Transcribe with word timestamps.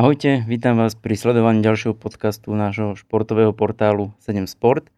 Ahojte, 0.00 0.48
vítam 0.48 0.80
vás 0.80 0.96
pri 0.96 1.12
sledovaní 1.12 1.60
ďalšieho 1.60 1.92
podcastu 1.92 2.56
nášho 2.56 2.96
športového 2.96 3.52
portálu 3.52 4.16
7 4.24 4.48
Sport. 4.48 4.88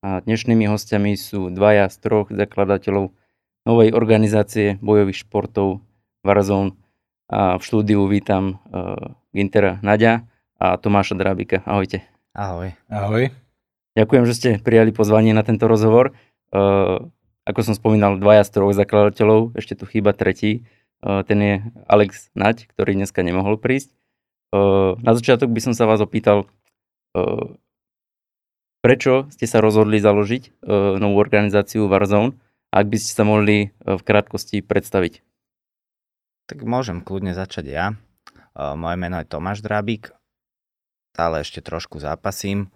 A 0.00 0.24
dnešnými 0.24 0.64
hostiami 0.64 1.12
sú 1.12 1.52
dvaja 1.52 1.92
z 1.92 2.00
troch 2.00 2.32
zakladateľov 2.32 3.12
novej 3.68 3.92
organizácie 3.92 4.80
bojových 4.80 5.28
športov 5.28 5.84
Warzone. 6.24 6.72
A 7.28 7.60
v 7.60 7.62
štúdiu 7.68 8.08
vítam 8.08 8.56
uh, 8.72 9.20
Gintera 9.36 9.76
Nadia 9.84 10.24
a 10.56 10.80
Tomáša 10.80 11.20
Drábika. 11.20 11.60
Ahojte. 11.68 12.08
Ahoj. 12.32 12.72
Ahoj. 12.88 13.36
Ďakujem, 13.92 14.24
že 14.24 14.32
ste 14.40 14.50
prijali 14.56 14.88
pozvanie 14.88 15.36
na 15.36 15.44
tento 15.44 15.68
rozhovor. 15.68 16.16
Uh, 16.48 17.04
ako 17.44 17.60
som 17.60 17.74
spomínal, 17.76 18.16
dvaja 18.16 18.40
z 18.48 18.56
troch 18.56 18.72
zakladateľov, 18.72 19.52
ešte 19.52 19.76
tu 19.76 19.84
chýba 19.84 20.16
tretí. 20.16 20.64
Uh, 21.04 21.20
ten 21.28 21.44
je 21.44 21.54
Alex 21.92 22.32
Naď, 22.32 22.72
ktorý 22.72 22.96
dneska 22.96 23.20
nemohol 23.20 23.60
prísť. 23.60 23.92
Na 24.52 25.12
začiatok 25.16 25.50
by 25.50 25.60
som 25.62 25.74
sa 25.74 25.88
vás 25.88 25.98
opýtal, 26.04 26.46
prečo 28.84 29.26
ste 29.34 29.46
sa 29.48 29.58
rozhodli 29.58 29.98
založiť 29.98 30.62
novú 31.00 31.16
organizáciu 31.18 31.90
Warzone? 31.90 32.38
Ak 32.70 32.90
by 32.92 32.96
ste 32.98 33.12
sa 33.16 33.24
mohli 33.24 33.72
v 33.80 34.02
krátkosti 34.04 34.60
predstaviť. 34.60 35.24
Tak 36.46 36.62
môžem 36.62 37.00
kľudne 37.00 37.32
začať 37.32 37.66
ja. 37.72 37.86
Moje 38.54 38.96
meno 39.00 39.18
je 39.18 39.26
Tomáš 39.26 39.64
Drábik. 39.64 40.12
Stále 41.16 41.40
ešte 41.40 41.64
trošku 41.64 41.98
zápasím, 41.98 42.68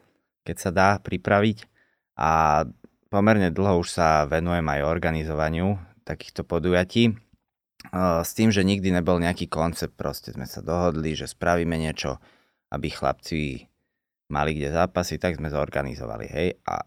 keď 0.49 0.57
sa 0.57 0.71
dá 0.73 0.89
pripraviť. 1.05 1.69
A 2.17 2.65
pomerne 3.13 3.53
dlho 3.53 3.85
už 3.85 3.93
sa 3.93 4.25
venujem 4.25 4.65
aj 4.65 4.89
organizovaniu 4.89 5.77
takýchto 6.09 6.49
podujatí 6.49 7.15
s 8.23 8.31
tým, 8.37 8.53
že 8.53 8.61
nikdy 8.61 8.93
nebol 8.93 9.17
nejaký 9.17 9.49
koncept, 9.49 9.97
proste 9.97 10.37
sme 10.37 10.45
sa 10.45 10.61
dohodli, 10.61 11.17
že 11.17 11.27
spravíme 11.27 11.75
niečo, 11.81 12.21
aby 12.71 12.93
chlapci 12.93 13.67
mali 14.31 14.55
kde 14.55 14.71
zápasy, 14.71 15.19
tak 15.19 15.41
sme 15.41 15.51
zorganizovali, 15.51 16.27
hej. 16.31 16.49
A 16.69 16.87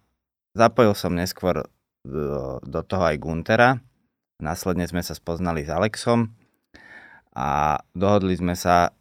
zapojil 0.55 0.95
som 0.95 1.11
neskôr 1.11 1.65
do, 2.05 2.61
do 2.63 2.81
toho 2.85 3.03
aj 3.09 3.19
Guntera, 3.19 3.83
následne 4.39 4.87
sme 4.87 5.03
sa 5.03 5.11
spoznali 5.17 5.67
s 5.67 5.71
Alexom 5.73 6.31
a 7.35 7.79
dohodli 7.91 8.37
sme 8.39 8.55
sa, 8.55 8.95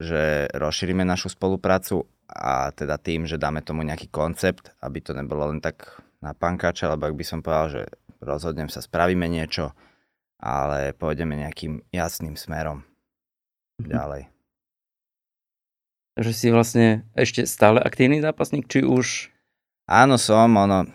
že 0.00 0.48
rozšírime 0.56 1.04
našu 1.04 1.32
spoluprácu 1.32 2.04
a 2.28 2.72
teda 2.72 2.96
tým, 2.96 3.28
že 3.28 3.40
dáme 3.40 3.60
tomu 3.60 3.84
nejaký 3.84 4.08
koncept, 4.08 4.72
aby 4.80 5.00
to 5.04 5.12
nebolo 5.12 5.52
len 5.52 5.60
tak 5.60 6.00
na 6.20 6.32
pankáča, 6.32 6.88
alebo 6.88 7.12
ak 7.12 7.18
by 7.18 7.24
som 7.24 7.40
povedal, 7.44 7.68
že 7.70 7.82
rozhodnem 8.24 8.72
sa, 8.72 8.80
spravíme 8.80 9.28
niečo, 9.28 9.76
ale 10.40 10.92
pôjdeme 10.96 11.36
nejakým 11.36 11.80
jasným 11.90 12.36
smerom 12.36 12.84
mhm. 13.80 13.88
ďalej. 13.90 14.22
Takže 16.16 16.32
si 16.32 16.48
vlastne 16.48 17.04
ešte 17.12 17.44
stále 17.44 17.76
aktívny 17.76 18.24
zápasník, 18.24 18.64
či 18.72 18.80
už... 18.80 19.28
Áno, 19.84 20.16
som, 20.16 20.48
ono, 20.56 20.88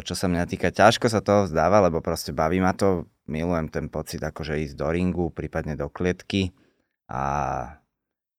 čo 0.00 0.16
sa 0.16 0.26
mňa 0.32 0.48
týka, 0.48 0.72
ťažko 0.72 1.12
sa 1.12 1.20
toho 1.20 1.44
vzdáva, 1.44 1.84
lebo 1.84 2.00
proste 2.00 2.32
baví 2.32 2.56
ma 2.58 2.72
to, 2.72 3.04
milujem 3.28 3.68
ten 3.68 3.86
pocit 3.92 4.18
akože 4.24 4.64
ísť 4.64 4.74
do 4.74 4.88
ringu, 4.88 5.28
prípadne 5.28 5.76
do 5.76 5.92
klietky 5.92 6.56
a 7.06 7.22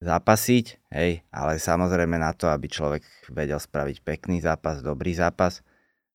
zápasiť, 0.04 0.66
hej, 0.92 1.24
ale 1.31 1.62
samozrejme 1.62 2.20
na 2.20 2.36
to, 2.36 2.52
aby 2.52 2.68
človek 2.68 3.06
vedel 3.31 3.62
spraviť 3.62 4.04
pekný 4.04 4.44
zápas, 4.44 4.84
dobrý 4.84 5.16
zápas, 5.16 5.64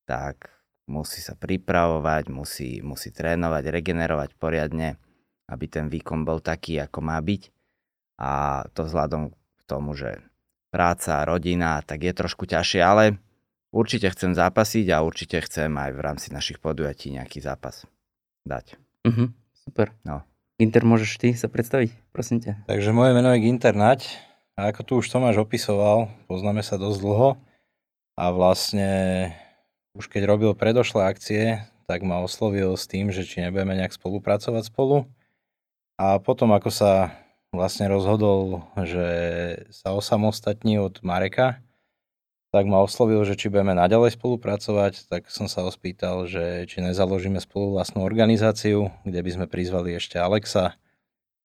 tak 0.05 0.51
musí 0.89 1.21
sa 1.21 1.37
pripravovať, 1.37 2.33
musí, 2.33 2.81
musí 2.81 3.13
trénovať, 3.13 3.65
regenerovať 3.69 4.31
poriadne, 4.41 4.97
aby 5.47 5.65
ten 5.69 5.87
výkon 5.93 6.25
bol 6.25 6.41
taký, 6.41 6.81
ako 6.81 6.99
má 7.05 7.21
byť. 7.21 7.43
A 8.19 8.65
to 8.75 8.89
vzhľadom 8.89 9.31
k 9.31 9.61
tomu, 9.69 9.95
že 9.95 10.25
práca, 10.73 11.23
rodina, 11.29 11.85
tak 11.85 12.03
je 12.05 12.13
trošku 12.17 12.49
ťažšie, 12.49 12.81
ale 12.83 13.21
určite 13.71 14.11
chcem 14.13 14.35
zápasiť 14.35 14.87
a 14.91 15.05
určite 15.05 15.39
chcem 15.45 15.71
aj 15.71 15.91
v 15.95 16.01
rámci 16.01 16.29
našich 16.33 16.59
podujatí 16.59 17.13
nejaký 17.15 17.39
zápas 17.45 17.85
dať. 18.49 18.81
Uh-huh, 19.07 19.31
super. 19.55 19.93
No. 20.03 20.25
Ginter, 20.59 20.83
môžeš 20.83 21.23
ty 21.23 21.29
sa 21.39 21.47
predstaviť, 21.47 21.95
prosím 22.11 22.43
ťa. 22.43 22.67
Takže 22.67 22.91
moje 22.91 23.15
meno 23.15 23.31
je 23.31 23.47
Ginter 23.47 23.79
Nať 23.79 24.19
a 24.59 24.75
ako 24.75 24.81
tu 24.83 24.93
už 24.99 25.07
Tomáš 25.07 25.39
opisoval, 25.39 26.11
poznáme 26.27 26.67
sa 26.67 26.75
dosť 26.75 26.99
dlho 26.99 27.39
a 28.19 28.25
vlastne 28.35 28.91
už 29.99 30.07
keď 30.07 30.31
robil 30.31 30.55
predošlé 30.55 31.11
akcie, 31.11 31.67
tak 31.91 32.07
ma 32.07 32.23
oslovil 32.23 32.79
s 32.79 32.87
tým, 32.87 33.11
že 33.11 33.27
či 33.27 33.43
nebudeme 33.43 33.75
nejak 33.75 33.91
spolupracovať 33.91 34.71
spolu. 34.71 35.11
A 35.99 36.23
potom, 36.23 36.55
ako 36.55 36.71
sa 36.71 37.11
vlastne 37.51 37.91
rozhodol, 37.91 38.63
že 38.79 39.09
sa 39.75 39.91
osamostatní 39.91 40.79
od 40.79 41.03
Mareka, 41.03 41.59
tak 42.55 42.65
ma 42.65 42.81
oslovil, 42.81 43.21
že 43.27 43.37
či 43.37 43.51
budeme 43.51 43.77
naďalej 43.77 44.17
spolupracovať, 44.17 45.11
tak 45.11 45.29
som 45.29 45.51
sa 45.51 45.67
ospýtal, 45.67 46.25
že 46.25 46.65
či 46.71 46.81
nezaložíme 46.81 47.43
spolu 47.43 47.77
vlastnú 47.77 48.07
organizáciu, 48.07 48.89
kde 49.05 49.21
by 49.21 49.31
sme 49.35 49.47
prizvali 49.51 49.99
ešte 49.99 50.17
Alexa. 50.17 50.79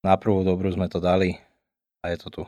Na 0.00 0.16
prvú 0.16 0.46
dobru 0.46 0.70
sme 0.72 0.88
to 0.88 1.02
dali 1.02 1.42
a 2.04 2.12
je 2.12 2.16
to 2.22 2.28
tu. 2.30 2.42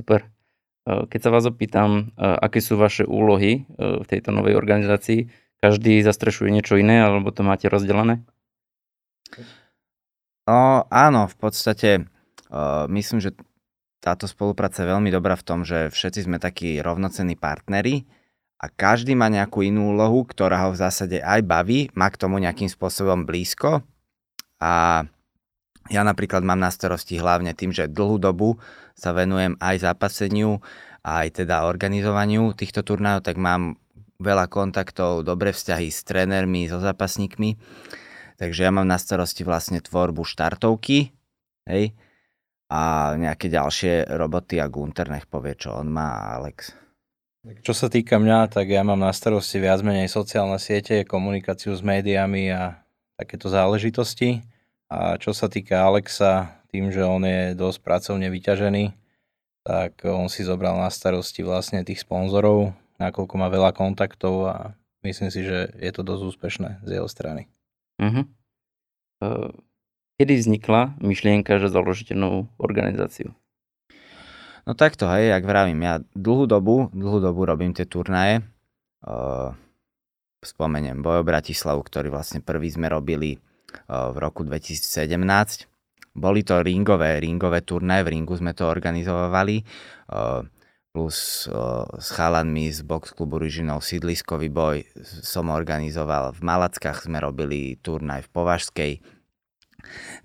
Super. 0.00 0.41
Eh, 0.82 1.06
keď 1.06 1.20
sa 1.22 1.30
vás 1.30 1.44
opýtam, 1.46 2.10
eh, 2.18 2.26
aké 2.26 2.58
sú 2.58 2.74
vaše 2.74 3.06
úlohy 3.06 3.62
eh, 3.62 4.02
v 4.02 4.06
tejto 4.06 4.34
novej 4.34 4.58
organizácii, 4.58 5.30
každý 5.62 6.02
zastrešuje 6.02 6.50
niečo 6.50 6.74
iné, 6.74 7.06
alebo 7.06 7.30
to 7.30 7.46
máte 7.46 7.70
rozdelené? 7.70 8.26
No, 10.42 10.90
áno, 10.90 11.30
v 11.30 11.36
podstate 11.38 12.10
myslím, 12.90 13.22
že 13.22 13.32
táto 14.02 14.26
spolupráca 14.28 14.82
je 14.82 14.90
veľmi 14.90 15.08
dobrá 15.08 15.38
v 15.38 15.46
tom, 15.46 15.62
že 15.62 15.88
všetci 15.88 16.26
sme 16.26 16.42
takí 16.42 16.82
rovnocenní 16.82 17.38
partneri 17.38 18.04
a 18.60 18.66
každý 18.68 19.14
má 19.14 19.30
nejakú 19.30 19.64
inú 19.64 19.94
úlohu, 19.94 20.26
ktorá 20.26 20.66
ho 20.66 20.74
v 20.74 20.82
zásade 20.82 21.22
aj 21.22 21.46
baví, 21.46 21.88
má 21.94 22.10
k 22.10 22.20
tomu 22.20 22.42
nejakým 22.42 22.68
spôsobom 22.68 23.24
blízko 23.24 23.86
a 24.58 25.06
ja 25.90 26.06
napríklad 26.06 26.46
mám 26.46 26.60
na 26.60 26.70
starosti 26.70 27.18
hlavne 27.18 27.56
tým, 27.56 27.74
že 27.74 27.90
dlhú 27.90 28.20
dobu 28.20 28.60
sa 28.94 29.10
venujem 29.10 29.58
aj 29.58 29.88
zápaseniu, 29.88 30.62
aj 31.02 31.42
teda 31.42 31.66
organizovaniu 31.66 32.54
týchto 32.54 32.86
turnajov, 32.86 33.26
tak 33.26 33.40
mám 33.40 33.80
veľa 34.22 34.46
kontaktov, 34.46 35.26
dobré 35.26 35.50
vzťahy 35.50 35.90
s 35.90 36.06
trénermi, 36.06 36.70
so 36.70 36.78
zápasníkmi. 36.78 37.58
Takže 38.38 38.60
ja 38.62 38.70
mám 38.70 38.86
na 38.86 38.98
starosti 38.98 39.42
vlastne 39.42 39.82
tvorbu 39.82 40.22
štartovky, 40.22 41.10
hej, 41.66 41.94
a 42.72 43.12
nejaké 43.20 43.52
ďalšie 43.52 44.16
roboty 44.16 44.56
a 44.56 44.70
Gunter 44.70 45.12
nech 45.12 45.28
povie, 45.28 45.52
čo 45.58 45.76
on 45.76 45.92
má, 45.92 46.32
Alex. 46.38 46.72
Čo 47.42 47.74
sa 47.74 47.90
týka 47.90 48.22
mňa, 48.22 48.54
tak 48.54 48.70
ja 48.70 48.86
mám 48.86 49.02
na 49.02 49.10
starosti 49.10 49.58
viac 49.58 49.82
menej 49.82 50.06
sociálne 50.06 50.62
siete, 50.62 51.02
komunikáciu 51.02 51.74
s 51.74 51.82
médiami 51.82 52.54
a 52.54 52.86
takéto 53.18 53.50
záležitosti. 53.50 54.46
A 54.92 55.16
čo 55.16 55.32
sa 55.32 55.48
týka 55.48 55.88
Alexa, 55.88 56.60
tým, 56.68 56.92
že 56.92 57.00
on 57.00 57.24
je 57.24 57.56
dosť 57.56 57.80
pracovne 57.80 58.28
vyťažený, 58.28 58.92
tak 59.64 60.04
on 60.04 60.28
si 60.28 60.44
zobral 60.44 60.76
na 60.76 60.92
starosti 60.92 61.40
vlastne 61.40 61.80
tých 61.80 62.04
sponzorov, 62.04 62.76
nakoľko 63.00 63.34
má 63.40 63.48
veľa 63.48 63.72
kontaktov 63.72 64.52
a 64.52 64.56
myslím 65.00 65.32
si, 65.32 65.48
že 65.48 65.72
je 65.80 65.90
to 65.96 66.04
dosť 66.04 66.22
úspešné 66.36 66.70
z 66.84 67.00
jeho 67.00 67.08
strany. 67.08 67.48
Uh-huh. 67.96 68.28
Kedy 70.20 70.44
vznikla 70.44 71.00
myšlienka, 71.00 71.56
že 71.56 71.72
založíte 71.72 72.12
novú 72.12 72.52
organizáciu? 72.60 73.32
No 74.68 74.76
takto, 74.76 75.08
hej, 75.08 75.32
jak 75.32 75.48
vravím, 75.48 75.80
ja 75.88 76.04
dlhú 76.12 76.44
dobu, 76.44 76.92
dlhú 76.92 77.18
dobu 77.18 77.48
robím 77.48 77.72
tie 77.72 77.88
turnaje. 77.88 78.44
Uh, 79.02 79.56
spomeniem 80.44 81.00
Bojo 81.00 81.24
Bratislavu, 81.24 81.80
ktorý 81.80 82.12
vlastne 82.12 82.44
prvý 82.44 82.70
sme 82.70 82.92
robili 82.92 83.40
v 83.88 84.16
roku 84.20 84.42
2017. 84.42 85.68
Boli 86.12 86.44
to 86.44 86.60
ringové, 86.60 87.24
ringové 87.24 87.64
turné, 87.64 88.04
v 88.04 88.12
ringu 88.18 88.36
sme 88.36 88.52
to 88.52 88.68
organizovali, 88.68 89.64
plus 90.92 91.48
s 91.96 92.08
chalanmi 92.12 92.68
z 92.68 92.84
box 92.84 93.16
klubu 93.16 93.40
Ružinov 93.40 93.80
sídliskový 93.80 94.52
boj 94.52 94.84
som 95.24 95.48
organizoval. 95.48 96.36
V 96.36 96.44
Malackách 96.44 97.08
sme 97.08 97.16
robili 97.16 97.80
turnaj 97.80 98.28
v 98.28 98.32
Považskej. 98.36 98.92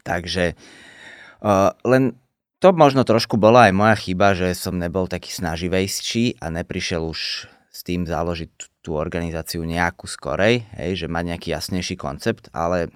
Takže 0.03 0.59
len 1.87 2.03
to 2.59 2.75
možno 2.75 3.07
trošku 3.07 3.39
bola 3.39 3.71
aj 3.71 3.73
moja 3.79 3.95
chyba, 3.95 4.35
že 4.35 4.51
som 4.59 4.75
nebol 4.75 5.07
taký 5.07 5.31
snaživejší 5.31 6.43
a 6.43 6.51
neprišiel 6.51 6.99
už 6.99 7.47
s 7.47 7.79
tým 7.85 8.03
založiť 8.03 8.83
tú 8.83 8.97
organizáciu 8.97 9.61
nejakú 9.63 10.09
skorej, 10.09 10.67
hej, 10.75 11.05
že 11.05 11.07
mať 11.07 11.23
nejaký 11.31 11.47
jasnejší 11.53 11.95
koncept, 11.95 12.49
ale 12.51 12.89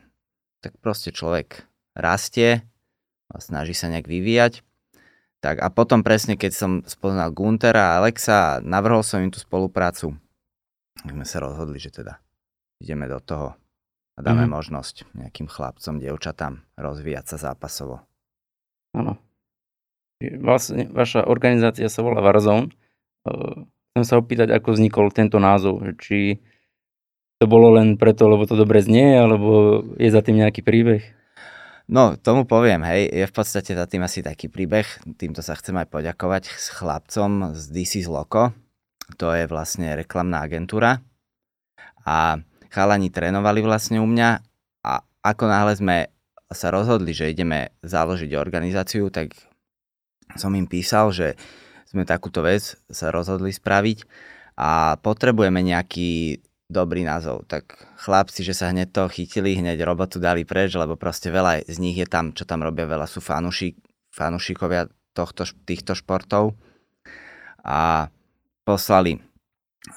tak 0.61 0.77
proste 0.79 1.09
človek 1.09 1.65
rastie 1.97 2.63
a 3.27 3.41
snaží 3.41 3.73
sa 3.73 3.89
nejak 3.89 4.07
vyvíjať. 4.07 4.61
Tak 5.41 5.57
a 5.57 5.73
potom 5.73 6.05
presne, 6.05 6.37
keď 6.37 6.51
som 6.53 6.71
spoznal 6.85 7.33
Guntera 7.33 7.97
a 7.97 8.05
Alexa 8.05 8.61
navrhol 8.61 9.01
som 9.01 9.25
im 9.25 9.33
tú 9.33 9.41
spoluprácu, 9.41 10.13
tak 11.01 11.11
sme 11.17 11.25
sa 11.25 11.41
rozhodli, 11.41 11.81
že 11.81 11.89
teda 11.89 12.21
ideme 12.77 13.09
do 13.09 13.17
toho 13.17 13.57
a 14.15 14.19
dáme 14.21 14.45
mm-hmm. 14.45 14.53
možnosť 14.53 14.95
nejakým 15.17 15.49
chlapcom, 15.49 15.97
dievčatám 15.97 16.61
rozvíjať 16.77 17.25
sa 17.35 17.37
zápasovo. 17.51 18.05
Áno. 18.93 19.17
Vlastne 20.21 20.85
vaša 20.93 21.25
organizácia 21.25 21.89
sa 21.89 22.05
volá 22.05 22.21
Warzone. 22.21 22.69
Uh, 23.25 23.65
chcem 23.95 24.05
sa 24.05 24.21
opýtať, 24.21 24.53
ako 24.53 24.77
vznikol 24.77 25.09
tento 25.09 25.41
názov. 25.41 25.81
Či 25.97 26.37
to 27.41 27.49
bolo 27.49 27.73
len 27.73 27.97
preto, 27.97 28.29
lebo 28.29 28.45
to 28.45 28.53
dobre 28.53 28.85
znie, 28.85 29.17
alebo 29.17 29.81
je 29.97 30.13
za 30.13 30.21
tým 30.21 30.45
nejaký 30.45 30.61
príbeh? 30.61 31.01
No, 31.89 32.13
tomu 32.13 32.45
poviem, 32.45 32.85
hej, 32.85 33.09
je 33.09 33.25
v 33.25 33.33
podstate 33.33 33.73
za 33.73 33.89
tým 33.89 34.05
asi 34.05 34.21
taký 34.21 34.45
príbeh. 34.45 34.85
Týmto 35.17 35.41
sa 35.41 35.57
chcem 35.57 35.73
aj 35.81 35.89
poďakovať 35.89 36.53
s 36.53 36.69
chlapcom 36.69 37.57
z 37.57 37.63
DC 37.73 38.05
Loco. 38.05 38.53
To 39.17 39.33
je 39.33 39.49
vlastne 39.49 39.97
reklamná 39.97 40.45
agentúra. 40.45 41.01
A 42.05 42.37
chalani 42.69 43.09
trénovali 43.09 43.65
vlastne 43.65 43.97
u 43.97 44.05
mňa 44.05 44.29
a 44.85 45.01
ako 45.25 45.43
náhle 45.49 45.73
sme 45.73 45.97
sa 46.53 46.69
rozhodli, 46.69 47.17
že 47.17 47.33
ideme 47.33 47.73
založiť 47.81 48.37
organizáciu, 48.37 49.09
tak 49.09 49.33
som 50.37 50.53
im 50.53 50.69
písal, 50.69 51.09
že 51.09 51.33
sme 51.89 52.05
takúto 52.05 52.45
vec 52.45 52.77
sa 52.87 53.09
rozhodli 53.09 53.49
spraviť 53.49 54.05
a 54.61 54.95
potrebujeme 55.01 55.59
nejaký 55.59 56.39
dobrý 56.71 57.03
názov. 57.03 57.43
Tak 57.51 57.75
chlapci, 57.99 58.41
že 58.47 58.55
sa 58.55 58.71
hneď 58.71 58.95
to 58.95 59.03
chytili, 59.11 59.59
hneď 59.59 59.83
robotu 59.83 60.17
dali 60.17 60.47
preč, 60.47 60.73
lebo 60.73 60.95
proste 60.95 61.27
veľa 61.27 61.67
z 61.67 61.77
nich 61.83 61.99
je 61.99 62.07
tam, 62.07 62.31
čo 62.31 62.47
tam 62.47 62.63
robia, 62.63 62.87
veľa 62.87 63.05
sú 63.05 63.19
fanuši, 63.19 63.75
fanušikovia 64.15 64.87
tohto, 65.11 65.43
týchto 65.67 65.93
športov 65.93 66.55
a 67.61 68.07
poslali 68.63 69.19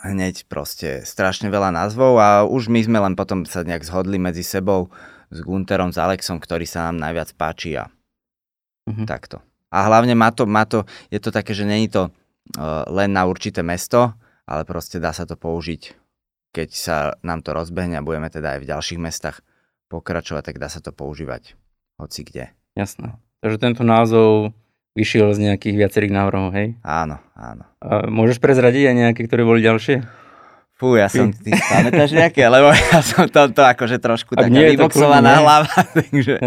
hneď 0.05 0.49
proste 0.49 1.05
strašne 1.05 1.53
veľa 1.53 1.71
názvov 1.71 2.19
a 2.19 2.29
už 2.43 2.73
my 2.73 2.81
sme 2.83 2.99
len 2.99 3.15
potom 3.15 3.45
sa 3.45 3.63
nejak 3.63 3.85
zhodli 3.85 4.17
medzi 4.17 4.43
sebou 4.43 4.89
s 5.29 5.39
Gunterom, 5.45 5.93
s 5.93 5.99
Alexom, 6.01 6.41
ktorý 6.41 6.65
sa 6.65 6.89
nám 6.91 7.01
najviac 7.01 7.37
páči 7.37 7.77
a 7.77 7.89
uh-huh. 8.89 9.07
takto. 9.07 9.45
A 9.75 9.85
hlavne 9.91 10.15
má 10.15 10.31
to, 10.31 10.47
má 10.47 10.65
to, 10.65 10.87
je 11.11 11.19
to 11.19 11.35
také, 11.35 11.53
že 11.53 11.67
není 11.67 11.91
to 11.91 12.09
uh, 12.09 12.87
len 12.89 13.11
na 13.13 13.27
určité 13.27 13.61
mesto, 13.61 14.15
ale 14.47 14.63
proste 14.63 15.03
dá 15.03 15.11
sa 15.11 15.27
to 15.27 15.35
použiť, 15.35 16.04
keď 16.55 16.71
sa 16.71 16.97
nám 17.27 17.43
to 17.43 17.51
rozbehne 17.51 17.99
a 17.99 18.07
budeme 18.07 18.31
teda 18.31 18.55
aj 18.55 18.61
v 18.63 18.69
ďalších 18.71 19.01
mestách 19.03 19.43
pokračovať, 19.91 20.55
tak 20.55 20.57
dá 20.63 20.71
sa 20.71 20.79
to 20.79 20.95
používať 20.95 21.59
hoci 21.99 22.23
kde. 22.23 22.55
Jasné. 22.79 23.19
Takže 23.43 23.59
tento 23.59 23.83
názov 23.83 24.55
vyšiel 24.95 25.35
z 25.35 25.51
nejakých 25.51 25.77
viacerých 25.77 26.15
návrhov, 26.15 26.55
hej? 26.55 26.79
Áno, 26.87 27.19
áno. 27.35 27.67
A 27.83 28.07
môžeš 28.07 28.39
prezradiť 28.39 28.95
aj 28.95 28.97
nejaké, 28.97 29.21
ktoré 29.27 29.43
boli 29.43 29.61
ďalšie? 29.61 30.07
Fú, 30.75 30.99
ja 30.99 31.07
som, 31.07 31.31
ty 31.31 31.55
pamätáš 31.55 32.15
nejaké, 32.15 32.47
lebo 32.51 32.71
ja 32.75 32.99
som 33.03 33.31
toto 33.31 33.63
akože 33.63 34.03
trošku 34.03 34.35
taká 34.35 34.51
vyboxovaná 34.51 35.43
hlava, 35.43 35.71
takže... 35.99 36.39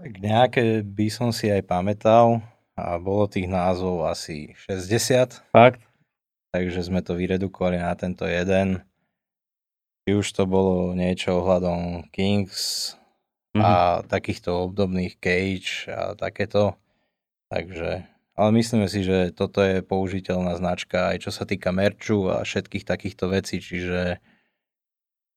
Tak 0.00 0.12
nejaké 0.16 0.80
by 0.80 1.06
som 1.12 1.28
si 1.28 1.52
aj 1.52 1.60
pamätal 1.68 2.40
a 2.72 2.96
bolo 2.96 3.28
tých 3.28 3.46
názvov 3.46 4.08
asi 4.08 4.56
60. 4.64 5.52
Fakt? 5.52 5.84
Takže 6.50 6.88
sme 6.88 7.04
to 7.04 7.14
vyredukovali 7.14 7.78
na 7.78 7.92
tento 7.94 8.24
jeden. 8.26 8.80
Či 10.04 10.16
už 10.16 10.26
to 10.32 10.44
bolo 10.48 10.96
niečo 10.96 11.40
ohľadom 11.40 12.08
Kings 12.10 12.94
mm-hmm. 13.52 13.62
a 13.62 13.72
takýchto 14.06 14.70
obdobných 14.70 15.20
Cage 15.20 15.90
a 15.90 16.16
takéto. 16.16 16.76
Takže, 17.50 18.06
ale 18.38 18.50
myslíme 18.54 18.86
si, 18.86 19.02
že 19.02 19.34
toto 19.34 19.60
je 19.60 19.82
použiteľná 19.82 20.54
značka 20.54 21.10
aj 21.10 21.26
čo 21.26 21.30
sa 21.34 21.42
týka 21.42 21.74
merču 21.74 22.30
a 22.30 22.46
všetkých 22.46 22.86
takýchto 22.86 23.26
vecí, 23.26 23.58
čiže 23.58 24.22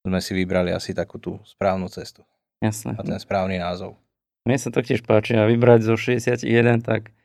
sme 0.03 0.19
si 0.19 0.31
vybrali 0.35 0.69
asi 0.69 0.91
takú 0.93 1.17
tú 1.17 1.39
správnu 1.47 1.87
cestu. 1.89 2.21
Jasné. 2.61 2.95
A 2.95 3.01
ten 3.01 3.19
správny 3.19 3.59
názov. 3.59 3.99
Mne 4.43 4.59
sa 4.59 4.69
to 4.71 4.83
tiež 4.83 5.07
páči 5.07 5.39
a 5.39 5.47
vybrať 5.47 5.87
zo 5.87 5.95
61, 5.95 6.83
tak 6.83 7.15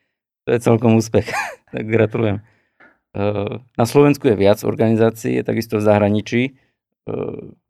to 0.46 0.54
je 0.54 0.58
celkom 0.62 0.94
úspech. 0.96 1.26
tak 1.74 1.84
gratulujem. 1.84 2.40
Na 3.74 3.84
Slovensku 3.84 4.30
je 4.30 4.38
viac 4.38 4.62
organizácií, 4.62 5.42
takisto 5.42 5.82
v 5.82 5.86
zahraničí. 5.86 6.42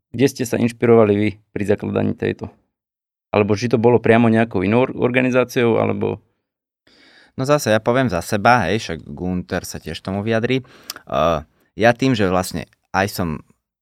Kde 0.09 0.27
ste 0.27 0.45
sa 0.49 0.57
inšpirovali 0.57 1.15
vy 1.15 1.29
pri 1.53 1.65
zakladaní 1.69 2.17
tejto? 2.17 2.49
Alebo 3.29 3.53
či 3.53 3.69
to 3.69 3.77
bolo 3.77 4.01
priamo 4.01 4.33
nejakou 4.33 4.65
inou 4.65 4.89
organizáciou, 4.89 5.77
alebo... 5.77 6.25
No 7.37 7.45
zase, 7.45 7.71
ja 7.71 7.79
poviem 7.79 8.09
za 8.09 8.25
seba, 8.25 8.67
hej, 8.67 8.81
však 8.81 8.99
Gunter 9.05 9.63
sa 9.69 9.79
tiež 9.79 10.01
tomu 10.01 10.25
vyjadrí. 10.25 10.65
ja 11.77 11.91
tým, 11.93 12.17
že 12.17 12.27
vlastne 12.27 12.67
aj 12.91 13.07
som 13.13 13.29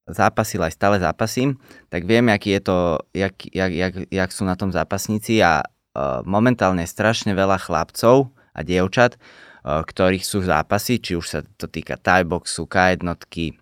zápasil, 0.06 0.62
aj 0.62 0.74
stále 0.74 0.96
zápasím, 1.02 1.58
tak 1.90 2.06
viem, 2.06 2.30
aký 2.30 2.58
je 2.58 2.62
to, 2.62 2.78
jak, 3.10 3.34
jak, 3.50 3.72
jak, 3.74 3.94
jak 4.06 4.30
sú 4.30 4.46
na 4.46 4.54
tom 4.54 4.70
zápasníci 4.70 5.42
a 5.42 5.66
uh, 5.66 6.22
momentálne 6.22 6.86
strašne 6.86 7.34
veľa 7.34 7.58
chlapcov 7.58 8.30
a 8.54 8.60
dievčat, 8.62 9.18
uh, 9.18 9.82
ktorých 9.82 10.22
sú 10.22 10.46
zápasy, 10.46 11.02
či 11.02 11.18
už 11.18 11.26
sa 11.26 11.40
to 11.58 11.66
týka 11.66 11.98
Thai 11.98 12.22
boxu, 12.22 12.70
K 12.70 12.94
jednotky, 12.94 13.58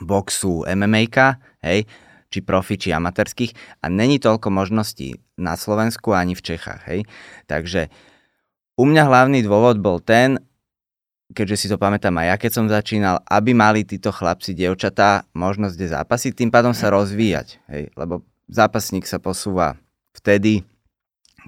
boxu, 0.00 0.66
MMA, 0.66 1.06
hej, 1.62 1.86
či 2.32 2.38
profi, 2.42 2.74
či 2.74 2.90
amatérských 2.90 3.82
a 3.82 3.86
není 3.86 4.18
toľko 4.18 4.50
možností 4.50 5.22
na 5.38 5.54
Slovensku 5.54 6.10
ani 6.10 6.34
v 6.34 6.42
Čechách, 6.42 6.82
hej. 6.90 7.06
Takže 7.46 7.92
u 8.74 8.84
mňa 8.90 9.06
hlavný 9.06 9.46
dôvod 9.46 9.78
bol 9.78 10.02
ten, 10.02 10.42
keďže 11.30 11.56
si 11.56 11.66
to 11.70 11.78
pamätám 11.78 12.18
aj 12.18 12.26
ja, 12.26 12.36
keď 12.38 12.50
som 12.50 12.66
začínal, 12.66 13.22
aby 13.30 13.54
mali 13.54 13.86
títo 13.86 14.10
chlapci, 14.10 14.54
dievčatá 14.54 15.30
možnosť 15.34 15.74
kde 15.78 15.88
zápasiť, 15.94 16.32
tým 16.34 16.50
pádom 16.50 16.74
sa 16.74 16.90
rozvíjať. 16.90 17.62
Hej? 17.70 17.94
Lebo 17.94 18.26
zápasník 18.50 19.06
sa 19.06 19.22
posúva 19.22 19.78
vtedy, 20.14 20.66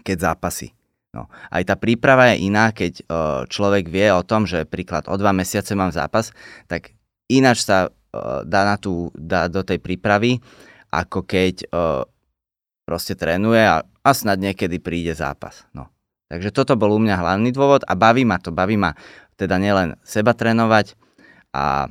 keď 0.06 0.32
zápasí. 0.32 0.70
No. 1.14 1.32
Aj 1.48 1.64
tá 1.64 1.80
príprava 1.80 2.34
je 2.34 2.44
iná, 2.44 2.70
keď 2.76 2.92
o, 3.00 3.04
človek 3.48 3.88
vie 3.88 4.12
o 4.12 4.20
tom, 4.20 4.44
že 4.44 4.68
príklad 4.68 5.08
o 5.08 5.16
dva 5.16 5.32
mesiace 5.32 5.72
mám 5.72 5.88
zápas, 5.88 6.36
tak 6.68 6.92
ináč 7.32 7.64
sa 7.64 7.88
dá, 8.44 8.62
na 8.64 8.76
tú, 8.78 9.10
dá 9.14 9.50
do 9.50 9.62
tej 9.66 9.82
prípravy, 9.82 10.38
ako 10.92 11.26
keď 11.26 11.54
o, 11.68 12.06
proste 12.86 13.18
trénuje 13.18 13.60
a, 13.60 13.82
a 13.82 14.10
snad 14.14 14.38
niekedy 14.38 14.78
príde 14.78 15.12
zápas. 15.12 15.66
No. 15.74 15.90
Takže 16.26 16.50
toto 16.50 16.74
bol 16.74 16.94
u 16.94 17.00
mňa 17.02 17.22
hlavný 17.22 17.50
dôvod 17.54 17.86
a 17.86 17.94
baví 17.94 18.26
ma 18.26 18.38
to, 18.38 18.50
baví 18.50 18.74
ma 18.78 18.94
teda 19.38 19.58
nielen 19.62 19.98
seba 20.02 20.34
trénovať 20.34 20.98
a, 21.54 21.86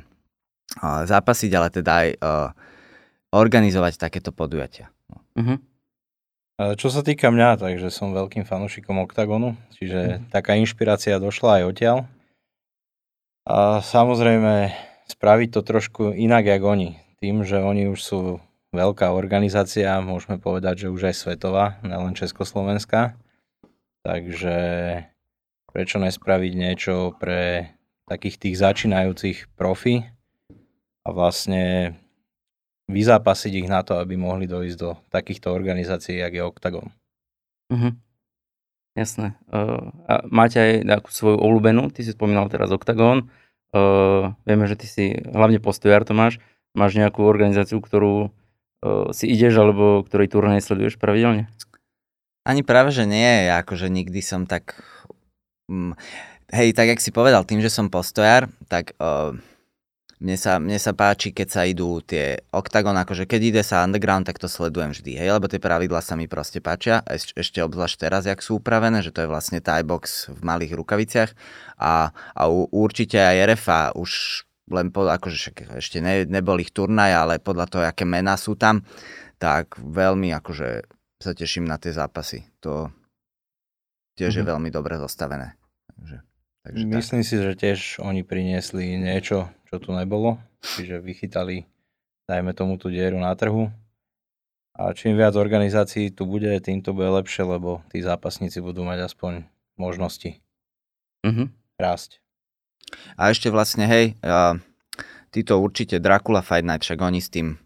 a 0.80 0.88
zápasiť, 1.08 1.50
ale 1.56 1.68
teda 1.72 1.92
aj 1.92 2.08
a, 2.16 2.16
organizovať 3.36 4.00
takéto 4.00 4.32
podujatia. 4.32 4.88
Uh-huh. 5.36 5.60
Čo 6.56 6.88
sa 6.88 7.04
týka 7.04 7.28
mňa, 7.28 7.60
takže 7.60 7.92
som 7.92 8.16
veľkým 8.16 8.48
fanúšikom 8.48 8.96
OKTAGONu, 9.04 9.56
čiže 9.76 10.00
uh-huh. 10.00 10.24
taká 10.32 10.56
inšpirácia 10.56 11.20
došla 11.20 11.60
aj 11.60 11.64
odtiaľ. 11.68 11.98
A 13.46 13.78
samozrejme 13.84 14.72
spraviť 15.06 15.48
to 15.54 15.60
trošku 15.62 16.02
inak, 16.14 16.46
jak 16.46 16.62
oni. 16.62 16.98
Tým, 17.22 17.46
že 17.46 17.62
oni 17.62 17.88
už 17.88 18.00
sú 18.02 18.20
veľká 18.74 19.14
organizácia, 19.14 20.02
môžeme 20.04 20.36
povedať, 20.36 20.86
že 20.86 20.92
už 20.92 21.10
aj 21.10 21.14
svetová, 21.16 21.80
nelen 21.80 22.12
Československá. 22.12 23.16
Takže 24.04 24.56
prečo 25.72 25.98
nespraviť 25.98 26.52
niečo 26.54 27.16
pre 27.18 27.74
takých 28.06 28.36
tých 28.38 28.56
začínajúcich 28.56 29.50
profi 29.58 30.06
a 31.02 31.08
vlastne 31.10 31.94
vyzápasiť 32.86 33.66
ich 33.66 33.68
na 33.68 33.82
to, 33.82 33.98
aby 33.98 34.14
mohli 34.14 34.46
dojsť 34.46 34.76
do 34.78 34.94
takýchto 35.10 35.50
organizácií, 35.50 36.22
jak 36.22 36.38
je 36.38 36.42
Octagon. 36.46 36.86
Uh-huh. 37.66 37.92
Jasné. 38.94 39.34
Uh, 39.50 39.90
a 40.06 40.22
máte 40.30 40.56
aj 40.62 40.72
takú 40.86 41.10
svoju 41.10 41.36
obľúbenú, 41.42 41.90
ty 41.90 42.06
si 42.06 42.14
spomínal 42.14 42.46
teraz 42.46 42.70
Octagon, 42.70 43.26
uh, 43.76 44.32
vieme, 44.48 44.64
že 44.64 44.80
ty 44.80 44.88
si 44.88 45.04
hlavne 45.12 45.60
postojar 45.60 46.08
to 46.08 46.16
máš, 46.16 46.40
nejakú 46.96 47.20
organizáciu, 47.28 47.84
ktorú 47.84 48.32
uh, 48.32 49.12
si 49.12 49.28
ideš, 49.28 49.60
alebo 49.60 50.00
ktorej 50.08 50.32
turnej 50.32 50.64
sleduješ 50.64 50.96
pravidelne? 50.96 51.52
Ani 52.48 52.64
práve, 52.64 52.94
že 52.94 53.04
nie. 53.04 53.50
Akože 53.52 53.92
nikdy 53.92 54.22
som 54.22 54.46
tak 54.48 54.80
Mm, 55.66 55.98
hej, 56.54 56.70
tak 56.78 56.94
jak 56.94 57.02
si 57.02 57.10
povedal, 57.10 57.42
tým, 57.42 57.58
že 57.58 57.70
som 57.70 57.90
postojar, 57.90 58.46
tak 58.70 58.94
uh, 59.02 59.34
mne, 60.16 60.36
sa, 60.40 60.56
mne 60.56 60.80
sa 60.80 60.96
páči, 60.96 61.28
keď 61.32 61.48
sa 61.48 61.62
idú 61.68 62.00
tie 62.00 62.40
oktagon, 62.48 62.96
akože 62.96 63.28
keď 63.28 63.40
ide 63.42 63.62
sa 63.62 63.84
underground, 63.84 64.24
tak 64.24 64.40
to 64.40 64.48
sledujem 64.48 64.96
vždy, 64.96 65.12
hej, 65.12 65.28
lebo 65.36 65.44
tie 65.44 65.60
pravidla 65.60 66.00
sa 66.00 66.16
mi 66.16 66.24
proste 66.24 66.64
páčia, 66.64 67.04
Eš, 67.04 67.36
ešte 67.36 67.60
obzvlášť 67.60 67.96
teraz, 68.08 68.24
jak 68.24 68.40
sú 68.40 68.56
upravené, 68.56 69.04
že 69.04 69.12
to 69.12 69.24
je 69.24 69.28
vlastne 69.28 69.60
Thai 69.60 69.84
box 69.84 70.32
v 70.32 70.40
malých 70.40 70.72
rukaviciach 70.72 71.30
a, 71.76 72.16
a 72.32 72.42
u, 72.48 72.64
určite 72.72 73.20
aj 73.20 73.56
RFA 73.56 73.82
už 73.92 74.42
len 74.72 74.90
po, 74.90 75.06
akože 75.06 75.52
ešte 75.78 76.02
ne, 76.02 76.26
nebol 76.26 76.58
ich 76.58 76.74
turnaj, 76.74 77.12
ale 77.14 77.34
podľa 77.38 77.66
toho, 77.70 77.82
aké 77.86 78.02
mená 78.02 78.34
sú 78.34 78.58
tam, 78.58 78.82
tak 79.38 79.78
veľmi 79.78 80.34
akože 80.34 80.82
sa 81.22 81.32
teším 81.32 81.68
na 81.68 81.78
tie 81.78 81.94
zápasy. 81.94 82.50
To, 82.64 82.90
tiež 84.18 84.32
mm-hmm. 84.32 84.38
je 84.40 84.44
mhm. 84.44 84.50
veľmi 84.50 84.70
dobre 84.72 84.98
zostavené. 84.98 85.54
Takže, 85.94 86.16
takže 86.66 86.84
Myslím 86.88 87.22
tak. 87.22 87.28
si, 87.28 87.34
že 87.38 87.52
tiež 87.54 87.78
oni 88.02 88.26
priniesli 88.26 88.98
niečo, 88.98 89.46
čo 89.66 89.76
tu 89.82 89.90
nebolo, 89.92 90.38
čiže 90.62 91.02
vychytali, 91.02 91.66
dajme 92.26 92.54
tomu 92.54 92.78
tú 92.78 92.90
dieru 92.90 93.18
na 93.18 93.34
trhu. 93.34 93.70
A 94.76 94.92
čím 94.92 95.16
viac 95.16 95.32
organizácií 95.32 96.12
tu 96.12 96.28
bude, 96.28 96.52
tým 96.60 96.84
to 96.84 96.92
bude 96.92 97.08
lepšie, 97.08 97.48
lebo 97.48 97.80
tí 97.88 98.04
zápasníci 98.04 98.60
budú 98.60 98.84
mať 98.84 99.08
aspoň 99.08 99.48
možnosti 99.80 100.40
Mhm. 101.24 101.50
rásť. 101.80 102.20
A 103.18 103.32
ešte 103.34 103.50
vlastne, 103.50 103.88
hej, 103.88 104.14
uh, 104.22 104.60
títo 105.34 105.58
určite 105.58 105.98
Dracula 105.98 106.44
Fight 106.44 106.62
Night, 106.62 106.86
však 106.86 107.02
oni 107.02 107.18
s 107.18 107.32
tým 107.32 107.58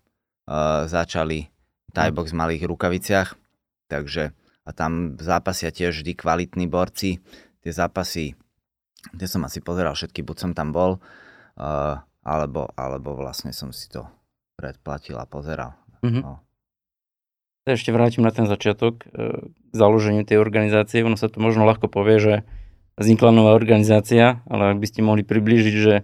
uh, 0.48 0.88
začali 0.88 1.50
Thai 1.92 2.14
box 2.14 2.32
v 2.32 2.40
malých 2.40 2.62
rukaviciach, 2.70 3.34
takže 3.90 4.32
a 4.64 4.70
tam 4.70 5.18
zápasia 5.18 5.74
tiež 5.74 6.00
vždy 6.00 6.14
kvalitní 6.14 6.70
borci. 6.70 7.18
Tie 7.60 7.72
zápasy, 7.74 8.38
tie 9.18 9.26
som 9.28 9.42
asi 9.44 9.58
pozeral 9.58 9.92
všetky, 9.98 10.22
buď 10.22 10.36
som 10.38 10.52
tam 10.54 10.70
bol, 10.70 11.02
uh, 11.60 12.00
alebo, 12.24 12.72
alebo 12.72 13.12
vlastne 13.12 13.52
som 13.52 13.68
si 13.68 13.92
to 13.92 14.08
predplatil 14.56 15.20
a 15.20 15.28
pozeral. 15.28 15.76
Mhm. 16.00 16.20
No. 16.24 16.40
sa 17.68 17.76
ešte 17.76 17.92
vrátim 17.92 18.24
na 18.24 18.32
ten 18.32 18.48
začiatok, 18.48 19.04
k 19.04 19.72
založeniu 19.76 20.24
tej 20.24 20.40
organizácie. 20.40 21.04
Ono 21.04 21.20
sa 21.20 21.28
to 21.28 21.38
možno 21.44 21.68
ľahko 21.68 21.92
povie, 21.92 22.16
že 22.18 22.34
vznikla 22.96 23.30
nová 23.36 23.52
organizácia, 23.52 24.40
ale 24.48 24.74
ak 24.74 24.80
by 24.80 24.86
ste 24.88 25.00
mohli 25.04 25.22
priblížiť, 25.22 25.74
že 25.76 25.94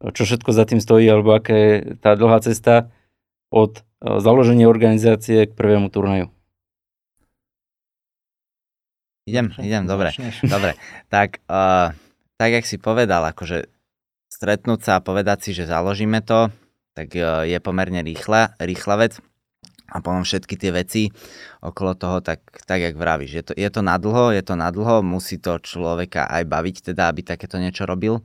čo 0.00 0.22
všetko 0.24 0.50
za 0.54 0.64
tým 0.64 0.80
stojí, 0.80 1.04
alebo 1.10 1.36
aká 1.36 1.52
je 1.52 1.72
tá 2.00 2.16
dlhá 2.16 2.40
cesta 2.40 2.88
od 3.52 3.84
založenia 4.00 4.70
organizácie 4.70 5.44
k 5.44 5.52
prvému 5.52 5.92
turnaju. 5.92 6.32
Idem, 9.28 9.52
idem, 9.60 9.84
dobre. 9.84 10.10
Dobre, 10.42 10.74
tak, 11.12 11.44
uh, 11.46 11.92
tak 12.40 12.50
jak 12.50 12.64
si 12.64 12.80
povedal, 12.80 13.28
akože 13.30 13.68
stretnúť 14.30 14.80
sa 14.86 14.92
a 14.96 15.04
povedať 15.04 15.38
si, 15.44 15.50
že 15.52 15.66
založíme 15.66 16.22
to, 16.22 16.48
tak 16.94 17.10
uh, 17.18 17.42
je 17.42 17.58
pomerne 17.58 18.00
rýchla, 18.06 18.54
rýchla 18.62 18.96
vec. 18.96 19.18
A 19.90 19.98
potom 19.98 20.22
všetky 20.22 20.54
tie 20.54 20.70
veci 20.70 21.10
okolo 21.58 21.98
toho, 21.98 22.22
tak, 22.22 22.46
tak 22.62 22.78
jak 22.78 22.94
vravíš, 22.94 23.32
je 23.34 23.42
to, 23.42 23.52
je 23.58 23.66
to 23.66 23.82
nadlho, 23.82 24.30
je 24.30 24.42
to 24.46 24.54
nadlho, 24.54 25.02
musí 25.02 25.42
to 25.42 25.58
človeka 25.58 26.30
aj 26.30 26.46
baviť, 26.46 26.94
teda, 26.94 27.10
aby 27.10 27.26
takéto 27.26 27.58
niečo 27.58 27.90
robil. 27.90 28.22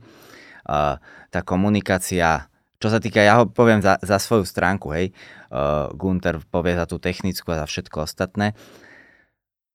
Uh, 0.62 1.02
tá 1.34 1.42
komunikácia, 1.42 2.46
čo 2.78 2.86
sa 2.86 3.02
týka, 3.02 3.18
ja 3.18 3.42
ho 3.42 3.50
poviem 3.50 3.82
za, 3.82 3.98
za 3.98 4.22
svoju 4.22 4.46
stránku, 4.46 4.94
hej, 4.94 5.10
uh, 5.50 5.90
Gunter 5.90 6.38
povie 6.38 6.78
za 6.78 6.86
tú 6.86 7.02
technickú 7.02 7.50
a 7.50 7.62
za 7.62 7.66
všetko 7.66 8.06
ostatné. 8.06 8.54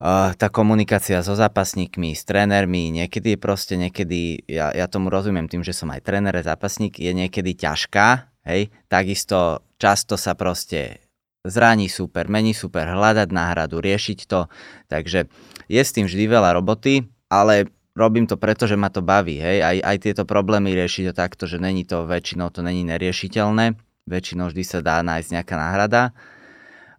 Tá 0.01 0.48
komunikácia 0.50 1.22
so 1.22 1.38
zápasníkmi, 1.38 2.17
s 2.17 2.25
trénermi, 2.25 2.89
niekedy 2.89 3.38
je 3.38 3.39
proste, 3.39 3.77
niekedy, 3.77 4.50
ja, 4.50 4.74
ja 4.74 4.89
tomu 4.89 5.13
rozumiem 5.13 5.46
tým, 5.46 5.62
že 5.62 5.77
som 5.77 5.93
aj 5.93 6.01
tréner, 6.01 6.34
zápasník, 6.41 6.98
je 6.98 7.13
niekedy 7.13 7.53
ťažká, 7.53 8.34
hej, 8.50 8.74
takisto 8.89 9.62
často 9.77 10.17
sa 10.17 10.34
proste 10.34 11.05
zraní 11.46 11.86
super, 11.86 12.25
mení 12.34 12.58
super, 12.58 12.89
hľadať 12.89 13.29
náhradu, 13.29 13.77
riešiť 13.77 14.20
to, 14.25 14.50
takže 14.89 15.29
je 15.70 15.81
s 15.86 15.93
tým 15.93 16.10
vždy 16.10 16.25
veľa 16.25 16.58
roboty, 16.58 17.05
ale 17.29 17.70
robím 17.93 18.25
to 18.25 18.41
preto, 18.41 18.65
že 18.65 18.81
ma 18.81 18.89
to 18.89 19.05
baví, 19.05 19.38
hej, 19.38 19.62
aj, 19.62 19.77
aj 19.86 19.98
tieto 20.01 20.24
problémy 20.25 20.74
riešiť 20.74 21.10
to 21.10 21.13
takto, 21.13 21.46
že 21.46 21.62
není 21.62 21.86
to 21.86 22.10
väčšinou, 22.10 22.50
to 22.50 22.65
není 22.65 22.81
neriešiteľné, 22.89 23.77
väčšinou 24.10 24.50
vždy 24.50 24.63
sa 24.65 24.81
dá 24.81 25.05
nájsť 25.05 25.29
nejaká 25.29 25.55
náhrada. 25.62 26.17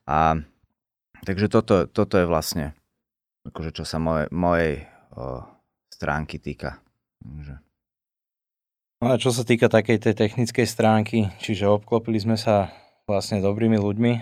A 0.07 0.39
takže 1.27 1.51
toto, 1.51 1.91
toto 1.91 2.15
je 2.15 2.31
vlastne 2.31 2.79
akože 3.49 3.71
čo 3.75 3.85
sa 3.87 3.99
moje, 3.99 4.31
mojej 4.31 4.87
o, 5.15 5.43
stránky 5.91 6.39
týka. 6.39 6.79
Takže, 7.23 7.63
No 9.03 9.11
a 9.11 9.19
čo 9.19 9.35
sa 9.35 9.43
týka 9.43 9.67
takej 9.67 9.99
tej 9.99 10.15
technickej 10.15 10.63
stránky, 10.63 11.27
čiže 11.43 11.67
obklopili 11.67 12.23
sme 12.23 12.39
sa 12.39 12.71
vlastne 13.03 13.43
dobrými 13.43 13.75
ľuďmi, 13.75 14.13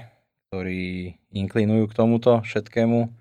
ktorí 0.49 1.13
inklinujú 1.37 1.85
k 1.85 1.97
tomuto 2.01 2.41
všetkému. 2.41 3.13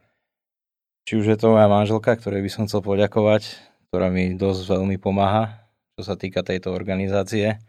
Či 1.03 1.19
už 1.19 1.25
je 1.27 1.35
to 1.35 1.51
moja 1.51 1.67
manželka, 1.67 2.15
ktorej 2.15 2.47
by 2.47 2.49
som 2.55 2.63
chcel 2.63 2.79
poďakovať, 2.79 3.59
ktorá 3.91 4.07
mi 4.07 4.39
dosť 4.39 4.71
veľmi 4.71 4.95
pomáha, 5.03 5.67
čo 5.99 6.07
sa 6.07 6.15
týka 6.15 6.47
tejto 6.47 6.71
organizácie. 6.71 7.59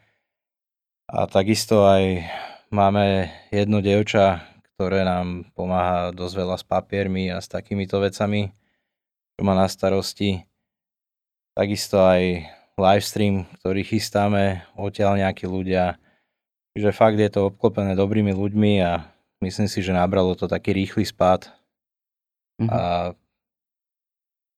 A 1.10 1.26
takisto 1.26 1.82
aj 1.82 2.22
máme 2.70 3.26
jedno 3.50 3.82
dievča, 3.82 4.49
ktoré 4.80 5.04
nám 5.04 5.44
pomáha 5.52 6.08
dosť 6.08 6.34
veľa 6.40 6.56
s 6.56 6.64
papiermi 6.64 7.28
a 7.28 7.36
s 7.36 7.52
takýmito 7.52 8.00
vecami, 8.00 8.48
čo 9.36 9.44
má 9.44 9.52
na 9.52 9.68
starosti. 9.68 10.48
Takisto 11.52 12.00
aj 12.00 12.48
livestream, 12.80 13.44
ktorý 13.60 13.84
chystáme, 13.84 14.64
odtiaľ 14.80 15.20
nejakí 15.20 15.44
ľudia. 15.44 16.00
Čiže 16.72 16.96
fakt 16.96 17.20
je 17.20 17.28
to 17.28 17.52
obklopené 17.52 17.92
dobrými 17.92 18.32
ľuďmi 18.32 18.80
a 18.80 19.04
myslím 19.44 19.68
si, 19.68 19.84
že 19.84 19.92
nabralo 19.92 20.32
to 20.32 20.48
taký 20.48 20.72
rýchly 20.72 21.04
spád 21.04 21.52
Mhm. 22.56 22.72
a 22.72 22.80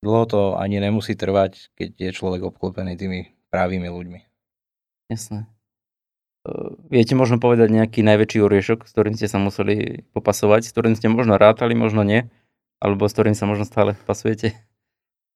dlho 0.06 0.24
to 0.30 0.40
ani 0.54 0.78
nemusí 0.78 1.18
trvať, 1.18 1.74
keď 1.74 1.90
je 1.98 2.10
človek 2.14 2.46
obklopený 2.46 2.94
tými 2.94 3.26
pravými 3.50 3.90
ľuďmi. 3.90 4.20
Jasné. 5.10 5.50
Viete 6.90 7.14
možno 7.14 7.38
povedať 7.38 7.70
nejaký 7.70 8.02
najväčší 8.02 8.42
oriešok, 8.42 8.90
s 8.90 8.90
ktorým 8.90 9.14
ste 9.14 9.30
sa 9.30 9.38
museli 9.38 10.02
popasovať, 10.11 10.66
s 10.66 10.75
ktorým 10.75 10.99
ste 10.99 11.06
možno 11.06 11.38
rátali, 11.38 11.78
možno 11.78 12.02
nie, 12.02 12.26
alebo 12.82 13.06
s 13.06 13.14
ktorým 13.14 13.38
sa 13.38 13.46
možno 13.46 13.62
stále 13.62 13.94
pasujete? 14.11 14.58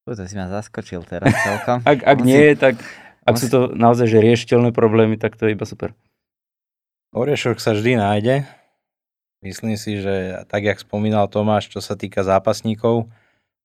Fú, 0.03 0.19
to 0.19 0.27
si 0.27 0.35
ma 0.35 0.51
zaskočil 0.51 1.07
teraz 1.07 1.31
celkom. 1.31 1.79
Ak, 1.91 2.03
ak 2.03 2.19
Musí- 2.19 2.27
nie, 2.27 2.45
tak 2.59 2.83
ak 3.23 3.35
sú 3.39 3.47
musí- 3.47 3.55
to 3.55 3.61
naozaj 3.79 4.07
že 4.11 4.19
riešiteľné 4.19 4.71
problémy, 4.75 5.15
tak 5.15 5.39
to 5.39 5.47
je 5.47 5.55
iba 5.55 5.67
super. 5.67 5.95
Oriešok 7.15 7.63
sa 7.63 7.75
vždy 7.75 8.03
nájde. 8.03 8.35
Myslím 9.47 9.79
si, 9.79 10.03
že 10.03 10.43
tak, 10.51 10.67
jak 10.67 10.83
spomínal 10.83 11.31
Tomáš, 11.31 11.71
čo 11.71 11.79
sa 11.79 11.95
týka 11.95 12.27
zápasníkov, 12.27 13.07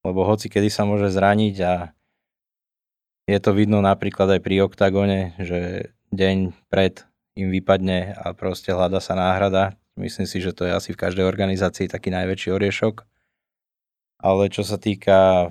lebo 0.06 0.20
hoci 0.22 0.46
kedy 0.46 0.70
sa 0.70 0.86
môže 0.86 1.10
zraniť 1.10 1.56
a 1.66 1.72
je 3.26 3.38
to 3.42 3.50
vidno 3.50 3.82
napríklad 3.82 4.38
aj 4.38 4.40
pri 4.46 4.62
oktagone, 4.62 5.34
že 5.42 5.90
deň 6.14 6.54
pred 6.70 7.02
im 7.36 7.48
vypadne 7.48 8.12
a 8.16 8.36
proste 8.36 8.72
hľada 8.72 9.00
sa 9.00 9.16
náhrada. 9.16 9.76
Myslím 9.96 10.24
si, 10.24 10.40
že 10.40 10.56
to 10.56 10.64
je 10.64 10.72
asi 10.72 10.90
v 10.92 11.00
každej 11.00 11.24
organizácii 11.24 11.88
taký 11.88 12.12
najväčší 12.12 12.52
oriešok. 12.52 13.04
Ale 14.22 14.48
čo 14.48 14.62
sa 14.62 14.78
týka, 14.78 15.50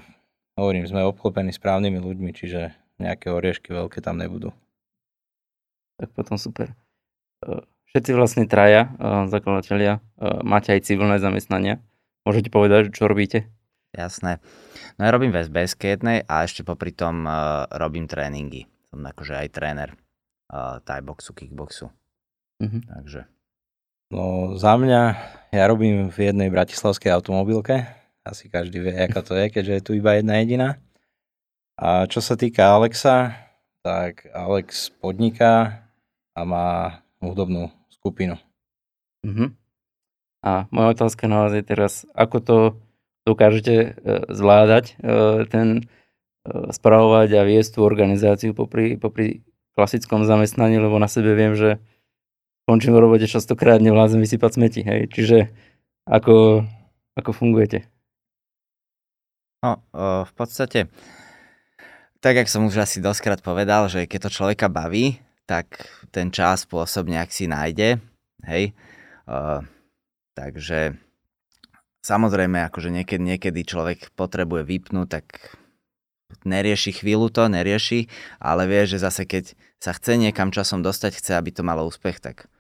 hovorím, 0.55 0.88
sme 0.88 1.05
obklopení 1.05 1.51
správnymi 1.51 2.00
ľuďmi, 2.00 2.31
čiže 2.31 2.73
nejaké 3.01 3.33
oriešky 3.33 3.73
veľké 3.73 4.00
tam 4.00 4.21
nebudú. 4.21 4.53
Tak 6.00 6.13
potom 6.13 6.38
super. 6.38 6.73
Uh, 7.45 7.65
Všetci 7.91 8.15
vlastne 8.15 8.47
traja, 8.47 8.88
uh, 8.97 9.27
zakladatelia, 9.27 10.00
uh, 10.17 10.39
máte 10.41 10.71
aj 10.71 10.88
civilné 10.88 11.19
zamestnania. 11.19 11.83
Môžete 12.23 12.47
povedať, 12.47 12.95
čo 12.95 13.11
robíte? 13.11 13.51
Jasné. 13.91 14.39
No 14.95 15.03
ja 15.03 15.11
robím 15.11 15.35
v 15.35 15.43
SBS 15.43 15.75
jednej 15.75 16.23
a 16.23 16.47
ešte 16.47 16.63
popri 16.63 16.95
tom 16.95 17.27
robím 17.75 18.07
tréningy. 18.07 18.71
Som 18.88 19.03
akože 19.03 19.35
aj 19.35 19.47
tréner 19.51 20.00
Thai 20.84 21.01
boxu, 21.01 21.31
kickboxu. 21.34 21.88
Mhm. 22.60 22.79
Takže 22.88 23.24
No 24.12 24.60
za 24.60 24.75
mňa, 24.75 25.01
ja 25.55 25.63
robím 25.72 26.12
v 26.12 26.17
jednej 26.27 26.51
bratislavskej 26.51 27.15
automobilke. 27.15 27.88
Asi 28.27 28.51
každý 28.51 28.84
vie, 28.84 28.91
aká 28.91 29.24
to 29.24 29.39
je, 29.39 29.48
keďže 29.48 29.74
je 29.74 29.86
tu 29.88 29.91
iba 29.96 30.20
jedna 30.20 30.43
jediná. 30.43 30.70
A 31.79 32.05
čo 32.12 32.20
sa 32.20 32.36
týka 32.36 32.75
Alexa, 32.75 33.31
tak 33.79 34.27
Alex 34.36 34.91
podniká 35.00 35.88
a 36.36 36.41
má 36.43 37.00
hudobnú 37.24 37.72
skupinu. 37.88 38.36
Mhm. 39.24 39.55
A 40.43 40.67
moja 40.75 40.91
otázka 40.91 41.31
na 41.31 41.48
vás 41.48 41.55
je 41.55 41.63
teraz, 41.63 42.03
ako 42.12 42.38
to 42.43 42.58
dokážete 43.24 43.75
e, 43.77 43.89
zvládať, 44.27 44.98
e, 44.98 45.46
ten 45.48 45.67
e, 45.79 45.84
spravovať 46.74 47.29
a 47.38 47.48
viesť 47.48 47.77
tú 47.77 47.86
organizáciu 47.86 48.51
popri, 48.58 48.98
popri 48.98 49.46
klasickom 49.77 50.27
zamestnaní, 50.27 50.77
lebo 50.77 50.99
na 50.99 51.07
sebe 51.07 51.33
viem, 51.33 51.55
že 51.55 51.79
končím 52.67 52.95
v 52.95 53.03
robote 53.03 53.27
častokrát 53.27 53.79
nevládzem 53.79 54.19
vysypať 54.21 54.51
smeti, 54.55 54.81
hej. 54.83 55.07
Čiže 55.11 55.51
ako, 56.07 56.65
ako 57.17 57.31
fungujete? 57.31 57.91
no, 59.61 59.77
uh, 59.93 60.25
v 60.25 60.33
podstate, 60.33 60.89
tak 62.21 62.37
jak 62.37 62.49
som 62.49 62.65
už 62.65 62.81
asi 62.81 62.97
doskrát 63.01 63.41
povedal, 63.41 63.89
že 63.89 64.09
keď 64.09 64.29
to 64.29 64.35
človeka 64.41 64.67
baví, 64.69 65.21
tak 65.45 65.89
ten 66.09 66.33
čas 66.33 66.65
spôsob 66.65 67.09
nejak 67.09 67.29
si 67.33 67.45
nájde. 67.45 68.01
Hej. 68.45 68.73
Uh, 69.29 69.61
takže 70.33 70.97
samozrejme, 72.01 72.61
akože 72.69 72.89
niekedy, 72.89 73.21
niekedy 73.21 73.61
človek 73.65 74.13
potrebuje 74.17 74.65
vypnúť, 74.65 75.07
tak 75.09 75.25
nerieši 76.47 76.91
chvíľu 76.95 77.29
to, 77.31 77.47
nerieši, 77.47 78.07
ale 78.41 78.67
vie, 78.67 78.83
že 78.88 79.01
zase 79.01 79.27
keď 79.27 79.55
sa 79.81 79.91
chce 79.97 80.17
niekam 80.17 80.53
časom 80.53 80.85
dostať, 80.85 81.17
chce, 81.17 81.31
aby 81.38 81.50
to 81.50 81.65
malo 81.65 81.85
úspech, 81.89 82.21
tak 82.21 82.51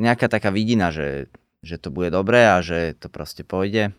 nejaká 0.00 0.26
taká 0.32 0.48
vidina, 0.48 0.88
že, 0.88 1.28
že 1.60 1.76
to 1.76 1.92
bude 1.92 2.10
dobré 2.10 2.48
a 2.48 2.64
že 2.64 2.96
to 2.96 3.12
proste 3.12 3.44
pôjde 3.44 3.92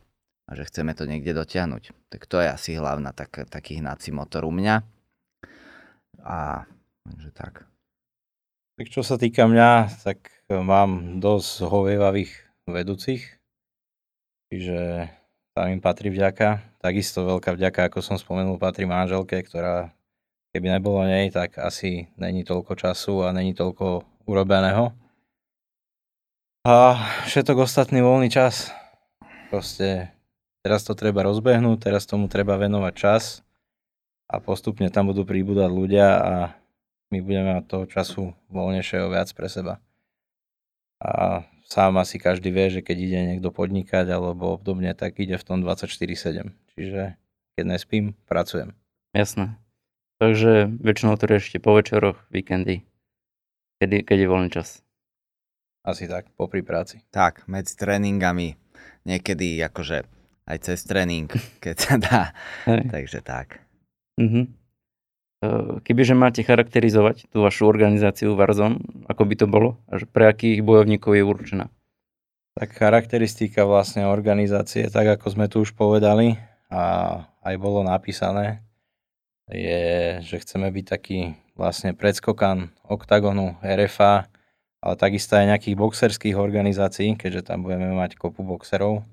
a 0.49 0.51
že 0.57 0.67
chceme 0.67 0.91
to 0.97 1.07
niekde 1.07 1.31
dotiahnuť. 1.31 2.11
Tak 2.11 2.27
to 2.27 2.41
je 2.41 2.49
asi 2.49 2.71
hlavná 2.75 3.15
tak, 3.15 3.47
taký 3.47 3.79
hnací 3.79 4.11
motor 4.11 4.43
u 4.43 4.51
mňa. 4.51 4.83
A 6.23 6.67
takže 7.07 7.31
tak. 7.31 7.53
Tak 8.73 8.87
čo 8.89 9.05
sa 9.05 9.21
týka 9.21 9.45
mňa, 9.45 10.01
tak 10.01 10.33
mám 10.49 11.21
dosť 11.21 11.51
hovievavých 11.61 12.31
vedúcich. 12.65 13.21
Čiže 14.49 15.09
tam 15.53 15.69
im 15.69 15.81
patrí 15.81 16.09
vďaka. 16.09 16.61
Takisto 16.81 17.23
veľká 17.23 17.53
vďaka, 17.53 17.87
ako 17.87 18.01
som 18.01 18.17
spomenul, 18.17 18.57
patrí 18.57 18.89
manželke, 18.89 19.37
ktorá 19.45 19.93
keby 20.53 20.77
nebolo 20.77 21.05
nej, 21.05 21.29
tak 21.29 21.61
asi 21.61 22.09
není 22.17 22.41
toľko 22.41 22.73
času 22.73 23.25
a 23.25 23.33
není 23.33 23.53
toľko 23.53 24.05
urobeného. 24.25 24.93
A 26.65 26.95
všetok 27.29 27.65
ostatný 27.65 28.01
voľný 28.01 28.33
čas. 28.33 28.73
Proste 29.53 30.09
teraz 30.65 30.81
to 30.81 30.97
treba 30.97 31.21
rozbehnúť, 31.21 31.91
teraz 31.91 32.09
tomu 32.09 32.25
treba 32.25 32.57
venovať 32.57 32.93
čas 32.97 33.23
a 34.31 34.41
postupne 34.41 34.89
tam 34.89 35.11
budú 35.11 35.27
príbudať 35.27 35.69
ľudia 35.69 36.07
a 36.17 36.33
my 37.13 37.19
budeme 37.21 37.61
mať 37.61 37.65
toho 37.69 37.85
času 37.85 38.23
voľnejšieho 38.49 39.05
viac 39.11 39.29
pre 39.37 39.45
seba. 39.45 39.77
A 40.97 41.43
sám 41.67 41.97
asi 41.99 42.19
každý 42.19 42.51
vie, 42.51 42.79
že 42.79 42.81
keď 42.85 42.97
ide 42.99 43.19
niekto 43.33 43.49
podnikať 43.49 44.09
alebo 44.11 44.53
obdobne, 44.53 44.91
tak 44.93 45.19
ide 45.19 45.39
v 45.39 45.45
tom 45.45 45.63
24-7. 45.63 46.53
Čiže 46.75 47.15
keď 47.57 47.65
nespím, 47.65 48.17
pracujem. 48.25 48.73
Jasné. 49.13 49.57
Takže 50.17 50.71
väčšinou 50.79 51.19
to 51.19 51.25
riešte 51.27 51.59
po 51.59 51.75
večeroch, 51.75 52.17
víkendy, 52.31 52.81
kedy, 53.83 54.07
keď 54.07 54.17
je 54.23 54.27
voľný 54.31 54.49
čas. 54.49 54.79
Asi 55.83 56.07
tak, 56.07 56.31
popri 56.39 56.63
práci. 56.63 57.03
Tak, 57.11 57.43
medzi 57.51 57.75
tréningami, 57.75 58.55
niekedy 59.03 59.59
akože 59.59 60.07
aj 60.47 60.57
cez 60.63 60.79
tréning, 60.87 61.27
keď 61.63 61.75
sa 61.75 61.95
dá. 61.99 62.21
Hej. 62.65 62.87
Takže 62.89 63.19
tak. 63.19 63.59
Mhm. 64.15 64.62
E, 65.43 65.45
Kebyže 65.83 66.15
máte 66.15 66.39
charakterizovať 66.39 67.27
tú 67.27 67.43
vašu 67.43 67.67
organizáciu 67.67 68.39
Warzone, 68.39 68.79
ako 69.11 69.23
by 69.27 69.35
to 69.35 69.45
bolo? 69.51 69.75
A 69.91 69.99
pre 70.07 70.31
akých 70.31 70.63
bojovníkov 70.63 71.19
je 71.19 71.23
určená? 71.23 71.65
Tak 72.55 72.71
charakteristika 72.77 73.67
vlastne 73.67 74.07
organizácie, 74.07 74.87
tak 74.87 75.19
ako 75.19 75.25
sme 75.27 75.45
tu 75.51 75.65
už 75.65 75.75
povedali 75.75 76.39
a 76.71 76.83
aj 77.43 77.55
bolo 77.59 77.83
napísané, 77.83 78.63
je, 79.51 80.21
že 80.23 80.39
chceme 80.39 80.69
byť 80.71 80.85
taký 80.85 81.19
vlastne 81.57 81.91
predskokan 81.97 82.71
OKTAGONu, 82.87 83.59
RFA, 83.59 84.29
ale 84.79 84.95
takisto 84.95 85.35
aj 85.35 85.49
nejakých 85.49 85.75
boxerských 85.75 86.35
organizácií, 86.37 87.17
keďže 87.17 87.51
tam 87.51 87.65
budeme 87.65 87.91
mať 87.91 88.15
kopu 88.15 88.45
boxerov. 88.45 89.03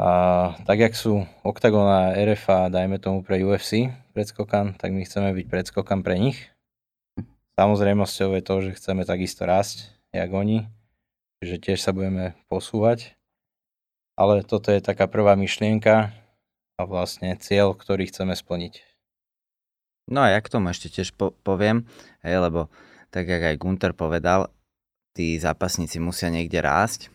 A 0.00 0.08
tak, 0.64 0.80
jak 0.80 0.94
sú 0.96 1.28
OKTAGON 1.44 1.88
a 1.88 2.02
RFA, 2.16 2.72
dajme 2.72 2.96
tomu 2.98 3.20
pre 3.20 3.42
UFC 3.42 3.90
predskokan, 4.12 4.76
tak 4.76 4.90
my 4.92 5.06
chceme 5.06 5.30
byť 5.34 5.46
predskokan 5.46 6.04
pre 6.04 6.18
nich. 6.18 6.50
Samozrejmosťou 7.56 8.36
je 8.38 8.42
to, 8.42 8.54
že 8.64 8.76
chceme 8.78 9.02
takisto 9.04 9.44
rásť, 9.44 9.92
jak 10.10 10.30
oni, 10.32 10.66
že 11.44 11.60
tiež 11.60 11.80
sa 11.80 11.92
budeme 11.92 12.38
posúvať. 12.48 13.16
Ale 14.16 14.44
toto 14.44 14.68
je 14.68 14.84
taká 14.84 15.08
prvá 15.08 15.36
myšlienka 15.36 16.12
a 16.76 16.82
vlastne 16.84 17.36
cieľ, 17.36 17.72
ktorý 17.76 18.08
chceme 18.08 18.36
splniť. 18.36 18.84
No 20.10 20.26
a 20.26 20.34
ja 20.34 20.40
k 20.42 20.50
tomu 20.50 20.72
ešte 20.72 20.90
tiež 20.90 21.14
po- 21.14 21.36
poviem, 21.46 21.86
hej, 22.26 22.40
lebo 22.42 22.72
tak 23.14 23.30
jak 23.30 23.42
aj 23.42 23.60
Gunter 23.60 23.92
povedal, 23.94 24.50
tí 25.14 25.38
zápasníci 25.38 26.02
musia 26.02 26.32
niekde 26.32 26.62
rásť 26.62 27.10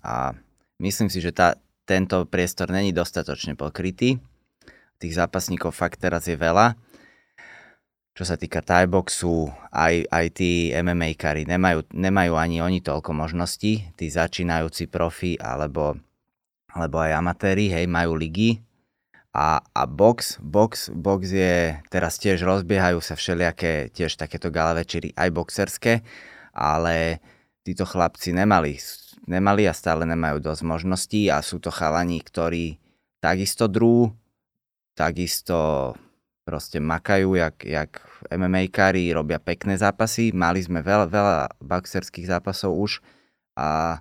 a 0.00 0.32
myslím 0.80 1.08
si, 1.12 1.20
že 1.20 1.32
tá, 1.34 1.56
tento 1.84 2.24
priestor 2.28 2.70
není 2.70 2.94
dostatočne 2.94 3.56
pokrytý. 3.56 4.22
Tých 5.00 5.16
zápasníkov 5.16 5.72
fakt 5.72 5.98
teraz 5.98 6.28
je 6.28 6.36
veľa. 6.36 6.76
Čo 8.12 8.28
sa 8.28 8.36
týka 8.36 8.60
Thai 8.60 8.84
boxu, 8.84 9.48
aj, 9.72 10.04
aj 10.12 10.26
tí 10.36 10.68
MMA 10.76 11.16
kari 11.16 11.48
nemajú, 11.48 11.88
nemajú 11.96 12.36
ani 12.36 12.60
oni 12.60 12.84
toľko 12.84 13.16
možností. 13.16 13.96
Tí 13.96 14.06
začínajúci 14.12 14.92
profi 14.92 15.40
alebo, 15.40 15.96
alebo 16.68 17.00
aj 17.00 17.16
amatéri, 17.16 17.72
hej, 17.72 17.88
majú 17.88 18.20
ligy, 18.20 18.60
a, 19.30 19.62
a 19.62 19.82
box, 19.86 20.42
box, 20.42 20.90
box 20.90 21.30
je, 21.30 21.78
teraz 21.86 22.18
tiež 22.18 22.42
rozbiehajú 22.42 22.98
sa 22.98 23.14
všelijaké 23.14 23.94
tiež 23.94 24.18
takéto 24.18 24.50
gala 24.50 24.74
večery, 24.74 25.14
aj 25.14 25.30
boxerské, 25.30 26.02
ale 26.50 27.22
títo 27.62 27.86
chlapci 27.86 28.34
nemali, 28.34 28.74
nemali 29.30 29.70
a 29.70 29.74
stále 29.74 30.02
nemajú 30.02 30.42
dosť 30.42 30.62
možností 30.66 31.30
a 31.30 31.38
sú 31.46 31.62
to 31.62 31.70
chalani, 31.70 32.18
ktorí 32.18 32.82
takisto 33.22 33.70
drú, 33.70 34.10
takisto 34.94 35.92
proste 36.44 36.82
makajú, 36.82 37.38
jak, 37.38 37.62
jak 37.62 37.90
MMA 38.32 38.72
kari, 38.74 39.14
robia 39.14 39.38
pekné 39.38 39.78
zápasy. 39.78 40.34
Mali 40.34 40.64
sme 40.64 40.82
veľa, 40.82 41.06
veľa 41.06 41.36
boxerských 41.62 42.26
zápasov 42.26 42.74
už 42.74 42.92
a 43.54 44.00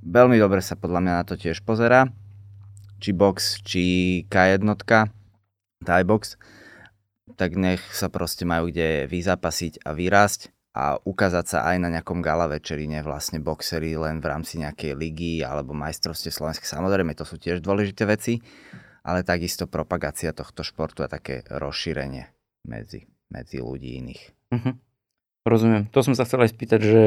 veľmi 0.00 0.40
dobre 0.40 0.64
sa 0.64 0.80
podľa 0.80 1.00
mňa 1.04 1.12
na 1.20 1.24
to 1.28 1.36
tiež 1.36 1.60
pozerá 1.66 2.08
či 3.00 3.16
box, 3.16 3.64
či 3.64 3.82
K1, 4.28 4.60
Thai 5.80 6.04
box, 6.04 6.36
tak 7.40 7.56
nech 7.56 7.80
sa 7.96 8.12
proste 8.12 8.44
majú 8.44 8.68
kde 8.68 9.08
vyzapasiť 9.08 9.80
a 9.88 9.96
vyrásť 9.96 10.52
a 10.76 11.00
ukázať 11.00 11.46
sa 11.48 11.58
aj 11.72 11.76
na 11.80 11.88
nejakom 11.88 12.20
gala 12.20 12.46
večeri, 12.46 12.84
nie 12.84 13.00
vlastne 13.00 13.40
boxery 13.40 13.96
len 13.96 14.20
v 14.20 14.28
rámci 14.28 14.60
nejakej 14.60 14.92
ligy 14.94 15.40
alebo 15.40 15.72
majstrovstie 15.72 16.28
Slovenska. 16.30 16.68
Samozrejme, 16.68 17.16
to 17.16 17.24
sú 17.24 17.40
tiež 17.40 17.64
dôležité 17.64 18.04
veci, 18.04 18.38
ale 19.06 19.26
takisto 19.26 19.66
propagácia 19.70 20.32
tohto 20.32 20.64
športu 20.64 21.04
a 21.04 21.12
také 21.12 21.44
rozšírenie 21.48 22.28
medzi, 22.66 23.08
medzi 23.32 23.58
ľudí 23.60 24.00
iných. 24.00 24.22
Mhm. 24.52 24.72
Rozumiem. 25.40 25.88
To 25.96 26.04
som 26.04 26.12
sa 26.12 26.28
chcel 26.28 26.44
aj 26.44 26.52
spýtať, 26.52 26.80
že 26.84 27.02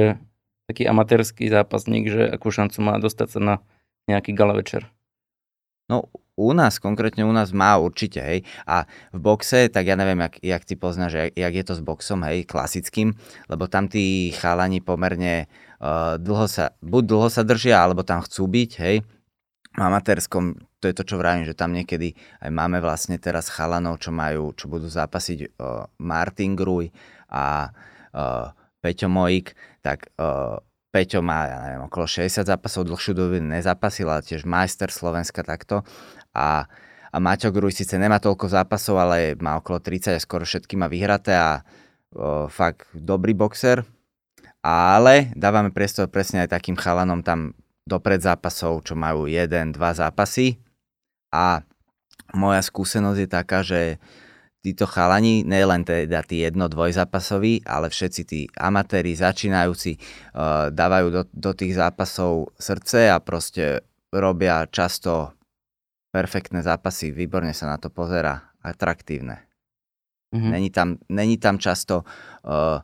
taký 0.65 0.89
amatérsky 0.89 1.53
zápasník, 1.53 2.09
že 2.09 2.23
akú 2.33 2.49
šancu 2.49 2.81
má 2.81 2.97
dostať 2.97 3.27
sa 3.29 3.39
na 3.39 3.55
nejaký 4.09 4.33
gala 4.33 4.57
večer? 4.57 4.89
No 5.85 6.09
u 6.33 6.49
nás, 6.53 6.81
konkrétne 6.81 7.29
u 7.29 7.33
nás 7.33 7.53
má 7.53 7.77
určite, 7.77 8.17
hej. 8.17 8.39
A 8.65 8.89
v 9.13 9.19
boxe, 9.21 9.69
tak 9.69 9.85
ja 9.85 9.93
neviem, 9.93 10.17
jak, 10.17 10.41
jak 10.41 10.63
ty 10.65 10.73
poznáš, 10.73 11.13
jak, 11.13 11.29
jak 11.37 11.53
je 11.53 11.63
to 11.63 11.73
s 11.77 11.81
boxom, 11.85 12.25
hej, 12.25 12.49
klasickým, 12.49 13.13
lebo 13.45 13.69
tam 13.69 13.85
tí 13.85 14.33
chalani 14.33 14.81
pomerne 14.81 15.45
uh, 15.77 16.17
dlho 16.17 16.49
sa, 16.49 16.73
buď 16.81 17.03
dlho 17.05 17.29
sa 17.29 17.45
držia, 17.45 17.85
alebo 17.85 18.01
tam 18.01 18.25
chcú 18.25 18.49
byť, 18.49 18.71
hej. 18.81 19.05
V 19.73 19.81
amatérskom, 19.81 20.57
to 20.83 20.91
je 20.91 20.99
to, 20.99 21.07
čo 21.07 21.15
vravím, 21.15 21.47
že 21.47 21.55
tam 21.55 21.71
niekedy 21.71 22.11
aj 22.43 22.51
máme 22.51 22.83
vlastne 22.83 23.15
teraz 23.15 23.47
chalanov, 23.47 24.03
čo 24.03 24.11
majú, 24.11 24.51
čo 24.51 24.67
budú 24.67 24.91
zápasiť 24.91 25.55
uh, 25.55 25.87
Martin 26.03 26.59
Gruj 26.59 26.91
a 27.31 27.71
uh, 28.11 28.51
Peťo 28.83 29.07
Mojik, 29.07 29.55
tak 29.79 30.11
uh, 30.19 30.59
Peťo 30.91 31.23
má, 31.23 31.47
ja 31.47 31.57
neviem, 31.63 31.87
okolo 31.87 32.03
60 32.05 32.43
zápasov, 32.43 32.85
dlhšiu 32.85 33.15
dobu 33.15 33.39
nezapasil, 33.39 34.11
ale 34.11 34.27
tiež 34.27 34.43
majster 34.43 34.91
Slovenska 34.91 35.41
takto. 35.41 35.87
A, 36.35 36.69
a 37.09 37.17
Maťo 37.17 37.49
Gruj 37.49 37.79
síce 37.79 37.97
nemá 37.97 38.19
toľko 38.19 38.51
zápasov, 38.51 38.99
ale 38.99 39.39
má 39.39 39.57
okolo 39.57 39.81
30 39.81 40.13
a 40.13 40.21
skoro 40.21 40.43
všetky 40.45 40.77
má 40.77 40.85
vyhraté 40.91 41.33
a 41.33 41.65
o, 42.13 42.45
fakt 42.45 42.85
dobrý 42.93 43.33
boxer. 43.33 43.81
Ale 44.61 45.33
dávame 45.33 45.73
priestor 45.73 46.13
presne 46.13 46.45
aj 46.45 46.53
takým 46.53 46.77
chalanom 46.77 47.25
tam 47.25 47.57
dopred 47.83 48.23
zápasov, 48.23 48.85
čo 48.87 48.93
majú 48.95 49.27
jeden, 49.27 49.75
dva 49.75 49.91
zápasy. 49.91 50.62
A 51.33 51.65
moja 52.37 52.61
skúsenosť 52.61 53.19
je 53.19 53.29
taká, 53.29 53.65
že 53.65 53.97
títo 54.63 54.87
chalani, 54.87 55.43
len 55.43 55.83
teda 55.83 56.23
tí 56.23 56.39
jedno 56.39 56.71
dvojzápasoví, 56.71 57.67
ale 57.67 57.91
všetci 57.91 58.21
tí 58.23 58.47
amatéri, 58.55 59.11
začínajúci, 59.11 59.99
uh, 59.99 60.71
dávajú 60.71 61.07
do, 61.11 61.21
do 61.35 61.51
tých 61.51 61.75
zápasov 61.75 62.55
srdce 62.55 63.11
a 63.11 63.19
proste 63.19 63.83
robia 64.15 64.63
často 64.71 65.35
perfektné 66.15 66.63
zápasy, 66.63 67.11
výborne 67.11 67.51
sa 67.51 67.75
na 67.75 67.77
to 67.81 67.91
pozera, 67.91 68.39
atraktívne. 68.63 69.43
Mm-hmm. 70.31 70.51
Není, 70.55 70.69
tam, 70.71 70.89
není 71.11 71.35
tam 71.41 71.59
často 71.59 72.07
uh, 72.07 72.79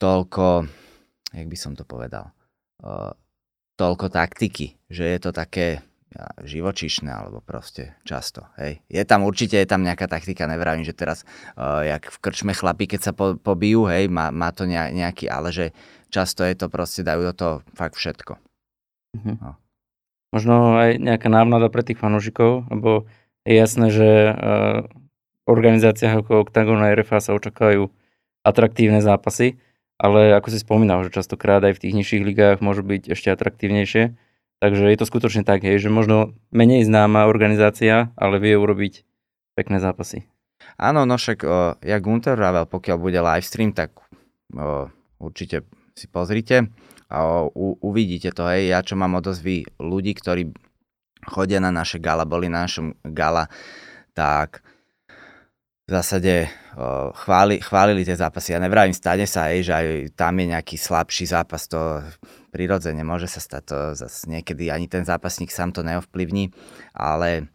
toľko, 0.00 0.46
jak 1.36 1.46
by 1.52 1.56
som 1.58 1.76
to 1.76 1.84
povedal, 1.84 2.32
uh, 2.80 3.12
toľko 3.76 4.08
taktiky, 4.08 4.78
že 4.88 5.04
je 5.04 5.18
to 5.20 5.36
také 5.36 5.84
živočišné 6.44 7.08
alebo 7.08 7.40
proste 7.40 7.96
často. 8.04 8.46
Hej. 8.60 8.84
Je 8.88 9.02
tam 9.04 9.24
určite, 9.24 9.56
je 9.58 9.68
tam 9.68 9.82
nejaká 9.82 10.06
taktika, 10.06 10.44
nevravím, 10.48 10.84
že 10.84 10.96
teraz 10.96 11.24
uh, 11.56 11.82
jak 11.82 12.08
v 12.08 12.18
krčme 12.20 12.52
chlapi, 12.52 12.84
keď 12.88 13.00
sa 13.00 13.12
po, 13.16 13.36
pobijú, 13.36 13.88
hej, 13.88 14.08
má, 14.12 14.28
má 14.32 14.52
to 14.52 14.68
nejaký, 14.68 15.28
ale 15.28 15.50
že 15.50 15.66
často 16.12 16.44
je 16.44 16.54
to 16.56 16.68
proste, 16.68 17.04
dajú 17.04 17.32
do 17.32 17.34
toho 17.34 17.54
fakt 17.72 17.96
všetko. 17.96 18.36
Mhm. 19.16 19.32
No. 19.40 19.50
Možno 20.32 20.80
aj 20.80 20.96
nejaká 20.96 21.28
návnada 21.28 21.68
pre 21.68 21.84
tých 21.84 22.00
fanúšikov, 22.00 22.64
lebo 22.72 23.04
je 23.44 23.52
jasné, 23.52 23.92
že 23.92 24.08
uh, 24.32 24.88
organizáciách 25.44 26.24
ako 26.24 26.48
Octagon 26.48 26.80
a 26.80 26.94
RFA 26.94 27.20
sa 27.20 27.36
očakávajú 27.36 27.92
atraktívne 28.46 29.04
zápasy, 29.04 29.60
ale 30.00 30.34
ako 30.34 30.48
si 30.50 30.58
spomínal, 30.58 31.04
že 31.04 31.14
častokrát 31.14 31.62
aj 31.62 31.78
v 31.78 31.82
tých 31.84 31.94
nižších 31.94 32.22
ligách 32.26 32.58
môžu 32.64 32.82
byť 32.82 33.12
ešte 33.12 33.28
atraktívnejšie 33.30 34.14
Takže 34.62 34.94
je 34.94 34.98
to 35.02 35.10
skutočne 35.10 35.42
tak, 35.42 35.66
hej, 35.66 35.82
že 35.82 35.90
možno 35.90 36.38
menej 36.54 36.86
známa 36.86 37.26
organizácia, 37.26 38.14
ale 38.14 38.38
vie 38.38 38.54
urobiť 38.54 39.02
pekné 39.58 39.82
zápasy. 39.82 40.30
Áno, 40.78 41.02
no 41.02 41.18
však, 41.18 41.38
o, 41.42 41.74
ja 41.82 41.98
Gunter 41.98 42.38
Ravel, 42.38 42.70
pokiaľ 42.70 42.96
bude 43.02 43.18
live 43.18 43.42
stream, 43.42 43.74
tak 43.74 43.90
o, 44.54 44.86
určite 45.18 45.66
si 45.98 46.06
pozrite 46.06 46.70
a 47.10 47.16
o, 47.26 47.50
u, 47.50 47.74
uvidíte 47.82 48.30
to, 48.30 48.46
hej, 48.46 48.70
ja 48.70 48.86
čo 48.86 48.94
mám 48.94 49.18
odozvy 49.18 49.66
ľudí, 49.82 50.14
ktorí 50.14 50.54
chodia 51.26 51.58
na 51.58 51.74
naše 51.74 51.98
gala, 51.98 52.22
boli 52.22 52.46
na 52.46 52.62
našom 52.62 52.94
gala, 53.02 53.50
tak 54.14 54.62
v 55.82 55.90
zásade 55.90 56.46
chváli, 57.26 57.58
chválili 57.58 58.06
tie 58.06 58.14
zápasy. 58.14 58.54
Ja 58.54 58.62
nevravím, 58.62 58.94
stane 58.94 59.26
sa, 59.26 59.50
aj, 59.50 59.58
že 59.66 59.72
aj 59.74 59.86
tam 60.14 60.38
je 60.38 60.46
nejaký 60.54 60.76
slabší 60.78 61.26
zápas, 61.26 61.66
to 61.66 62.00
prirodzene 62.54 63.02
môže 63.02 63.26
sa 63.26 63.42
stať, 63.42 63.62
to 63.66 63.78
zase 63.98 64.30
niekedy 64.30 64.70
ani 64.70 64.86
ten 64.86 65.02
zápasník 65.02 65.50
sám 65.50 65.74
to 65.74 65.82
neovplyvní, 65.82 66.54
ale 66.94 67.50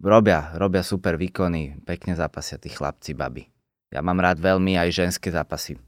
robia, 0.00 0.54
robia 0.56 0.80
super 0.80 1.20
výkony, 1.20 1.84
pekne 1.84 2.16
zápasia 2.16 2.56
tí 2.56 2.72
chlapci, 2.72 3.12
baby. 3.12 3.46
Ja 3.94 4.02
mám 4.02 4.18
rád 4.18 4.42
veľmi 4.42 4.74
aj 4.74 4.90
ženské 4.90 5.30
zápasy. 5.30 5.78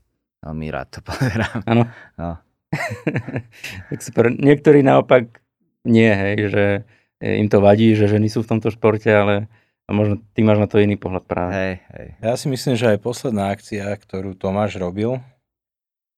Veľmi 0.45 0.67
rád 0.71 0.95
to 0.95 1.01
pozerám. 1.09 1.65
Áno. 1.67 1.91
No. 2.15 2.39
tak 3.91 4.01
super. 4.05 4.31
Niektorí 4.31 4.85
naopak 4.87 5.43
nie, 5.87 6.11
hej, 6.11 6.39
že 6.51 6.65
im 7.23 7.49
to 7.51 7.63
vadí, 7.63 7.95
že 7.95 8.11
ženy 8.11 8.31
sú 8.31 8.43
v 8.43 8.51
tomto 8.55 8.69
športe, 8.71 9.09
ale 9.09 9.51
možno 9.95 10.19
ty 10.35 10.43
máš 10.43 10.59
na 10.59 10.67
to 10.67 10.83
iný 10.83 10.99
pohľad 10.99 11.25
práve. 11.31 11.51
Hej, 11.55 11.75
hej. 11.95 12.09
Ja 12.19 12.35
si 12.35 12.51
myslím, 12.51 12.75
že 12.75 12.97
aj 12.97 13.05
posledná 13.05 13.55
akcia, 13.55 13.87
ktorú 13.95 14.35
Tomáš 14.35 14.79
robil, 14.83 15.23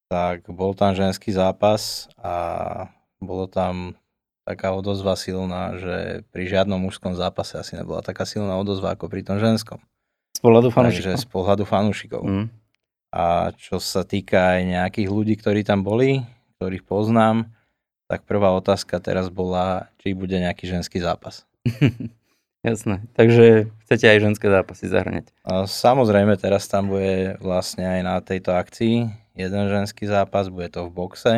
tak 0.09 0.49
bol 0.49 0.73
tam 0.73 0.97
ženský 0.97 1.37
zápas 1.37 2.09
a 2.17 2.89
bolo 3.21 3.45
tam 3.45 3.93
taká 4.49 4.73
odozva 4.73 5.13
silná, 5.21 5.77
že 5.77 6.25
pri 6.33 6.49
žiadnom 6.49 6.81
mužskom 6.81 7.13
zápase 7.13 7.61
asi 7.61 7.77
nebola 7.77 8.01
taká 8.01 8.25
silná 8.25 8.57
odozva 8.57 8.97
ako 8.97 9.13
pri 9.13 9.21
tom 9.21 9.37
ženskom. 9.37 9.85
Z 10.33 10.41
pohľadu 10.41 10.73
fanúšikov. 10.73 11.13
Takže 11.13 11.21
z 11.21 11.27
pohľadu 11.29 11.65
fanúšikov. 11.69 12.23
Mm. 12.25 12.47
A 13.13 13.53
čo 13.61 13.77
sa 13.77 14.09
týka 14.09 14.57
aj 14.57 14.61
nejakých 14.65 15.09
ľudí, 15.13 15.37
ktorí 15.37 15.61
tam 15.69 15.85
boli, 15.85 16.25
ktorých 16.57 16.89
poznám, 16.89 17.53
tak 18.09 18.25
prvá 18.25 18.57
otázka 18.57 18.97
teraz 19.05 19.29
bola, 19.29 19.93
či 20.01 20.17
bude 20.17 20.41
nejaký 20.41 20.65
ženský 20.65 21.05
zápas. 21.05 21.45
Jasné. 22.67 23.07
Takže 23.15 23.71
chcete 23.87 24.07
aj 24.11 24.19
ženské 24.19 24.47
zápasy 24.51 24.91
zahrňať. 24.91 25.31
Samozrejme, 25.71 26.35
teraz 26.37 26.67
tam 26.67 26.91
bude 26.91 27.39
vlastne 27.39 27.87
aj 27.87 28.01
na 28.03 28.17
tejto 28.19 28.51
akcii 28.55 29.07
jeden 29.39 29.65
ženský 29.71 30.11
zápas, 30.11 30.51
bude 30.51 30.67
to 30.67 30.87
v 30.87 30.91
boxe 30.91 31.35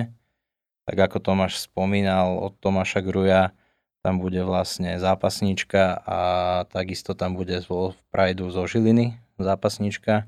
tak 0.90 1.06
ako 1.06 1.22
Tomáš 1.22 1.70
spomínal, 1.70 2.34
od 2.42 2.58
Tomáša 2.58 2.98
Gruja 2.98 3.54
tam 4.02 4.18
bude 4.18 4.42
vlastne 4.42 4.98
zápasníčka 4.98 6.02
a 6.02 6.18
takisto 6.66 7.14
tam 7.14 7.38
bude 7.38 7.62
z 7.62 7.70
Prideu 8.10 8.50
zo 8.50 8.66
Žiliny 8.66 9.14
zápasníčka. 9.38 10.26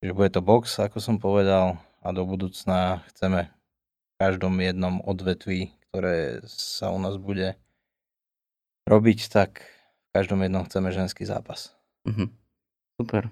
Čiže 0.00 0.16
bude 0.16 0.32
to 0.32 0.40
box, 0.40 0.80
ako 0.80 1.04
som 1.04 1.20
povedal, 1.20 1.76
a 2.00 2.16
do 2.16 2.24
budúcna 2.24 3.04
chceme 3.12 3.52
v 3.52 4.12
každom 4.16 4.56
jednom 4.56 5.04
odvetví, 5.04 5.76
ktoré 5.92 6.40
sa 6.48 6.88
u 6.88 6.96
nás 6.96 7.20
bude 7.20 7.60
robiť, 8.88 9.28
tak 9.28 9.68
každom 10.14 10.38
jednom 10.46 10.62
chceme 10.62 10.94
ženský 10.94 11.26
zápas. 11.26 11.74
Mhm. 12.06 12.30
Super. 12.94 13.26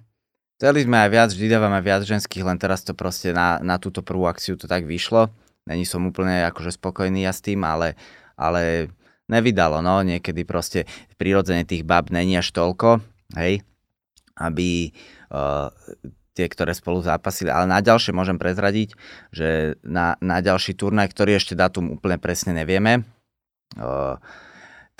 Chceli 0.58 0.86
sme 0.86 1.06
aj 1.06 1.10
viac, 1.10 1.30
vždy 1.30 1.46
dávame 1.46 1.78
viac 1.82 2.02
ženských, 2.02 2.42
len 2.42 2.58
teraz 2.58 2.82
to 2.82 2.94
proste 2.94 3.30
na, 3.30 3.62
na 3.62 3.78
túto 3.78 4.02
prvú 4.02 4.26
akciu 4.26 4.58
to 4.58 4.66
tak 4.66 4.86
vyšlo. 4.86 5.30
Není 5.66 5.86
som 5.86 6.02
úplne 6.06 6.42
akože 6.50 6.74
spokojný 6.74 7.22
ja 7.26 7.34
s 7.34 7.42
tým, 7.42 7.62
ale, 7.62 7.94
ale 8.34 8.90
nevydalo, 9.30 9.78
no, 9.82 10.02
niekedy 10.02 10.42
proste 10.42 10.90
prirodzene 11.18 11.62
tých 11.62 11.86
bab 11.86 12.10
není 12.10 12.34
až 12.34 12.50
toľko, 12.50 12.98
hej, 13.38 13.62
aby 14.38 14.90
uh, 15.30 15.70
tie, 16.34 16.46
ktoré 16.46 16.74
spolu 16.74 17.02
zápasili, 17.02 17.50
ale 17.50 17.70
na 17.70 17.78
ďalšie 17.78 18.10
môžem 18.10 18.38
prezradiť, 18.38 18.94
že 19.30 19.78
na, 19.86 20.18
na 20.18 20.42
ďalší 20.42 20.74
turnaj, 20.74 21.10
ktorý 21.14 21.38
ešte 21.38 21.54
dátum 21.54 21.94
úplne 21.94 22.18
presne 22.18 22.54
nevieme, 22.54 23.06
uh, 23.78 24.18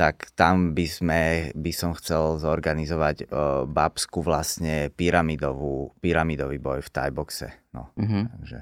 tak 0.03 0.35
tam 0.35 0.75
by, 0.75 0.87
sme, 0.91 1.21
by 1.55 1.71
som 1.71 1.95
chcel 1.95 2.43
zorganizovať 2.43 3.17
uh, 3.23 3.63
babskú 3.71 4.19
vlastne 4.19 4.91
pyramidovú, 4.99 5.95
pyramidový 6.03 6.59
boj 6.59 6.83
v 6.83 6.91
tajboxe. 6.91 7.55
No, 7.71 7.95
Mhm. 7.95 8.35
takže 8.35 8.59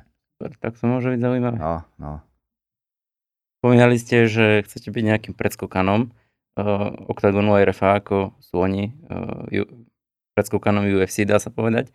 tak 0.61 0.77
to 0.77 0.85
môže 0.85 1.09
byť 1.09 1.21
zaujímavé. 1.21 1.57
No, 1.57 1.85
no. 1.97 2.21
Spomínali 3.61 3.97
ste, 3.97 4.29
že 4.29 4.65
chcete 4.69 4.93
byť 4.93 5.05
nejakým 5.05 5.35
predskokanom 5.37 6.13
uh, 6.13 7.09
Octagonu 7.09 7.57
RFA, 7.57 8.05
ako 8.05 8.37
sú 8.41 8.61
oni 8.61 8.93
uh, 9.09 9.65
predskokanom 10.37 10.85
UFC, 10.93 11.25
dá 11.25 11.41
sa 11.41 11.49
povedať. 11.49 11.89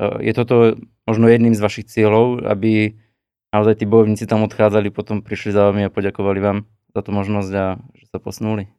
Uh, 0.00 0.20
je 0.24 0.32
toto 0.32 0.80
možno 1.04 1.28
jedným 1.28 1.52
z 1.52 1.60
vašich 1.60 1.88
cieľov, 1.88 2.48
aby 2.48 2.96
naozaj 3.52 3.80
tí 3.80 3.84
bojovníci 3.84 4.24
tam 4.24 4.44
odchádzali, 4.44 4.88
potom 4.88 5.20
prišli 5.20 5.52
za 5.52 5.68
vami 5.68 5.84
a 5.84 5.92
poďakovali 5.92 6.40
vám 6.40 6.58
za 6.96 7.00
tú 7.04 7.12
možnosť 7.12 7.52
a 7.56 7.66
že 7.92 8.08
sa 8.08 8.20
posunuli? 8.20 8.72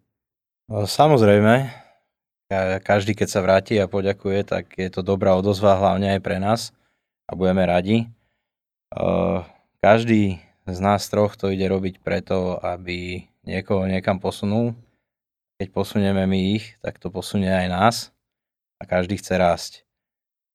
No, 0.67 0.83
Samozrejme, 0.83 1.71
ka- 2.51 2.83
každý 2.83 3.15
keď 3.15 3.27
sa 3.31 3.39
vráti 3.39 3.79
a 3.79 3.87
poďakuje, 3.87 4.39
tak 4.43 4.75
je 4.75 4.91
to 4.91 4.99
dobrá 4.99 5.31
odozva 5.39 5.79
hlavne 5.79 6.11
aj 6.11 6.19
pre 6.19 6.43
nás 6.43 6.75
a 7.23 7.39
budeme 7.39 7.63
radi. 7.63 8.11
Každý 9.79 10.43
z 10.67 10.79
nás 10.83 11.07
troch 11.07 11.39
to 11.39 11.55
ide 11.55 11.63
robiť 11.71 12.03
preto, 12.03 12.59
aby 12.59 13.23
niekoho 13.47 13.87
niekam 13.87 14.19
posunul. 14.19 14.75
Keď 15.55 15.71
posunieme 15.71 16.27
my 16.27 16.59
ich, 16.59 16.75
tak 16.83 16.99
to 16.99 17.07
posunie 17.07 17.47
aj 17.47 17.67
nás 17.71 17.95
a 18.75 18.83
každý 18.83 19.15
chce 19.15 19.39
rásť. 19.39 19.71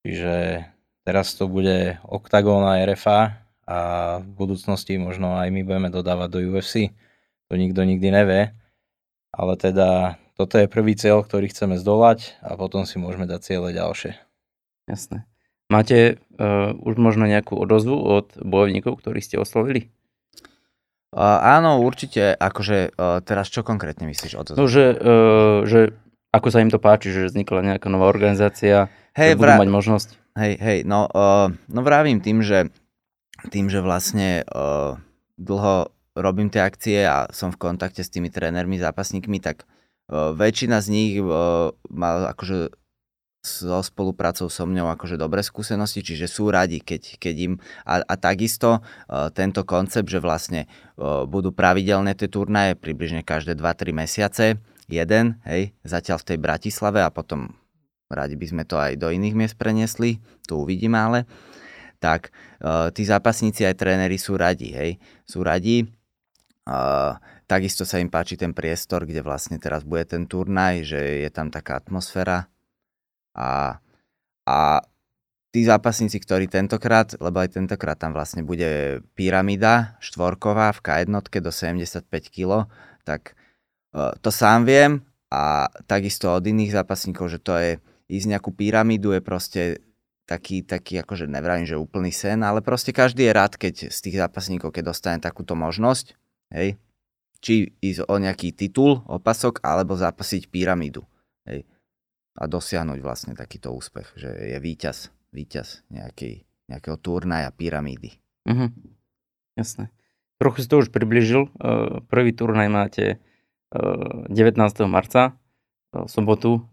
Čiže 0.04 0.68
teraz 1.08 1.32
to 1.32 1.48
bude 1.48 1.96
Octagon 2.04 2.68
a 2.68 2.84
RFA 2.84 3.40
a 3.64 3.78
v 4.20 4.28
budúcnosti 4.36 5.00
možno 5.00 5.40
aj 5.40 5.48
my 5.48 5.64
budeme 5.64 5.88
dodávať 5.88 6.28
do 6.28 6.40
UFC. 6.52 6.92
To 7.48 7.56
nikto 7.56 7.80
nikdy 7.88 8.12
nevie. 8.12 8.52
Ale 9.32 9.56
teda 9.56 10.20
toto 10.36 10.60
je 10.60 10.68
prvý 10.68 10.92
cieľ, 10.92 11.24
ktorý 11.24 11.48
chceme 11.48 11.80
zdolať 11.80 12.36
a 12.44 12.56
potom 12.60 12.84
si 12.84 13.00
môžeme 13.00 13.24
dať 13.24 13.40
ciele 13.40 13.72
ďalšie. 13.72 14.16
Jasné. 14.88 15.24
Máte 15.72 16.20
uh, 16.36 16.76
už 16.76 17.00
možno 17.00 17.24
nejakú 17.24 17.56
odozvu 17.56 17.96
od 17.96 18.36
bojovníkov, 18.36 19.00
ktorých 19.00 19.24
ste 19.24 19.36
oslovili? 19.40 19.88
Uh, 21.12 21.40
áno, 21.40 21.80
určite, 21.80 22.36
akože 22.36 22.92
uh, 22.92 23.24
teraz 23.24 23.48
čo 23.48 23.64
konkrétne 23.64 24.04
myslíš 24.04 24.32
o 24.36 24.42
to? 24.44 24.52
No, 24.56 24.68
že, 24.68 24.92
uh, 24.96 25.64
že 25.64 25.96
ako 26.32 26.48
sa 26.52 26.60
im 26.60 26.68
to 26.68 26.76
páči, 26.76 27.12
že 27.12 27.28
vznikla 27.28 27.76
nejaká 27.76 27.88
nová 27.88 28.08
organizácia, 28.08 28.92
hej, 29.16 29.36
že 29.36 29.38
budú 29.40 29.48
vra- 29.48 29.60
mať 29.64 29.70
možnosť. 29.72 30.08
hej, 30.40 30.54
hej, 30.60 30.78
no, 30.84 31.08
uh, 31.08 31.52
no 31.72 31.80
vravím 31.84 32.20
tým, 32.20 32.44
že 32.44 32.72
tým, 33.48 33.72
že 33.72 33.84
vlastne 33.84 34.44
uh, 34.48 34.96
dlho 35.40 35.92
robím 36.16 36.52
tie 36.52 36.60
akcie 36.64 37.04
a 37.08 37.28
som 37.32 37.48
v 37.52 37.60
kontakte 37.60 38.04
s 38.04 38.12
tými 38.12 38.28
trénermi, 38.28 38.76
zápasníkmi, 38.76 39.40
tak 39.40 39.64
uh, 39.64 40.36
väčšina 40.36 40.80
z 40.84 40.88
nich 40.92 41.12
uh, 41.20 41.72
má 41.88 42.28
akože 42.32 42.72
so 43.42 43.82
spoluprácou 43.82 44.46
so 44.46 44.62
mňou 44.70 44.86
akože 44.94 45.18
dobré 45.18 45.42
skúsenosti, 45.42 46.06
čiže 46.06 46.30
sú 46.30 46.46
radi, 46.54 46.78
keď, 46.78 47.18
keď 47.18 47.34
im... 47.42 47.52
A, 47.82 47.98
a 47.98 48.14
takisto 48.14 48.78
uh, 48.78 49.34
tento 49.34 49.66
koncept, 49.66 50.06
že 50.06 50.22
vlastne 50.22 50.70
budú 51.26 51.50
pravidelné 51.50 52.14
tie 52.14 52.30
turnaje, 52.30 52.78
približne 52.78 53.26
každé 53.26 53.58
2-3 53.58 53.90
mesiace, 53.90 54.62
jeden, 54.86 55.42
hej, 55.42 55.74
zatiaľ 55.82 56.22
v 56.22 56.28
tej 56.30 56.38
Bratislave 56.38 57.02
a 57.02 57.10
potom 57.10 57.50
radi 58.06 58.38
by 58.38 58.46
sme 58.46 58.62
to 58.62 58.78
aj 58.78 58.94
do 58.94 59.10
iných 59.10 59.34
miest 59.34 59.56
preniesli, 59.58 60.22
tu 60.46 60.62
uvidíme 60.62 60.94
ale, 60.94 61.26
tak 62.02 62.34
tí 62.92 63.02
zápasníci 63.06 63.62
aj 63.62 63.78
tréneri 63.78 64.18
sú 64.18 64.34
radi, 64.34 64.74
hej, 64.74 64.90
sú 65.22 65.46
radi. 65.46 65.86
Takisto 67.52 67.82
sa 67.82 67.98
im 67.98 68.08
páči 68.08 68.38
ten 68.38 68.54
priestor, 68.54 69.04
kde 69.04 69.20
vlastne 69.20 69.58
teraz 69.58 69.82
bude 69.82 70.06
ten 70.06 70.30
turnaj, 70.30 70.86
že 70.86 71.26
je 71.26 71.30
tam 71.34 71.50
taká 71.50 71.82
atmosféra. 71.82 72.46
A, 73.34 73.82
a 74.46 74.58
tí 75.52 75.60
zápasníci, 75.68 76.16
ktorí 76.22 76.48
tentokrát, 76.48 77.12
lebo 77.20 77.42
aj 77.42 77.60
tentokrát 77.60 78.00
tam 78.00 78.16
vlastne 78.16 78.40
bude 78.40 79.02
pyramída 79.12 80.00
štvorková 80.00 80.72
v 80.72 80.80
K1 80.80 81.12
do 81.44 81.52
75 81.52 82.08
kg, 82.32 82.70
tak 83.04 83.36
uh, 83.92 84.16
to 84.24 84.32
sám 84.32 84.64
viem 84.64 85.04
a 85.28 85.68
takisto 85.84 86.32
od 86.32 86.44
iných 86.46 86.72
zápasníkov, 86.72 87.36
že 87.36 87.38
to 87.42 87.52
je 87.60 87.70
ísť 88.08 88.26
nejakú 88.32 88.50
pyramídu 88.56 89.12
je 89.12 89.20
proste 89.20 89.62
taký, 90.24 90.64
taký 90.64 91.04
akože 91.04 91.28
nevravím, 91.28 91.68
že 91.68 91.76
úplný 91.76 92.12
sen, 92.12 92.40
ale 92.40 92.64
proste 92.64 92.96
každý 92.96 93.28
je 93.28 93.36
rád, 93.36 93.60
keď 93.60 93.92
z 93.92 93.98
tých 93.98 94.16
zápasníkov, 94.16 94.72
keď 94.72 94.92
dostane 94.92 95.18
takúto 95.20 95.52
možnosť, 95.52 96.16
hej, 96.52 96.76
či 97.42 97.74
ísť 97.82 98.06
o 98.06 98.14
nejaký 98.20 98.54
titul, 98.54 99.02
opasok, 99.08 99.64
alebo 99.66 99.98
zápasiť 99.98 100.46
pyramídu, 100.52 101.02
hej, 101.48 101.66
a 102.38 102.44
dosiahnuť 102.48 102.98
vlastne 103.02 103.32
takýto 103.34 103.74
úspech, 103.74 104.14
že 104.16 104.30
je 104.30 104.58
víťaz, 104.62 105.12
víťaz 105.34 105.84
nejakej, 105.92 106.44
nejakého 106.70 106.96
turnaja 107.00 107.50
pyramídy. 107.52 108.16
Mhm. 108.48 108.72
Jasné. 109.56 109.92
Trochu 110.40 110.64
si 110.64 110.68
to 110.68 110.80
už 110.82 110.88
približil. 110.90 111.52
Uh, 111.60 112.02
Prvý 112.08 112.32
turnaj 112.32 112.66
máte 112.72 113.04
uh, 113.76 114.26
19. 114.32 114.58
marca, 114.88 115.36
uh, 115.94 116.08
sobotu, 116.08 116.66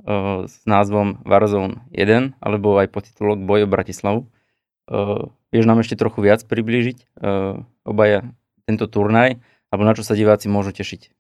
s 0.48 0.64
názvom 0.64 1.22
Warzone 1.28 1.84
1, 1.92 2.40
alebo 2.40 2.80
aj 2.80 2.88
podtitulok 2.90 3.44
Boj 3.44 3.68
o 3.68 3.70
Bratislavu. 3.70 4.22
Vieš 5.54 5.66
nám 5.70 5.86
ešte 5.86 6.02
trochu 6.02 6.26
viac 6.26 6.42
priblížiť 6.50 7.22
obaja 7.86 8.26
tento 8.66 8.90
turnaj, 8.90 9.38
alebo 9.70 9.86
na 9.86 9.94
čo 9.94 10.04
sa 10.06 10.18
diváci 10.18 10.50
môžu 10.50 10.74
tešiť? 10.74 11.14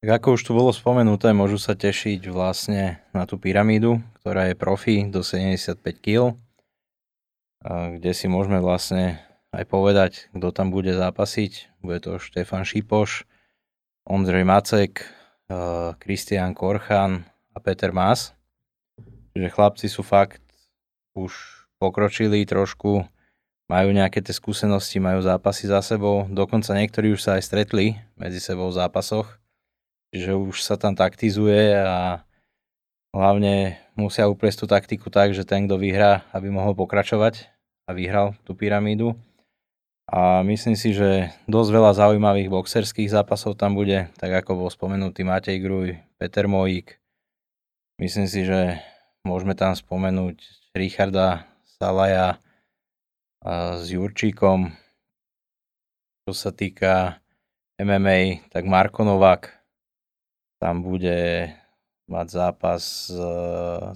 Tak 0.00 0.24
ako 0.24 0.40
už 0.40 0.42
tu 0.48 0.56
bolo 0.56 0.72
spomenuté, 0.72 1.36
môžu 1.36 1.60
sa 1.60 1.76
tešiť 1.76 2.24
vlastne 2.32 3.04
na 3.12 3.28
tú 3.28 3.36
pyramídu, 3.36 4.00
ktorá 4.24 4.48
je 4.48 4.56
profi 4.56 5.04
do 5.04 5.20
75 5.20 5.76
kg, 6.00 6.40
kde 7.68 8.12
si 8.16 8.24
môžeme 8.24 8.64
vlastne 8.64 9.20
aj 9.52 9.64
povedať, 9.68 10.12
kto 10.32 10.56
tam 10.56 10.72
bude 10.72 10.96
zápasiť. 10.96 11.84
Bude 11.84 12.00
to 12.00 12.16
Štefan 12.16 12.64
Šipoš, 12.64 13.28
Ondřej 14.08 14.44
Macek, 14.48 15.04
Kristian 16.00 16.56
Korchan 16.56 17.28
a 17.52 17.58
Peter 17.60 17.92
Mas. 17.92 18.32
Čiže 19.36 19.52
chlapci 19.52 19.86
sú 19.92 20.00
fakt 20.00 20.40
už 21.12 21.36
pokročili 21.76 22.40
trošku, 22.48 23.04
majú 23.70 23.94
nejaké 23.94 24.18
tie 24.18 24.34
skúsenosti, 24.34 24.98
majú 24.98 25.22
zápasy 25.22 25.70
za 25.70 25.78
sebou, 25.78 26.26
dokonca 26.26 26.74
niektorí 26.74 27.14
už 27.14 27.22
sa 27.22 27.38
aj 27.38 27.46
stretli 27.46 28.02
medzi 28.18 28.42
sebou 28.42 28.66
v 28.66 28.82
zápasoch 28.82 29.40
že 30.10 30.34
už 30.34 30.66
sa 30.66 30.74
tam 30.74 30.98
taktizuje 30.98 31.78
a 31.78 32.26
hlavne 33.14 33.78
musia 33.94 34.26
uprieť 34.26 34.62
tú 34.62 34.66
taktiku 34.66 35.06
tak, 35.10 35.34
že 35.34 35.46
ten, 35.46 35.70
kto 35.70 35.78
vyhrá, 35.78 36.26
aby 36.34 36.50
mohol 36.50 36.74
pokračovať 36.74 37.46
a 37.86 37.94
vyhral 37.94 38.34
tú 38.42 38.58
pyramídu. 38.58 39.14
A 40.10 40.42
myslím 40.42 40.74
si, 40.74 40.90
že 40.90 41.30
dosť 41.46 41.70
veľa 41.70 41.92
zaujímavých 41.94 42.50
boxerských 42.50 43.06
zápasov 43.06 43.54
tam 43.54 43.78
bude, 43.78 44.10
tak 44.18 44.42
ako 44.42 44.66
bol 44.66 44.70
spomenutý 44.70 45.22
Matej 45.22 45.62
Gruj, 45.62 46.02
Peter 46.18 46.50
Mojík. 46.50 46.98
Myslím 48.02 48.26
si, 48.26 48.42
že 48.42 48.82
môžeme 49.22 49.54
tam 49.54 49.78
spomenúť 49.78 50.42
Richarda 50.74 51.46
Salaja 51.78 52.42
s 53.44 53.88
Jurčíkom. 53.88 54.68
Čo 56.28 56.32
sa 56.36 56.50
týka 56.52 57.24
MMA, 57.80 58.52
tak 58.52 58.68
Marko 58.68 59.08
Novák, 59.08 59.48
tam 60.60 60.84
bude 60.84 61.48
mať 62.04 62.26
zápas 62.28 63.08
s, 63.08 63.16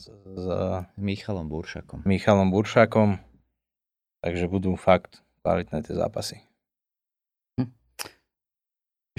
s, 0.00 0.04
s 0.08 0.44
Michalom 0.96 1.52
Buršakom. 1.52 2.08
Michalom 2.08 2.48
Buršakom, 2.48 3.20
takže 4.24 4.48
budú 4.48 4.80
fakt 4.80 5.20
kvalitné 5.44 5.84
tie 5.84 5.92
zápasy. 5.92 6.40
Hm. 7.60 7.68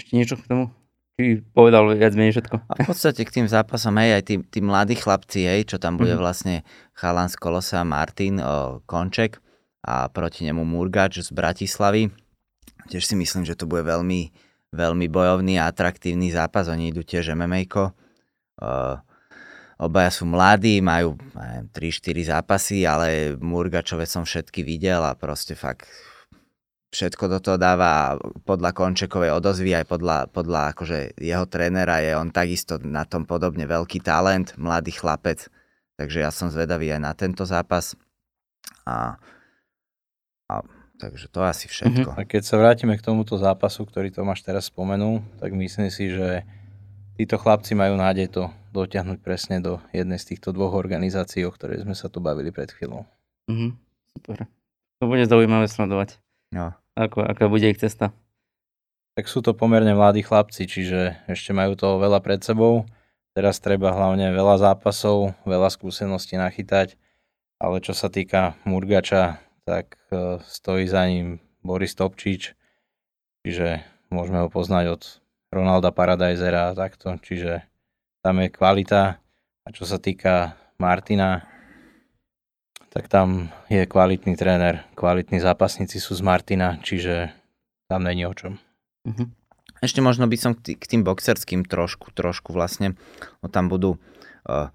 Ešte 0.02 0.12
niečo 0.18 0.36
k 0.42 0.50
tomu? 0.50 0.66
Či 1.16 1.46
povedal 1.54 1.86
viac 1.96 2.18
menej 2.18 2.42
všetko? 2.42 2.56
A 2.66 2.74
v 2.82 2.88
podstate 2.90 3.24
k 3.24 3.32
tým 3.40 3.48
zápasom, 3.48 3.94
hej, 4.02 4.20
aj 4.20 4.24
tí, 4.26 4.36
tí 4.50 4.60
mladí 4.60 4.98
chlapci, 4.98 5.46
hej, 5.46 5.70
čo 5.70 5.78
tam 5.78 6.02
bude 6.02 6.18
mm-hmm. 6.18 6.26
vlastne 6.26 6.56
Chalan 6.98 7.30
z 7.30 7.38
Kolosa, 7.40 7.86
Martin 7.86 8.42
o, 8.42 8.82
Konček 8.90 9.40
a 9.86 10.10
proti 10.10 10.50
nemu 10.50 10.66
Murgač 10.66 11.22
z 11.22 11.30
Bratislavy. 11.30 12.10
Tiež 12.90 13.06
si 13.06 13.14
myslím, 13.14 13.46
že 13.46 13.54
to 13.54 13.70
bude 13.70 13.86
veľmi, 13.86 14.34
veľmi 14.74 15.06
bojovný 15.06 15.62
a 15.62 15.70
atraktívny 15.70 16.34
zápas. 16.34 16.66
Oni 16.66 16.90
idú 16.90 17.06
tiež 17.06 17.38
MMA-ko. 17.38 17.94
Uh, 18.58 18.98
obaja 19.78 20.10
sú 20.10 20.26
mladí, 20.26 20.82
majú 20.82 21.14
3-4 21.70 22.34
zápasy, 22.34 22.90
ale 22.90 23.38
Murgačové 23.38 24.10
som 24.10 24.26
všetky 24.26 24.66
videl 24.66 25.06
a 25.06 25.14
proste 25.14 25.54
fakt 25.54 25.86
všetko 26.96 27.28
do 27.28 27.40
toho 27.44 27.58
dáva 27.60 28.16
podľa 28.48 28.72
Končekovej 28.72 29.36
odozvy 29.36 29.76
aj 29.76 29.86
podľa, 29.92 30.18
podľa 30.32 30.72
akože 30.72 31.20
jeho 31.20 31.44
trénera 31.44 32.00
je 32.00 32.16
on 32.16 32.32
takisto 32.32 32.80
na 32.80 33.04
tom 33.04 33.28
podobne 33.28 33.68
veľký 33.68 34.00
talent, 34.00 34.56
mladý 34.56 34.96
chlapec. 34.96 35.52
Takže 36.00 36.24
ja 36.24 36.32
som 36.32 36.48
zvedavý 36.48 36.96
aj 36.96 37.02
na 37.04 37.12
tento 37.12 37.44
zápas. 37.44 38.00
A, 38.88 39.20
a 40.50 40.64
Takže 40.96 41.28
to 41.28 41.44
je 41.44 41.48
asi 41.52 41.66
všetko. 41.68 42.10
Mm-hmm. 42.16 42.24
A 42.24 42.28
keď 42.28 42.42
sa 42.48 42.56
vrátime 42.56 42.96
k 42.96 43.04
tomuto 43.04 43.36
zápasu, 43.36 43.84
ktorý 43.84 44.16
Tomáš 44.16 44.48
teraz 44.48 44.72
spomenul, 44.72 45.20
tak 45.44 45.52
myslím 45.52 45.92
si, 45.92 46.08
že 46.08 46.48
títo 47.20 47.36
chlapci 47.36 47.76
majú 47.76 48.00
nádej 48.00 48.32
to 48.32 48.44
dotiahnuť 48.72 49.20
presne 49.20 49.60
do 49.60 49.84
jednej 49.92 50.20
z 50.20 50.36
týchto 50.36 50.56
dvoch 50.56 50.76
organizácií, 50.76 51.44
o 51.44 51.52
ktorej 51.52 51.84
sme 51.84 51.96
sa 51.96 52.08
tu 52.08 52.24
bavili 52.24 52.52
pred 52.52 52.72
chvíľou. 52.72 53.04
Mm-hmm. 53.52 53.72
Super. 54.16 54.38
To 55.04 55.06
bude 55.12 55.24
zaujímavé 55.28 55.68
sledovať. 55.68 56.16
No. 56.56 56.72
Ako, 56.96 57.28
aká 57.28 57.52
bude 57.52 57.68
ich 57.68 57.80
cesta. 57.80 58.16
Tak 59.20 59.28
sú 59.28 59.44
to 59.44 59.52
pomerne 59.52 59.92
mladí 59.96 60.24
chlapci, 60.24 60.64
čiže 60.64 61.20
ešte 61.28 61.52
majú 61.52 61.76
toho 61.76 62.00
veľa 62.00 62.24
pred 62.24 62.40
sebou. 62.40 62.88
Teraz 63.36 63.60
treba 63.60 63.92
hlavne 63.92 64.32
veľa 64.32 64.64
zápasov, 64.64 65.36
veľa 65.44 65.68
skúseností 65.68 66.40
nachytať, 66.40 66.96
ale 67.60 67.84
čo 67.84 67.92
sa 67.92 68.08
týka 68.08 68.56
Murgača, 68.64 69.44
tak 69.66 69.98
e, 70.14 70.40
stojí 70.46 70.88
za 70.88 71.10
ním 71.10 71.42
Boris 71.66 71.98
Topčič, 71.98 72.54
čiže 73.42 73.82
môžeme 74.14 74.46
ho 74.46 74.50
poznať 74.54 74.86
od 74.94 75.02
Ronalda 75.50 75.90
Paradajzera 75.90 76.72
a 76.72 76.78
takto, 76.78 77.18
čiže 77.18 77.66
tam 78.22 78.46
je 78.46 78.54
kvalita 78.54 79.18
a 79.66 79.68
čo 79.74 79.90
sa 79.90 79.98
týka 79.98 80.54
Martina, 80.78 81.50
tak 82.94 83.10
tam 83.10 83.50
je 83.68 83.84
kvalitný 83.90 84.38
tréner, 84.38 84.86
kvalitní 84.94 85.42
zápasníci 85.42 85.98
sú 85.98 86.14
z 86.14 86.22
Martina, 86.22 86.78
čiže 86.86 87.34
tam 87.90 88.06
není 88.06 88.24
o 88.30 88.34
čom. 88.38 88.62
Mhm. 89.10 89.34
Ešte 89.84 90.00
možno 90.00 90.26
by 90.26 90.38
som 90.40 90.56
k 90.56 90.86
tým 90.88 91.04
boxerským 91.04 91.68
trošku, 91.68 92.10
trošku 92.16 92.56
vlastne, 92.56 92.96
no 93.44 93.52
tam 93.52 93.68
budú 93.68 94.00
uh, 94.48 94.72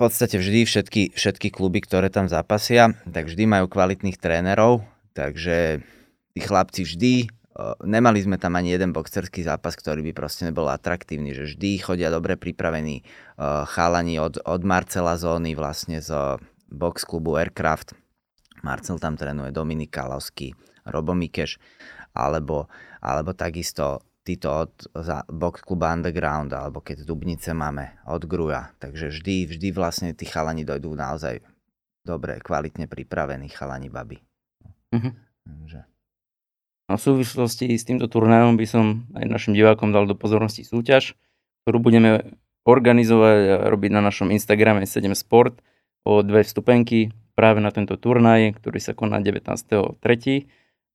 podstate 0.00 0.40
vždy 0.40 0.64
všetky, 0.64 1.02
všetky 1.12 1.52
kluby, 1.52 1.84
ktoré 1.84 2.08
tam 2.08 2.24
zapasia, 2.24 2.96
tak 3.04 3.28
vždy 3.28 3.44
majú 3.44 3.68
kvalitných 3.68 4.16
trénerov, 4.16 4.80
takže 5.12 5.84
tí 6.32 6.40
chlapci 6.40 6.88
vždy, 6.88 7.12
nemali 7.84 8.24
sme 8.24 8.40
tam 8.40 8.56
ani 8.56 8.72
jeden 8.72 8.96
boxerský 8.96 9.44
zápas, 9.44 9.76
ktorý 9.76 10.00
by 10.08 10.12
proste 10.16 10.48
nebol 10.48 10.64
atraktívny, 10.72 11.36
že 11.36 11.52
vždy 11.52 11.70
chodia 11.84 12.08
dobre 12.08 12.40
pripravení 12.40 13.04
chalani 13.68 14.16
od, 14.16 14.40
od 14.40 14.62
Marcela 14.64 15.20
Zóny 15.20 15.52
vlastne 15.52 16.00
z 16.00 16.40
box 16.72 17.04
klubu 17.04 17.36
Aircraft. 17.36 17.92
Marcel 18.64 18.96
tam 18.96 19.20
trénuje 19.20 19.52
Dominik 19.52 19.92
Kalovský, 19.92 20.56
Robo 20.88 21.12
Mikeš, 21.12 21.60
alebo, 22.16 22.72
alebo 23.04 23.36
takisto 23.36 24.00
títo 24.24 24.68
od 24.68 24.72
za 24.92 25.24
box 25.26 25.64
kluba 25.64 25.92
Underground, 25.96 26.52
alebo 26.52 26.84
keď 26.84 27.08
Dubnice 27.08 27.56
máme 27.56 28.00
od 28.04 28.22
Gruja. 28.28 28.72
Takže 28.78 29.10
vždy, 29.10 29.48
vždy 29.48 29.68
vlastne 29.72 30.12
tí 30.12 30.28
chalani 30.28 30.62
dojdú 30.62 30.92
naozaj 30.92 31.40
dobre, 32.04 32.40
kvalitne 32.40 32.88
pripravení 32.88 33.48
chalani 33.48 33.88
baby. 33.88 34.20
Mm-hmm. 34.92 35.12
Takže. 35.46 35.80
No, 36.90 36.98
v 36.98 37.02
súvislosti 37.02 37.70
s 37.70 37.86
týmto 37.86 38.10
turnajom 38.10 38.58
by 38.58 38.66
som 38.66 39.06
aj 39.14 39.24
našim 39.30 39.54
divákom 39.54 39.94
dal 39.94 40.10
do 40.10 40.18
pozornosti 40.18 40.66
súťaž, 40.66 41.14
ktorú 41.62 41.78
budeme 41.78 42.34
organizovať 42.66 43.38
a 43.46 43.56
robiť 43.70 43.90
na 43.94 44.02
našom 44.02 44.34
Instagrame 44.34 44.84
7 44.84 45.06
Sport 45.14 45.62
o 46.02 46.20
dve 46.26 46.42
vstupenky 46.42 47.14
práve 47.38 47.62
na 47.62 47.70
tento 47.72 47.96
turnaj, 47.96 48.58
ktorý 48.58 48.78
sa 48.82 48.92
koná 48.92 49.22
19.3 49.22 49.96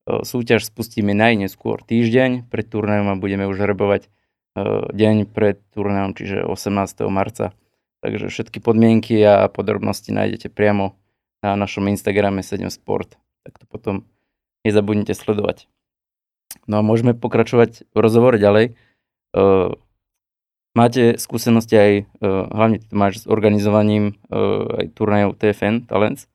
súťaž 0.05 0.69
spustíme 0.69 1.17
najneskôr 1.17 1.81
týždeň 1.81 2.45
pred 2.47 2.65
turnajom 2.69 3.09
a 3.13 3.19
budeme 3.19 3.49
už 3.49 3.65
rebovať 3.65 4.07
deň 4.93 5.27
pred 5.33 5.59
turnajom, 5.73 6.15
čiže 6.15 6.47
18. 6.47 7.09
marca. 7.11 7.51
Takže 8.05 8.29
všetky 8.29 8.61
podmienky 8.61 9.17
a 9.25 9.49
podrobnosti 9.49 10.13
nájdete 10.13 10.53
priamo 10.53 10.93
na 11.41 11.57
našom 11.57 11.89
Instagrame 11.89 12.45
7 12.45 12.69
Sport. 12.69 13.17
Tak 13.41 13.57
to 13.57 13.65
potom 13.65 14.05
nezabudnite 14.61 15.17
sledovať. 15.17 15.65
No 16.69 16.77
a 16.79 16.85
môžeme 16.85 17.17
pokračovať 17.17 17.89
v 17.89 17.97
rozhovore 17.97 18.37
ďalej. 18.37 18.77
Máte 20.75 21.15
skúsenosti 21.15 21.75
aj, 21.75 21.93
hlavne 22.51 22.83
ty 22.83 22.91
máš 22.93 23.23
s 23.23 23.29
organizovaním 23.31 24.19
aj 24.29 24.91
turnajov 24.93 25.39
TFN 25.39 25.89
Talents. 25.89 26.27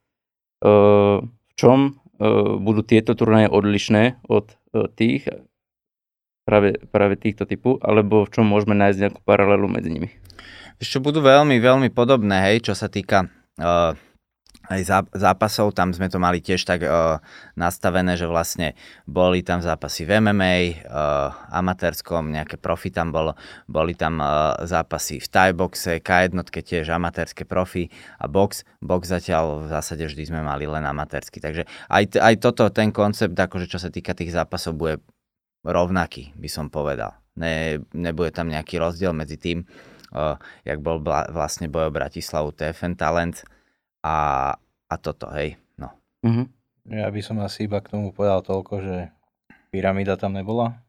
V 0.65 1.53
čom 1.55 2.00
budú 2.61 2.85
tieto 2.85 3.17
turnaje 3.17 3.49
odlišné 3.49 4.21
od 4.29 4.53
tých, 4.95 5.25
práve, 6.45 6.77
práve 6.93 7.17
týchto 7.17 7.49
typu, 7.49 7.81
alebo 7.81 8.29
v 8.29 8.33
čom 8.37 8.45
môžeme 8.45 8.77
nájsť 8.77 8.99
nejakú 9.01 9.21
paralelu 9.25 9.67
medzi 9.67 9.89
nimi? 9.89 10.09
Ešte 10.81 11.01
budú 11.01 11.25
veľmi, 11.25 11.57
veľmi 11.61 11.89
podobné, 11.93 12.53
hej, 12.53 12.69
čo 12.69 12.75
sa 12.77 12.93
týka 12.93 13.29
uh, 13.61 13.97
aj 14.71 15.11
zápasov, 15.11 15.75
tam 15.75 15.91
sme 15.91 16.07
to 16.07 16.23
mali 16.23 16.39
tiež 16.39 16.63
tak 16.63 16.87
uh, 16.87 17.19
nastavené, 17.59 18.15
že 18.15 18.31
vlastne 18.31 18.79
boli 19.03 19.43
tam 19.43 19.59
zápasy 19.59 20.07
v 20.07 20.23
MMA, 20.23 20.87
uh, 20.87 21.35
amatérskom, 21.51 22.31
nejaké 22.31 22.55
profi 22.55 22.95
tam 22.95 23.11
bolo, 23.11 23.35
boli 23.67 23.99
tam 23.99 24.23
uh, 24.23 24.55
zápasy 24.63 25.19
v 25.19 25.27
Thai-boxe, 25.27 25.99
K1 25.99 26.39
tiež 26.39 26.87
amatérske 26.87 27.43
profi 27.43 27.91
a 28.23 28.31
box. 28.31 28.63
Box 28.79 29.11
zatiaľ 29.11 29.67
v 29.67 29.75
zásade 29.75 30.07
vždy 30.07 30.31
sme 30.31 30.41
mali 30.47 30.71
len 30.71 30.87
amatérsky. 30.87 31.43
Takže 31.43 31.67
aj, 31.91 32.23
aj 32.23 32.35
toto, 32.39 32.71
ten 32.71 32.95
koncept, 32.95 33.35
akože 33.35 33.67
čo 33.67 33.83
sa 33.83 33.91
týka 33.91 34.15
tých 34.15 34.31
zápasov, 34.31 34.79
bude 34.79 35.03
rovnaký, 35.67 36.31
by 36.39 36.47
som 36.47 36.71
povedal. 36.71 37.19
Ne, 37.35 37.83
nebude 37.91 38.31
tam 38.31 38.47
nejaký 38.47 38.79
rozdiel 38.79 39.11
medzi 39.11 39.35
tým, 39.35 39.67
uh, 40.15 40.39
jak 40.63 40.79
bol 40.79 41.03
bla, 41.03 41.27
vlastne 41.27 41.67
boj 41.67 41.91
Bratislavu 41.91 42.55
TFN 42.55 42.95
Talent, 42.95 43.43
a, 44.01 44.17
a 44.87 44.95
toto, 44.97 45.29
hej, 45.31 45.57
no. 45.77 45.93
Mm-hmm. 46.23 46.47
Ja 46.91 47.07
by 47.07 47.21
som 47.21 47.39
asi 47.39 47.65
iba 47.65 47.79
k 47.79 47.93
tomu 47.93 48.11
povedal 48.11 48.41
toľko, 48.41 48.75
že 48.81 48.97
pyramída 49.69 50.17
tam 50.17 50.33
nebola, 50.33 50.81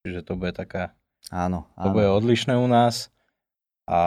čiže 0.00 0.22
to 0.22 0.32
bude 0.34 0.52
taká 0.52 0.92
Áno, 1.28 1.70
To 1.78 1.88
áno. 1.88 1.94
bude 1.94 2.08
odlišné 2.08 2.54
u 2.54 2.66
nás 2.66 3.08
a 3.86 4.00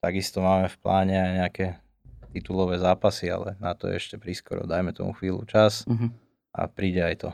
takisto 0.00 0.40
máme 0.40 0.68
v 0.68 0.76
pláne 0.78 1.14
aj 1.14 1.32
nejaké 1.34 1.66
titulové 2.32 2.76
zápasy, 2.76 3.28
ale 3.28 3.54
na 3.56 3.72
to 3.72 3.86
je 3.86 3.96
ešte 3.96 4.16
prískoro. 4.16 4.64
Dajme 4.64 4.90
tomu 4.90 5.12
chvíľu 5.12 5.44
čas 5.44 5.84
Mhm. 5.86 6.10
a 6.52 6.60
príde 6.66 7.00
aj 7.00 7.16
to. 7.22 7.30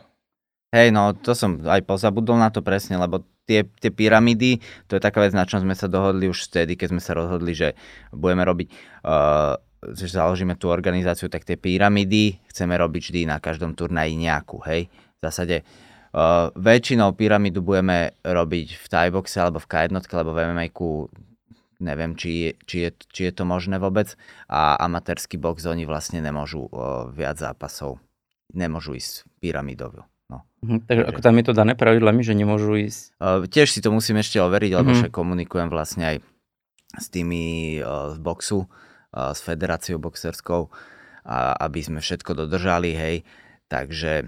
Hej, 0.70 0.90
no 0.90 1.10
to 1.14 1.34
som 1.34 1.58
aj 1.64 1.82
pozabudol 1.82 2.36
na 2.36 2.50
to 2.50 2.62
presne, 2.62 2.94
lebo 2.94 3.22
tie, 3.42 3.66
tie 3.78 3.90
pyramidy, 3.90 4.62
to 4.86 4.94
je 4.94 5.02
taká 5.02 5.18
vec, 5.18 5.34
na 5.34 5.42
čom 5.42 5.58
sme 5.58 5.74
sa 5.74 5.90
dohodli 5.90 6.30
už 6.30 6.46
vtedy, 6.46 6.78
keď 6.78 6.94
sme 6.94 7.02
sa 7.02 7.18
rozhodli, 7.18 7.50
že 7.50 7.74
budeme 8.10 8.46
robiť, 8.46 8.68
uh, 9.02 9.58
že 9.80 10.12
založíme 10.12 10.60
tú 10.60 10.68
organizáciu, 10.68 11.32
tak 11.32 11.48
tie 11.48 11.56
pyramidy 11.56 12.36
chceme 12.52 12.76
robiť 12.76 13.02
vždy 13.10 13.20
na 13.24 13.40
každom 13.40 13.72
turnaji 13.72 14.16
nejakú, 14.20 14.60
hej. 14.68 14.92
V 14.92 15.20
zásade 15.24 15.64
uh, 16.12 16.52
väčšinou 16.52 17.16
pyramidu 17.16 17.64
budeme 17.64 18.12
robiť 18.20 18.76
v 18.76 18.86
Thaiboxe 18.86 19.40
alebo 19.40 19.60
v 19.60 19.68
K1 19.68 19.96
alebo 20.12 20.30
v 20.36 20.38
MMA 20.52 20.66
neviem, 21.80 22.12
či 22.12 22.28
je, 22.30 22.50
či, 22.68 22.76
je, 22.84 22.90
či 23.08 23.20
je 23.28 23.32
to 23.32 23.48
možné 23.48 23.80
vôbec 23.80 24.12
a 24.52 24.76
amatérsky 24.84 25.40
box 25.40 25.64
oni 25.64 25.88
vlastne 25.88 26.20
nemôžu 26.20 26.68
uh, 26.68 27.08
viac 27.08 27.40
zápasov, 27.40 27.96
nemôžu 28.52 29.00
ísť 29.00 29.24
pyramidovú. 29.40 30.04
No. 30.28 30.44
Mhm, 30.62 30.86
takže 30.86 31.02
ako 31.08 31.20
tam 31.24 31.34
je 31.40 31.44
to 31.48 31.54
dané 31.56 31.72
pravidlami, 31.74 32.20
že 32.22 32.36
nemôžu 32.36 32.76
ísť... 32.84 33.00
Uh, 33.16 33.48
tiež 33.48 33.72
si 33.72 33.80
to 33.80 33.90
musím 33.90 34.20
ešte 34.20 34.38
overiť, 34.38 34.76
lebo 34.76 34.92
Mhm. 34.92 34.96
však 35.00 35.12
komunikujem 35.12 35.72
vlastne 35.72 36.04
aj 36.04 36.16
s 37.00 37.06
tými 37.08 37.80
uh, 37.80 38.12
z 38.12 38.18
boxu, 38.20 38.68
s 39.10 39.40
federáciou 39.42 39.98
boxerskou, 39.98 40.70
a, 41.26 41.54
aby 41.66 41.80
sme 41.82 42.00
všetko 42.00 42.46
dodržali, 42.46 42.94
hej. 42.94 43.16
Takže 43.70 44.26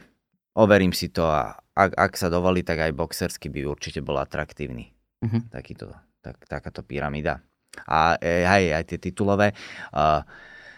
overím 0.54 0.94
si 0.94 1.10
to 1.10 1.26
a 1.26 1.58
ak, 1.72 1.90
ak 1.96 2.12
sa 2.20 2.28
dovolí, 2.28 2.60
tak 2.60 2.84
aj 2.84 2.92
boxersky 2.92 3.48
by 3.48 3.64
určite 3.64 4.04
bol 4.04 4.20
atraktívny. 4.20 4.92
Mhm. 5.24 5.48
Takýto, 5.48 5.94
tak, 6.20 6.36
takáto 6.44 6.84
pyramída. 6.84 7.40
A 7.88 8.20
e, 8.20 8.44
aj, 8.44 8.62
aj 8.82 8.84
tie 8.84 8.98
titulové. 9.00 9.56
Uh, 9.96 10.20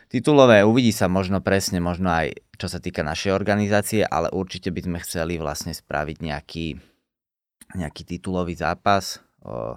titulové 0.07 0.63
uvidí 0.63 0.95
sa 0.95 1.11
možno 1.11 1.43
presne, 1.43 1.83
možno 1.83 2.07
aj 2.07 2.39
čo 2.55 2.71
sa 2.71 2.79
týka 2.79 3.03
našej 3.03 3.35
organizácie, 3.35 4.07
ale 4.07 4.31
určite 4.31 4.71
by 4.71 4.81
sme 4.87 4.99
chceli 5.03 5.43
vlastne 5.43 5.75
spraviť 5.75 6.17
nejaký, 6.23 6.67
nejaký 7.75 8.03
titulový 8.07 8.55
zápas. 8.55 9.19
O, 9.43 9.75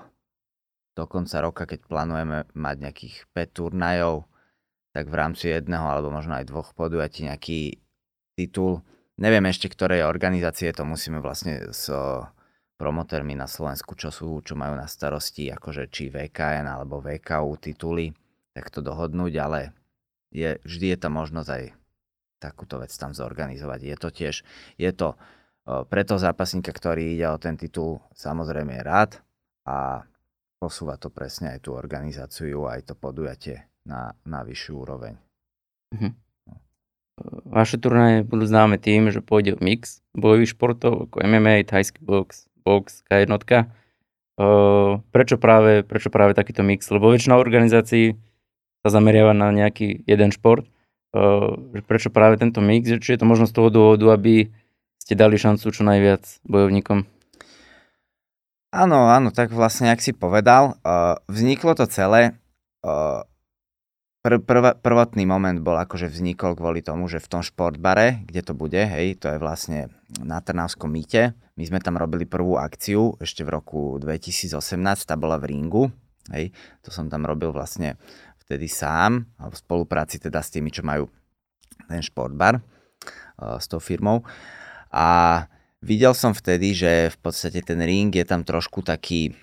do 0.98 1.06
konca 1.06 1.38
roka, 1.46 1.70
keď 1.70 1.86
plánujeme 1.86 2.50
mať 2.58 2.76
nejakých 2.82 3.16
5 3.30 3.54
turnajov, 3.54 4.26
tak 4.98 5.14
v 5.14 5.16
rámci 5.16 5.54
jedného 5.54 5.86
alebo 5.86 6.10
možno 6.10 6.42
aj 6.42 6.50
dvoch 6.50 6.74
podujatí 6.74 7.30
nejaký 7.30 7.78
titul. 8.34 8.82
Neviem 9.22 9.46
ešte, 9.46 9.70
ktorej 9.70 10.10
organizácie 10.10 10.74
to 10.74 10.82
musíme 10.82 11.22
vlastne 11.22 11.70
s 11.70 11.86
promotérmi 12.82 13.38
na 13.38 13.46
Slovensku, 13.46 13.94
čo 13.94 14.10
sú, 14.10 14.42
čo 14.42 14.58
majú 14.58 14.74
na 14.74 14.90
starosti, 14.90 15.54
akože 15.54 15.90
či 15.94 16.10
VKN 16.10 16.66
alebo 16.66 17.02
VKU 17.02 17.58
tituly, 17.62 18.14
tak 18.54 18.74
to 18.74 18.82
dohodnúť, 18.82 19.34
ale 19.38 19.74
je, 20.34 20.58
vždy 20.62 20.94
je 20.94 20.98
tam 20.98 21.18
možnosť 21.18 21.50
aj 21.50 21.64
takúto 22.38 22.78
vec 22.78 22.94
tam 22.94 23.18
zorganizovať. 23.18 23.80
Je 23.82 23.98
to 23.98 24.10
tiež, 24.14 24.36
je 24.78 24.92
to 24.94 25.14
o, 25.14 25.86
pre 25.90 26.06
toho 26.06 26.22
zápasníka, 26.22 26.70
ktorý 26.70 27.18
ide 27.18 27.26
o 27.30 27.42
ten 27.42 27.58
titul, 27.58 28.02
samozrejme 28.14 28.78
rád 28.86 29.18
a 29.66 30.06
posúva 30.58 30.98
to 30.98 31.14
presne 31.14 31.58
aj 31.58 31.70
tú 31.70 31.78
organizáciu, 31.78 32.66
aj 32.66 32.92
to 32.92 32.94
podujatie 32.98 33.66
na, 33.86 34.18
na 34.26 34.42
vyššiu 34.42 34.74
úroveň. 34.74 35.14
Vaše 37.50 37.82
turnaje 37.82 38.22
budú 38.22 38.46
známe 38.46 38.78
tým, 38.78 39.10
že 39.10 39.26
pôjde 39.26 39.58
o 39.58 39.62
mix 39.62 40.06
bojových 40.14 40.54
športov, 40.54 41.10
ako 41.10 41.26
MMA, 41.26 41.66
thajský 41.66 42.06
box, 42.06 42.46
box, 42.62 43.02
K1. 43.10 43.34
Uh, 44.38 45.02
prečo, 45.10 45.42
práve, 45.42 45.82
prečo 45.82 46.14
práve 46.14 46.38
takýto 46.38 46.62
mix? 46.62 46.86
Lebo 46.94 47.10
väčšina 47.10 47.42
organizácií 47.42 48.14
sa 48.86 48.90
zameriava 48.94 49.34
na 49.34 49.50
nejaký 49.50 50.06
jeden 50.06 50.30
šport. 50.30 50.70
Uh, 51.10 51.58
prečo 51.90 52.14
práve 52.14 52.38
tento 52.38 52.62
mix? 52.62 52.86
Či 52.86 53.18
je 53.18 53.20
to 53.24 53.26
možno 53.26 53.50
z 53.50 53.56
toho 53.58 53.74
dôvodu, 53.74 54.14
aby 54.14 54.54
ste 55.02 55.18
dali 55.18 55.42
šancu 55.42 55.74
čo 55.74 55.82
najviac 55.82 56.22
bojovníkom? 56.46 57.17
Áno, 58.68 59.08
áno, 59.08 59.32
tak 59.32 59.56
vlastne, 59.56 59.96
ak 59.96 60.04
si 60.04 60.12
povedal, 60.12 60.76
uh, 60.84 61.16
vzniklo 61.32 61.72
to 61.72 61.88
celé, 61.88 62.36
uh, 62.84 63.24
pr- 64.20 64.44
prv- 64.44 64.76
prvotný 64.84 65.24
moment 65.24 65.56
bol 65.64 65.80
akože 65.80 66.12
vznikol 66.12 66.60
kvôli 66.60 66.84
tomu, 66.84 67.08
že 67.08 67.24
v 67.24 67.32
tom 67.32 67.42
športbare, 67.48 68.28
kde 68.28 68.44
to 68.44 68.52
bude, 68.52 68.76
hej, 68.76 69.16
to 69.24 69.32
je 69.32 69.40
vlastne 69.40 69.88
na 70.20 70.44
Trnavskom 70.44 70.92
mýte, 70.92 71.32
my 71.56 71.64
sme 71.64 71.80
tam 71.80 71.96
robili 71.96 72.28
prvú 72.28 72.60
akciu 72.60 73.16
ešte 73.24 73.48
v 73.48 73.56
roku 73.56 73.82
2018, 74.04 74.60
tá 75.08 75.16
bola 75.16 75.40
v 75.40 75.56
Ringu, 75.56 75.88
hej, 76.36 76.52
to 76.84 76.92
som 76.92 77.08
tam 77.08 77.24
robil 77.24 77.56
vlastne 77.56 77.96
vtedy 78.44 78.68
sám, 78.68 79.32
v 79.40 79.56
spolupráci 79.56 80.20
teda 80.20 80.44
s 80.44 80.52
tými, 80.52 80.76
čo 80.76 80.84
majú 80.84 81.08
ten 81.88 82.04
športbar 82.04 82.60
uh, 82.60 83.64
s 83.64 83.72
tou 83.72 83.80
firmou. 83.80 84.28
A 84.92 85.48
videl 85.82 86.14
som 86.18 86.34
vtedy, 86.34 86.74
že 86.74 87.14
v 87.14 87.18
podstate 87.22 87.62
ten 87.62 87.78
ring 87.82 88.10
je 88.10 88.26
tam 88.26 88.42
trošku 88.42 88.82
taký 88.82 89.34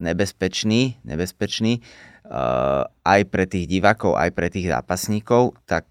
nebezpečný, 0.00 1.02
nebezpečný 1.04 1.82
uh, 2.26 2.88
aj 3.04 3.20
pre 3.28 3.44
tých 3.44 3.68
divákov, 3.68 4.16
aj 4.16 4.30
pre 4.32 4.48
tých 4.48 4.72
zápasníkov, 4.72 5.58
tak 5.68 5.86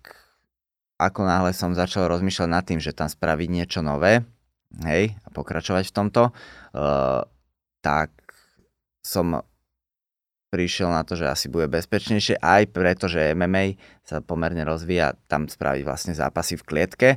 ako 0.99 1.23
náhle 1.23 1.55
som 1.55 1.71
začal 1.71 2.11
rozmýšľať 2.11 2.49
nad 2.49 2.63
tým, 2.65 2.81
že 2.81 2.91
tam 2.91 3.07
spraviť 3.07 3.47
niečo 3.47 3.79
nové, 3.79 4.25
hej, 4.83 5.15
a 5.23 5.27
pokračovať 5.31 5.87
v 5.87 5.95
tomto, 5.95 6.23
uh, 6.33 7.23
tak 7.79 8.11
som 9.05 9.45
prišiel 10.49 10.89
na 10.89 11.05
to, 11.05 11.13
že 11.13 11.29
asi 11.29 11.45
bude 11.45 11.69
bezpečnejšie, 11.69 12.41
aj 12.41 12.73
preto, 12.73 13.05
že 13.05 13.37
MMA 13.37 13.77
sa 14.01 14.17
pomerne 14.19 14.65
rozvíja, 14.65 15.13
tam 15.29 15.45
spraviť 15.45 15.85
vlastne 15.85 16.13
zápasy 16.17 16.57
v 16.57 16.65
klietke 16.65 17.09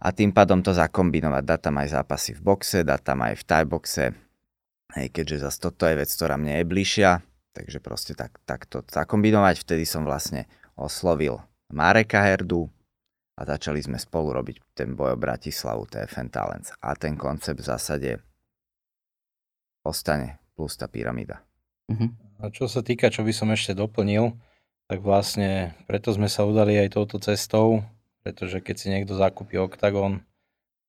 a 0.00 0.08
tým 0.16 0.32
pádom 0.32 0.64
to 0.64 0.72
zakombinovať. 0.72 1.42
Dá 1.44 1.56
tam 1.60 1.76
aj 1.76 2.00
zápasy 2.00 2.32
v 2.32 2.40
boxe, 2.40 2.80
dá 2.80 2.96
tam 2.96 3.20
aj 3.20 3.36
v 3.36 3.44
thai 3.44 3.64
boxe, 3.68 4.04
hej, 4.96 5.08
keďže 5.12 5.44
zase 5.44 5.58
toto 5.60 5.84
je 5.84 5.94
vec, 6.00 6.08
ktorá 6.08 6.40
mne 6.40 6.60
je 6.60 6.64
bližšia, 6.64 7.10
takže 7.52 7.78
proste 7.84 8.16
tak, 8.16 8.40
tak 8.48 8.64
to 8.64 8.80
zakombinovať. 8.88 9.60
Vtedy 9.60 9.84
som 9.84 10.08
vlastne 10.08 10.48
oslovil 10.74 11.44
Mareka 11.68 12.24
Herdu 12.24 12.72
a 13.36 13.44
začali 13.44 13.84
sme 13.84 14.00
spolu 14.00 14.36
robiť 14.36 14.56
ten 14.72 14.96
boj 14.96 15.16
o 15.16 15.20
Bratislavu 15.20 15.84
TFN 15.88 16.28
Talents. 16.32 16.72
A 16.80 16.96
ten 16.96 17.16
koncept 17.20 17.60
v 17.60 17.68
zásade 17.68 18.10
ostane 19.84 20.40
plus 20.56 20.76
tá 20.76 20.88
pyramída. 20.88 21.44
Mhm. 21.88 22.08
A 22.40 22.48
čo 22.48 22.64
sa 22.72 22.80
týka, 22.80 23.12
čo 23.12 23.20
by 23.20 23.32
som 23.36 23.52
ešte 23.52 23.76
doplnil, 23.76 24.32
tak 24.88 25.04
vlastne 25.04 25.76
preto 25.84 26.08
sme 26.08 26.24
sa 26.26 26.48
udali 26.48 26.80
aj 26.80 26.96
touto 26.96 27.20
cestou, 27.20 27.84
pretože 28.30 28.62
keď 28.62 28.76
si 28.78 28.86
niekto 28.94 29.18
zakúpi 29.18 29.58
Octagon, 29.58 30.22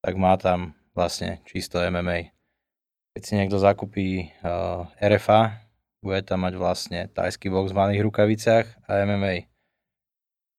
tak 0.05 0.13
má 0.13 0.37
tam 0.37 0.77
vlastne 0.93 1.41
čisto 1.49 1.81
MMA. 1.81 2.29
Keď 3.17 3.21
si 3.25 3.33
niekto 3.33 3.57
zakúpi 3.57 4.29
uh, 4.45 4.85
RFA, 5.01 5.65
bude 6.05 6.21
tam 6.21 6.45
mať 6.45 6.53
vlastne 6.61 6.99
tajský 7.09 7.49
box 7.49 7.73
v 7.73 7.81
malých 7.81 8.05
rukaviciach 8.05 8.65
a 8.85 8.91
MMA. 9.09 9.49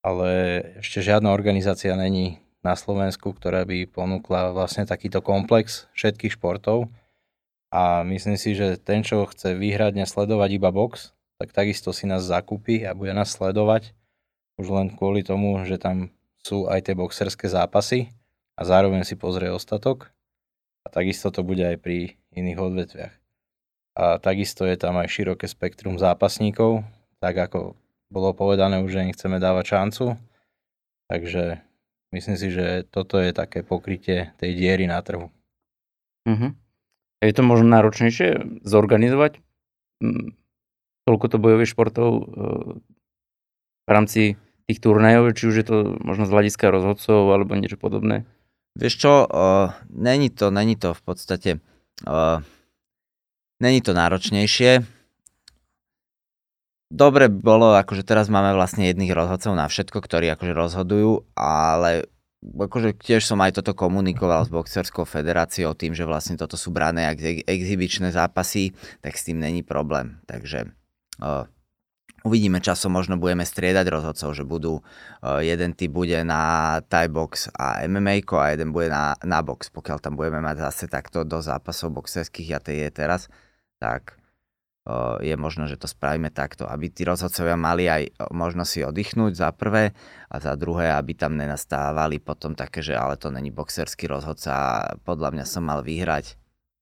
Ale 0.02 0.30
ešte 0.82 1.06
žiadna 1.06 1.30
organizácia 1.30 1.94
není 1.94 2.42
na 2.66 2.74
Slovensku, 2.74 3.30
ktorá 3.30 3.62
by 3.62 3.86
ponúkla 3.86 4.50
vlastne 4.50 4.82
takýto 4.82 5.22
komplex 5.22 5.86
všetkých 5.94 6.34
športov. 6.34 6.90
A 7.70 8.02
myslím 8.02 8.34
si, 8.34 8.58
že 8.58 8.74
ten, 8.74 9.06
čo 9.06 9.22
chce 9.30 9.54
výhradne 9.54 10.02
sledovať 10.02 10.50
iba 10.58 10.74
box, 10.74 11.14
tak 11.38 11.54
takisto 11.54 11.94
si 11.94 12.10
nás 12.10 12.26
zakúpi 12.26 12.82
a 12.82 12.90
bude 12.90 13.14
nás 13.14 13.30
sledovať. 13.30 13.94
Už 14.58 14.66
len 14.66 14.90
kvôli 14.90 15.22
tomu, 15.22 15.62
že 15.62 15.78
tam 15.78 16.10
sú 16.42 16.66
aj 16.66 16.90
tie 16.90 16.94
boxerské 16.98 17.46
zápasy 17.46 18.10
a 18.58 18.66
zároveň 18.66 19.06
si 19.06 19.14
pozrie 19.14 19.48
ostatok. 19.48 20.10
A 20.82 20.90
takisto 20.90 21.30
to 21.30 21.46
bude 21.46 21.62
aj 21.62 21.78
pri 21.78 22.18
iných 22.34 22.58
odvetviach. 22.58 23.14
A 23.94 24.18
takisto 24.18 24.66
je 24.66 24.74
tam 24.74 24.98
aj 24.98 25.08
široké 25.08 25.46
spektrum 25.46 25.94
zápasníkov, 25.94 26.82
tak 27.22 27.38
ako 27.38 27.78
bolo 28.10 28.34
povedané 28.34 28.82
už, 28.82 28.98
že 28.98 29.06
im 29.06 29.14
dávať 29.38 29.64
šancu. 29.78 30.04
Takže 31.06 31.62
myslím 32.10 32.36
si, 32.36 32.48
že 32.50 32.82
toto 32.88 33.22
je 33.22 33.30
také 33.30 33.62
pokrytie 33.62 34.34
tej 34.42 34.50
diery 34.58 34.90
na 34.90 34.98
trhu. 35.00 35.30
Mhm. 36.26 36.58
Je 37.22 37.30
to 37.30 37.46
možno 37.46 37.70
náročnejšie 37.70 38.60
zorganizovať 38.66 39.38
mm, 40.02 40.34
toľkoto 41.06 41.38
bojových 41.38 41.70
športov 41.70 42.10
e, 42.10 42.22
v 43.86 43.90
rámci 43.90 44.34
tých 44.68 44.80
turnajov, 44.82 45.34
či 45.34 45.44
už 45.50 45.54
je 45.62 45.66
to 45.66 45.76
možno 46.00 46.24
z 46.26 46.34
hľadiska 46.34 46.70
rozhodcov 46.70 47.28
alebo 47.30 47.58
niečo 47.58 47.80
podobné? 47.80 48.24
Vieš 48.72 48.94
čo, 49.04 49.12
uh, 49.28 49.76
není 49.92 50.32
to, 50.32 50.48
není 50.48 50.80
to 50.80 50.96
v 50.96 51.02
podstate, 51.04 51.50
uh, 52.08 52.40
není 53.60 53.84
to 53.84 53.92
náročnejšie. 53.92 54.80
Dobre 56.92 57.32
bolo, 57.32 57.72
akože 57.76 58.04
teraz 58.04 58.28
máme 58.28 58.52
vlastne 58.52 58.88
jedných 58.88 59.12
rozhodcov 59.16 59.56
na 59.56 59.68
všetko, 59.68 59.96
ktorí 59.96 60.28
akože 60.32 60.52
rozhodujú, 60.52 61.24
ale 61.36 62.08
akože 62.42 62.96
tiež 62.98 63.24
som 63.24 63.40
aj 63.40 63.60
toto 63.60 63.72
komunikoval 63.72 64.44
s 64.44 64.52
Boxerskou 64.52 65.08
federáciou 65.08 65.72
tým, 65.72 65.96
že 65.96 66.04
vlastne 66.04 66.36
toto 66.36 66.60
sú 66.60 66.74
brané 66.74 67.08
ako 67.08 67.48
exibičné 67.48 68.12
zápasy, 68.12 68.76
tak 69.00 69.16
s 69.16 69.24
tým 69.24 69.40
není 69.40 69.64
problém. 69.64 70.20
Takže 70.28 70.68
uh, 71.22 71.48
uvidíme 72.22 72.62
časom, 72.62 72.94
možno 72.94 73.18
budeme 73.18 73.46
striedať 73.46 73.86
rozhodcov, 73.90 74.34
že 74.34 74.42
budú, 74.46 74.82
uh, 74.82 75.42
jeden 75.42 75.74
typ 75.74 75.90
bude 75.94 76.18
na 76.26 76.78
Thai 76.86 77.10
box 77.10 77.50
a 77.54 77.82
MMA 77.86 78.24
a 78.26 78.46
jeden 78.54 78.70
bude 78.70 78.90
na, 78.90 79.14
na 79.22 79.42
box. 79.42 79.70
Pokiaľ 79.70 79.98
tam 80.02 80.14
budeme 80.14 80.42
mať 80.42 80.66
zase 80.70 80.84
takto 80.90 81.26
do 81.26 81.42
zápasov 81.42 81.94
boxerských, 81.94 82.56
a 82.56 82.62
to 82.62 82.70
je 82.70 82.88
teraz, 82.90 83.26
tak 83.82 84.22
je 85.22 85.34
možno, 85.38 85.70
že 85.70 85.78
to 85.78 85.86
spravíme 85.86 86.34
takto, 86.34 86.66
aby 86.66 86.90
tí 86.90 87.06
rozhodcovia 87.06 87.54
mali 87.54 87.86
aj 87.86 88.18
možno 88.34 88.66
si 88.66 88.82
oddychnúť 88.82 89.38
za 89.38 89.54
prvé 89.54 89.94
a 90.26 90.42
za 90.42 90.58
druhé, 90.58 90.90
aby 90.90 91.14
tam 91.14 91.38
nenastávali 91.38 92.18
potom 92.18 92.58
také, 92.58 92.82
že 92.82 92.98
ale 92.98 93.14
to 93.14 93.30
není 93.30 93.54
boxerský 93.54 94.10
rozhodca 94.10 94.82
podľa 95.06 95.38
mňa 95.38 95.44
som 95.46 95.62
mal 95.62 95.86
vyhrať. 95.86 96.34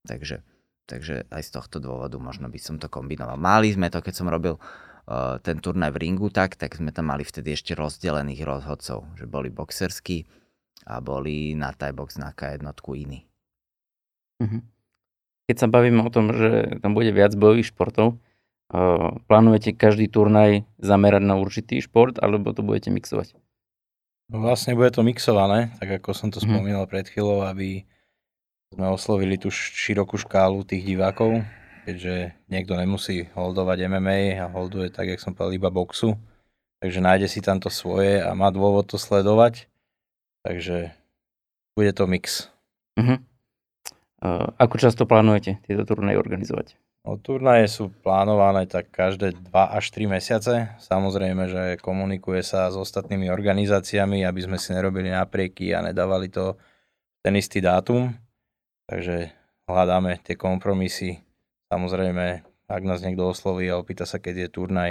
Takže, 0.09 0.41
takže 0.88 1.28
aj 1.28 1.43
z 1.45 1.51
tohto 1.53 1.76
dôvodu 1.76 2.16
možno 2.16 2.49
by 2.49 2.57
som 2.57 2.80
to 2.80 2.88
kombinoval. 2.88 3.36
Mali 3.36 3.68
sme 3.68 3.93
to, 3.93 4.01
keď 4.01 4.16
som 4.16 4.32
robil 4.32 4.57
uh, 4.57 4.89
ten 5.42 5.58
turnaj 5.58 5.90
v 5.90 6.00
ringu 6.06 6.30
tak, 6.30 6.54
tak 6.54 6.78
sme 6.78 6.94
tam 6.94 7.11
mali 7.11 7.26
vtedy 7.26 7.54
ešte 7.54 7.74
rozdelených 7.74 8.46
rozhodcov, 8.46 9.11
že 9.18 9.26
boli 9.26 9.50
boxerskí 9.50 10.28
a 10.86 11.02
boli 11.02 11.58
na 11.58 11.74
Thai 11.74 11.90
box 11.90 12.16
na 12.16 12.30
K1 12.30 12.62
iní. 12.94 13.26
Mm-hmm 14.40 14.80
keď 15.50 15.66
sa 15.66 15.66
bavíme 15.66 16.06
o 16.06 16.14
tom, 16.14 16.30
že 16.30 16.78
tam 16.78 16.94
bude 16.94 17.11
viac 17.11 17.34
bojových 17.34 17.74
športov, 17.74 18.14
uh, 18.14 19.18
plánujete 19.26 19.74
každý 19.74 20.06
turnaj 20.06 20.62
zamerať 20.78 21.26
na 21.26 21.34
určitý 21.34 21.82
šport, 21.82 22.22
alebo 22.22 22.54
to 22.54 22.62
budete 22.62 22.94
mixovať? 22.94 23.34
No 24.30 24.46
vlastne 24.46 24.78
bude 24.78 24.94
to 24.94 25.02
mixované, 25.02 25.74
tak 25.82 25.98
ako 25.98 26.14
som 26.14 26.30
to 26.30 26.38
hmm. 26.38 26.46
spomínal 26.46 26.86
pred 26.86 27.11
chvíľou, 27.11 27.50
aby 27.50 27.82
sme 28.70 28.86
oslovili 28.94 29.42
tú 29.42 29.50
širokú 29.50 30.22
škálu 30.22 30.62
tých 30.62 30.86
divákov, 30.86 31.42
keďže 31.85 32.37
niekto 32.51 32.76
nemusí 32.76 33.31
holdovať 33.33 33.87
MMA 33.89 34.41
a 34.41 34.51
holduje 34.51 34.93
tak, 34.93 35.11
jak 35.11 35.20
som 35.22 35.33
povedal, 35.33 35.57
iba 35.57 35.70
boxu. 35.72 36.18
Takže 36.81 37.01
nájde 37.05 37.28
si 37.28 37.41
tam 37.45 37.61
to 37.61 37.68
svoje 37.68 38.24
a 38.24 38.33
má 38.33 38.49
dôvod 38.49 38.89
to 38.89 38.97
sledovať. 38.97 39.68
Takže 40.41 40.97
bude 41.76 41.93
to 41.93 42.09
mix. 42.09 42.49
Uh-huh. 42.97 43.20
Ako 44.57 44.76
často 44.76 45.05
plánujete 45.05 45.61
tieto 45.64 45.85
turnaje 45.85 46.20
organizovať? 46.20 46.76
No, 47.01 47.16
turnaje 47.16 47.64
sú 47.72 47.89
plánované 48.05 48.68
tak 48.68 48.93
každé 48.93 49.33
2 49.33 49.53
až 49.53 49.85
3 49.97 50.05
mesiace. 50.20 50.76
Samozrejme, 50.85 51.49
že 51.49 51.62
komunikuje 51.81 52.45
sa 52.45 52.68
s 52.68 52.76
ostatnými 52.76 53.33
organizáciami, 53.33 54.28
aby 54.28 54.41
sme 54.45 54.61
si 54.61 54.76
nerobili 54.76 55.09
naprieky 55.09 55.72
a 55.72 55.81
nedávali 55.81 56.28
to 56.28 56.61
ten 57.24 57.33
istý 57.41 57.64
dátum. 57.64 58.12
Takže 58.85 59.33
hľadáme 59.64 60.20
tie 60.20 60.37
kompromisy. 60.37 61.24
Samozrejme, 61.70 62.42
ak 62.66 62.82
nás 62.82 63.02
niekto 63.02 63.30
osloví 63.30 63.70
a 63.70 63.78
opýta 63.78 64.02
sa, 64.02 64.18
keď 64.18 64.46
je 64.46 64.48
turnaj, 64.50 64.90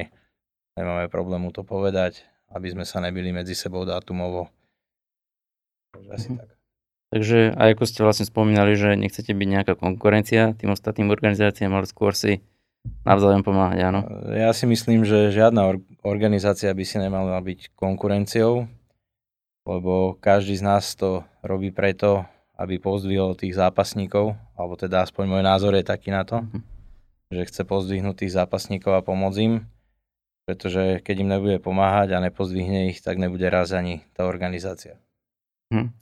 nemáme 0.79 1.11
problému 1.11 1.51
to 1.51 1.67
povedať, 1.67 2.23
aby 2.55 2.71
sme 2.71 2.87
sa 2.87 3.03
nebili 3.03 3.35
medzi 3.35 3.51
sebou 3.51 3.83
dátumovo. 3.83 4.47
Takže 5.91 6.09
asi 6.15 6.27
mm-hmm. 6.31 6.39
tak. 6.39 6.49
Takže 7.09 7.39
aj 7.57 7.69
ako 7.73 7.83
ste 7.89 7.99
vlastne 8.05 8.25
spomínali, 8.29 8.77
že 8.77 8.93
nechcete 8.93 9.33
byť 9.33 9.47
nejaká 9.49 9.73
konkurencia 9.73 10.53
tým 10.53 10.71
ostatným 10.71 11.09
organizáciám, 11.09 11.73
ale 11.73 11.89
skôr 11.89 12.13
si 12.13 12.45
navzájom 13.01 13.41
pomáhať, 13.41 13.79
áno? 13.81 14.05
Ja 14.29 14.53
si 14.53 14.69
myslím, 14.69 15.03
že 15.03 15.33
žiadna 15.33 15.81
organizácia 16.05 16.69
by 16.69 16.83
si 16.85 17.01
nemala 17.01 17.41
byť 17.41 17.73
konkurenciou, 17.73 18.69
lebo 19.65 20.15
každý 20.21 20.53
z 20.55 20.63
nás 20.63 20.93
to 20.93 21.25
robí 21.41 21.73
preto, 21.73 22.29
aby 22.59 22.75
pozdvihol 22.75 23.39
tých 23.39 23.55
zápasníkov, 23.55 24.35
alebo 24.59 24.75
teda 24.75 25.07
aspoň 25.07 25.23
môj 25.31 25.43
názor 25.47 25.71
je 25.79 25.87
taký 25.87 26.11
na 26.11 26.27
to, 26.27 26.43
mm-hmm. 26.43 26.61
že 27.31 27.47
chce 27.47 27.61
pozdvihnúť 27.63 28.27
tých 28.27 28.35
zápasníkov 28.35 28.99
a 28.99 29.05
pomôcť 29.05 29.39
im, 29.39 29.53
pretože 30.43 30.99
keď 30.99 31.15
im 31.23 31.29
nebude 31.31 31.57
pomáhať 31.63 32.19
a 32.19 32.23
nepozdvihne 32.25 32.91
ich, 32.91 32.99
tak 32.99 33.15
nebude 33.15 33.47
raz 33.47 33.71
ani 33.71 34.03
tá 34.11 34.27
organizácia. 34.27 34.99
Hm. 35.71 35.95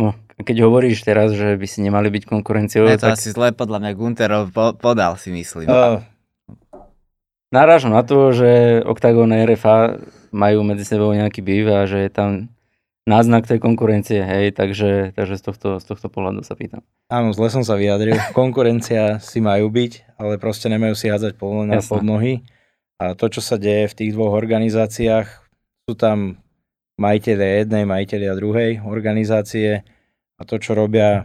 No, 0.00 0.16
keď 0.40 0.64
hovoríš 0.64 1.04
teraz, 1.04 1.36
že 1.36 1.54
by 1.54 1.66
si 1.68 1.84
nemali 1.84 2.08
byť 2.08 2.24
konkurenciou... 2.24 2.88
Je 2.88 2.96
to 2.96 3.12
tak... 3.12 3.20
asi 3.20 3.30
zle 3.30 3.52
podľa 3.52 3.84
mňa 3.84 3.90
Gunterov 3.92 4.44
po, 4.50 4.72
podal 4.72 5.20
si 5.20 5.28
myslím. 5.28 5.68
Uh, 5.68 6.00
narážam 7.52 7.92
na 7.92 8.00
to, 8.00 8.32
že 8.32 8.80
Octagon 8.88 9.28
a 9.28 9.44
RFA 9.44 10.00
majú 10.32 10.64
medzi 10.64 10.88
sebou 10.88 11.12
nejaký 11.12 11.44
býv 11.44 11.68
a 11.68 11.84
že 11.84 12.08
je 12.08 12.10
tam 12.10 12.48
náznak 13.08 13.48
tej 13.48 13.60
konkurencie, 13.62 14.20
hej, 14.20 14.52
takže, 14.52 15.16
takže 15.16 15.34
z, 15.40 15.42
tohto, 15.42 15.68
z 15.80 15.84
tohto 15.88 16.08
pohľadu 16.12 16.44
sa 16.44 16.56
pýtam. 16.56 16.84
Áno, 17.08 17.32
zle 17.32 17.48
som 17.48 17.64
sa 17.64 17.76
vyjadril. 17.76 18.16
Konkurencia 18.36 19.22
si 19.22 19.40
majú 19.40 19.72
byť, 19.72 20.20
ale 20.20 20.36
proste 20.36 20.68
nemajú 20.68 20.92
si 20.96 21.08
hádzať 21.08 21.36
povolenia 21.40 21.80
pod 21.80 22.04
nohy. 22.04 22.44
A 23.00 23.16
to, 23.16 23.32
čo 23.32 23.40
sa 23.40 23.56
deje 23.56 23.88
v 23.88 23.96
tých 23.96 24.10
dvoch 24.12 24.36
organizáciách, 24.36 25.28
sú 25.88 25.96
tam 25.96 26.36
majiteľia 27.00 27.64
jednej, 27.64 27.88
majiteľia 27.88 28.32
druhej 28.36 28.70
organizácie 28.84 29.88
a 30.36 30.42
to, 30.44 30.60
čo 30.60 30.76
robia, 30.76 31.24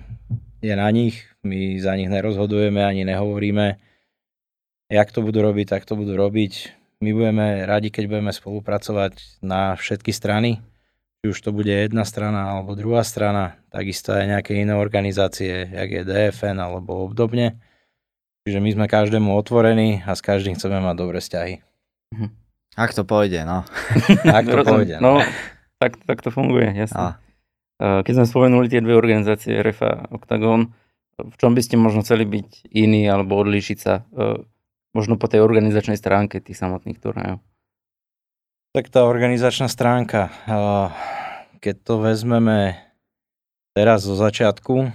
je 0.63 0.73
na 0.73 0.87
nich. 0.89 1.27
My 1.43 1.77
za 1.77 1.93
nich 1.99 2.09
nerozhodujeme 2.09 2.81
ani 2.81 3.03
nehovoríme. 3.03 3.77
Jak 4.89 5.11
to 5.11 5.21
budú 5.21 5.43
robiť, 5.43 5.77
tak 5.77 5.83
to 5.83 5.99
budú 5.99 6.15
robiť. 6.15 6.73
My 7.03 7.11
budeme 7.11 7.67
radi, 7.67 7.91
keď 7.91 8.07
budeme 8.07 8.31
spolupracovať 8.31 9.43
na 9.43 9.75
všetky 9.75 10.15
strany. 10.15 10.63
Už 11.29 11.37
to 11.41 11.49
bude 11.55 11.71
jedna 11.71 12.05
strana 12.05 12.57
alebo 12.57 12.77
druhá 12.77 13.01
strana. 13.01 13.57
Takisto 13.73 14.13
aj 14.13 14.25
nejaké 14.29 14.57
iné 14.57 14.77
organizácie, 14.77 15.69
jak 15.69 15.89
je 15.89 16.01
DFN 16.05 16.61
alebo 16.61 17.05
obdobne. 17.05 17.57
Čiže 18.45 18.61
my 18.61 18.69
sme 18.77 18.85
každému 18.85 19.33
otvorení 19.33 20.05
a 20.05 20.13
s 20.13 20.21
každým 20.21 20.53
chceme 20.53 20.77
mať 20.77 20.95
dobré 20.95 21.17
vzťahy. 21.17 21.53
Mhm. 22.13 22.27
Ak 22.75 22.91
to 22.91 23.07
pôjde, 23.07 23.47
no. 23.47 23.63
Ak 24.37 24.43
to 24.45 24.61
pôjde, 24.67 24.99
no. 24.99 25.19
no 25.19 25.25
tak, 25.79 25.95
tak 26.03 26.19
to 26.19 26.29
funguje, 26.29 26.75
jasne. 26.75 27.19
A. 27.79 28.03
Keď 28.03 28.13
sme 28.23 28.25
spomenuli 28.27 28.67
tie 28.71 28.79
dve 28.79 28.95
organizácie, 28.95 29.59
RFA 29.59 30.07
a 30.07 30.07
Octagon, 30.15 30.71
v 31.19 31.35
čom 31.39 31.55
by 31.55 31.61
ste 31.63 31.75
možno 31.79 32.03
chceli 32.03 32.27
byť 32.27 32.71
iní 32.71 33.07
alebo 33.07 33.39
odlíšiť 33.39 33.77
sa 33.79 34.03
možno 34.95 35.19
po 35.19 35.27
tej 35.27 35.43
organizačnej 35.43 35.99
stránke 35.99 36.39
tých 36.39 36.55
samotných 36.55 36.99
turnajov? 37.03 37.43
Tak 38.75 38.91
tá 38.91 39.07
organizačná 39.07 39.71
stránka, 39.71 40.35
keď 41.63 41.75
to 41.79 42.03
vezmeme 42.03 42.75
teraz 43.71 44.03
zo 44.03 44.19
začiatku, 44.19 44.91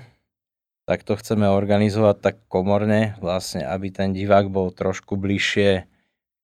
tak 0.85 1.01
to 1.01 1.17
chceme 1.17 1.49
organizovať 1.49 2.17
tak 2.21 2.37
komorne, 2.45 3.17
vlastne, 3.25 3.65
aby 3.65 3.89
ten 3.89 4.13
divák 4.13 4.53
bol 4.53 4.69
trošku 4.69 5.17
bližšie 5.17 5.89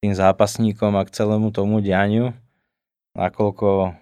tým 0.01 0.17
zápasníkom 0.17 0.97
a 0.97 1.05
k 1.05 1.13
celému 1.13 1.53
tomu 1.53 1.85
dianiu, 1.85 2.33
nakoľko 3.13 3.93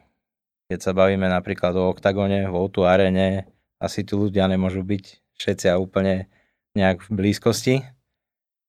keď 0.71 0.79
sa 0.79 0.95
bavíme 0.95 1.27
napríklad 1.27 1.75
o 1.75 1.91
oktagone, 1.91 2.47
v 2.47 2.55
o 2.55 2.71
arene, 2.87 3.51
asi 3.83 4.07
tu 4.07 4.15
ľudia 4.31 4.47
nemôžu 4.47 4.87
byť 4.87 5.35
všetci 5.43 5.75
a 5.75 5.83
úplne 5.83 6.31
nejak 6.79 7.03
v 7.03 7.11
blízkosti. 7.11 7.83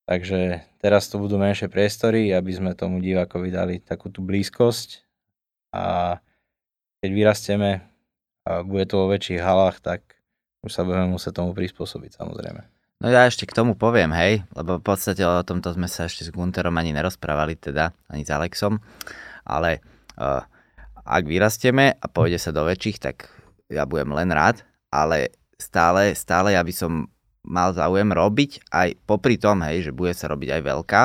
Takže 0.06 0.62
teraz 0.78 1.10
to 1.10 1.18
budú 1.18 1.42
menšie 1.42 1.66
priestory, 1.66 2.30
aby 2.30 2.54
sme 2.54 2.78
tomu 2.78 3.02
divákovi 3.02 3.50
dali 3.50 3.76
takú 3.82 4.14
tú 4.14 4.22
blízkosť. 4.22 5.02
A 5.74 6.18
keď 7.02 7.10
vyrastieme 7.12 7.82
a 8.46 8.62
bude 8.62 8.86
to 8.86 9.02
vo 9.02 9.10
väčších 9.10 9.42
halách, 9.42 9.82
tak 9.82 10.06
už 10.62 10.70
sa 10.70 10.86
budeme 10.86 11.10
musieť 11.10 11.42
tomu 11.42 11.58
prispôsobiť 11.58 12.22
samozrejme. 12.22 12.62
No 13.02 13.12
ja 13.12 13.28
ešte 13.28 13.50
k 13.50 13.58
tomu 13.58 13.74
poviem, 13.74 14.14
hej, 14.14 14.46
lebo 14.56 14.80
v 14.80 14.86
podstate 14.86 15.26
o 15.26 15.44
tomto 15.44 15.74
sme 15.74 15.90
sa 15.90 16.08
ešte 16.08 16.30
s 16.30 16.32
Gunterom 16.32 16.74
ani 16.78 16.96
nerozprávali, 16.96 17.58
teda 17.60 17.92
ani 18.08 18.24
s 18.24 18.32
Alexom, 18.32 18.80
ale 19.44 19.84
uh, 20.16 20.46
ak 21.06 21.24
vyrastieme 21.28 21.98
a 21.98 22.06
pôjde 22.08 22.40
sa 22.40 22.56
do 22.56 22.64
väčších, 22.64 22.98
tak 23.02 23.30
ja 23.68 23.84
budem 23.84 24.16
len 24.16 24.32
rád, 24.32 24.64
ale 24.90 25.36
stále, 25.60 26.16
stále 26.16 26.56
ja 26.56 26.64
by 26.64 26.74
som 26.74 27.10
mal 27.46 27.72
záujem 27.72 28.10
robiť 28.10 28.74
aj 28.74 29.00
popri 29.06 29.38
tom, 29.38 29.62
hej, 29.64 29.90
že 29.90 29.92
bude 29.96 30.12
sa 30.18 30.28
robiť 30.28 30.60
aj 30.60 30.62
veľká, 30.66 31.02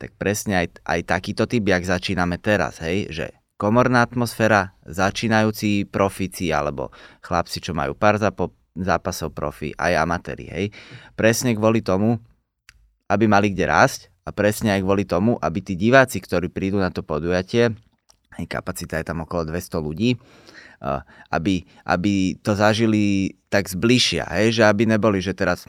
tak 0.00 0.10
presne 0.16 0.64
aj, 0.64 0.82
aj 0.82 1.00
takýto 1.04 1.44
typ, 1.44 1.62
jak 1.68 1.84
začíname 1.84 2.40
teraz, 2.40 2.80
hej, 2.80 3.12
že 3.12 3.26
komorná 3.60 4.06
atmosféra, 4.06 4.72
začínajúci 4.86 5.86
profici 5.90 6.54
alebo 6.54 6.94
chlapci, 7.20 7.58
čo 7.60 7.74
majú 7.76 7.92
pár 7.92 8.16
zapo- 8.16 8.54
zápasov 8.78 9.34
profi, 9.34 9.74
aj 9.74 9.92
amatéri, 9.98 10.46
hej. 10.48 10.66
Presne 11.18 11.52
kvôli 11.52 11.82
tomu, 11.82 12.22
aby 13.10 13.26
mali 13.26 13.50
kde 13.50 13.66
rásť 13.66 14.08
a 14.22 14.30
presne 14.30 14.72
aj 14.72 14.80
kvôli 14.86 15.04
tomu, 15.04 15.34
aby 15.42 15.58
tí 15.60 15.74
diváci, 15.74 16.22
ktorí 16.22 16.48
prídu 16.48 16.78
na 16.78 16.94
to 16.94 17.02
podujatie, 17.02 17.74
kapacita 18.46 19.02
je 19.02 19.08
tam 19.08 19.26
okolo 19.26 19.50
200 19.50 19.82
ľudí, 19.82 20.14
aby, 21.30 21.66
aby 21.84 22.38
to 22.38 22.54
zažili 22.54 23.34
tak 23.50 23.66
zbližšia, 23.66 24.28
hej, 24.38 24.60
že 24.60 24.62
aby 24.66 24.86
neboli, 24.86 25.18
že 25.18 25.34
teraz 25.34 25.66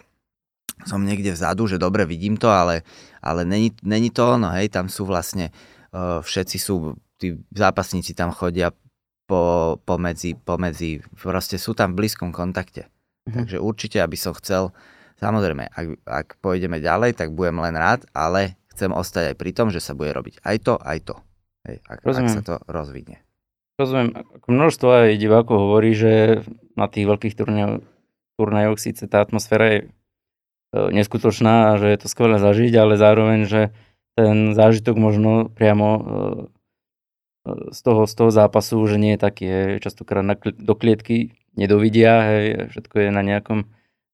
som 0.88 1.04
niekde 1.04 1.36
vzadu, 1.36 1.68
že 1.68 1.82
dobre 1.82 2.08
vidím 2.08 2.40
to, 2.40 2.48
ale, 2.48 2.88
ale 3.20 3.44
není, 3.44 3.76
není 3.84 4.14
to 4.14 4.40
ono, 4.40 4.54
hej, 4.56 4.72
tam 4.72 4.88
sú 4.88 5.04
vlastne, 5.04 5.52
všetci 5.96 6.58
sú, 6.62 6.96
tí 7.20 7.36
zápasníci 7.52 8.16
tam 8.16 8.32
chodia 8.32 8.72
po, 9.28 9.76
pomedzi, 9.84 10.34
pomedzi, 10.40 11.04
proste 11.20 11.60
sú 11.60 11.76
tam 11.76 11.94
v 11.94 12.06
blízkom 12.06 12.32
kontakte. 12.32 12.88
Mhm. 13.28 13.34
Takže 13.44 13.58
určite, 13.60 13.98
aby 14.00 14.16
som 14.16 14.34
chcel, 14.38 14.72
samozrejme, 15.20 15.70
ak, 15.70 15.88
ak 16.06 16.28
pôjdeme 16.40 16.80
ďalej, 16.80 17.18
tak 17.20 17.36
budem 17.36 17.60
len 17.60 17.76
rád, 17.76 18.08
ale 18.16 18.56
chcem 18.74 18.90
ostať 18.90 19.34
aj 19.34 19.36
pri 19.36 19.52
tom, 19.52 19.68
že 19.70 19.84
sa 19.84 19.92
bude 19.92 20.16
robiť 20.16 20.40
aj 20.42 20.58
to, 20.64 20.74
aj 20.80 21.00
to. 21.04 21.16
Hej, 21.68 21.78
ak, 21.92 21.98
ak 22.08 22.30
sa 22.32 22.44
to 22.46 22.56
rozvinie. 22.72 23.20
Rozumiem, 23.80 24.28
množstvo 24.44 24.88
aj 24.92 25.16
divákov 25.16 25.56
hovorí, 25.56 25.96
že 25.96 26.44
na 26.76 26.92
tých 26.92 27.08
veľkých 27.08 27.32
turnajoch, 27.40 27.80
turnajoch 28.36 28.76
síce 28.76 29.08
tá 29.08 29.24
atmosféra 29.24 29.66
je 29.72 29.80
e, 29.80 29.88
neskutočná 30.92 31.72
a 31.72 31.80
že 31.80 31.88
je 31.96 32.00
to 32.04 32.12
skvelé 32.12 32.44
zažiť, 32.44 32.76
ale 32.76 33.00
zároveň, 33.00 33.48
že 33.48 33.72
ten 34.20 34.52
zážitok 34.52 35.00
možno 35.00 35.48
priamo 35.48 35.88
e, 35.88 36.02
e, 36.04 37.72
z 37.72 37.80
toho, 37.80 38.04
z 38.04 38.14
toho 38.20 38.32
zápasu, 38.36 38.84
že 38.84 39.00
nie 39.00 39.16
je 39.16 39.24
taký, 39.24 39.46
hej, 39.48 39.72
častokrát 39.80 40.28
na, 40.28 40.36
do 40.36 40.76
klietky 40.76 41.40
nedovidia, 41.56 42.36
hej, 42.36 42.46
všetko 42.76 43.08
je 43.08 43.10
na, 43.16 43.24
nejakom, 43.24 43.64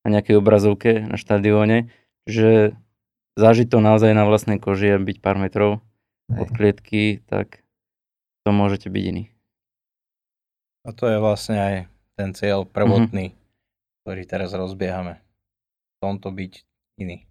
na 0.06 0.10
nejakej 0.14 0.38
obrazovke 0.38 1.10
na 1.10 1.18
štadióne, 1.18 1.90
že 2.30 2.78
zažiť 3.34 3.68
to 3.74 3.82
naozaj 3.82 4.14
na 4.14 4.30
vlastnej 4.30 4.62
koži 4.62 4.94
a 4.94 5.02
byť 5.02 5.18
pár 5.26 5.42
metrov 5.42 5.82
od 6.30 6.50
Hej. 6.50 6.54
klietky, 6.54 7.04
tak 7.26 7.66
to 8.46 8.50
môžete 8.54 8.94
byť 8.94 9.04
iný. 9.10 9.35
A 10.86 10.94
to 10.94 11.10
je 11.10 11.18
vlastne 11.18 11.58
aj 11.58 11.76
ten 12.14 12.30
cieľ 12.38 12.64
prvotný, 12.64 13.34
ktorý 14.06 14.22
teraz 14.30 14.54
rozbiehame. 14.54 15.18
V 15.18 15.98
tomto 16.06 16.30
byť 16.30 16.54
iný. 17.02 17.26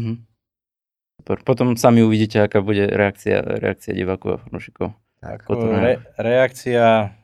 Mhm. 0.00 0.24
Super. 1.20 1.38
Potom 1.46 1.76
sami 1.78 2.02
uvidíte, 2.02 2.42
aká 2.42 2.58
bude 2.64 2.88
reakcia, 2.90 3.38
reakcia 3.40 3.94
divákov 3.94 4.36
a 4.36 4.42
fanúšikov. 4.42 4.88
Re, 5.24 6.02
reakcia, 6.20 7.16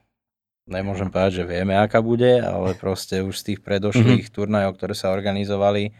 nemôžem 0.70 1.10
povedať, 1.12 1.42
že 1.42 1.44
vieme, 1.44 1.76
aká 1.76 2.00
bude, 2.00 2.38
ale 2.40 2.78
proste 2.78 3.20
už 3.20 3.36
z 3.36 3.44
tých 3.52 3.60
predošlých 3.60 4.30
turnajov, 4.32 4.78
ktoré 4.78 4.94
sa 4.96 5.12
organizovali, 5.12 5.92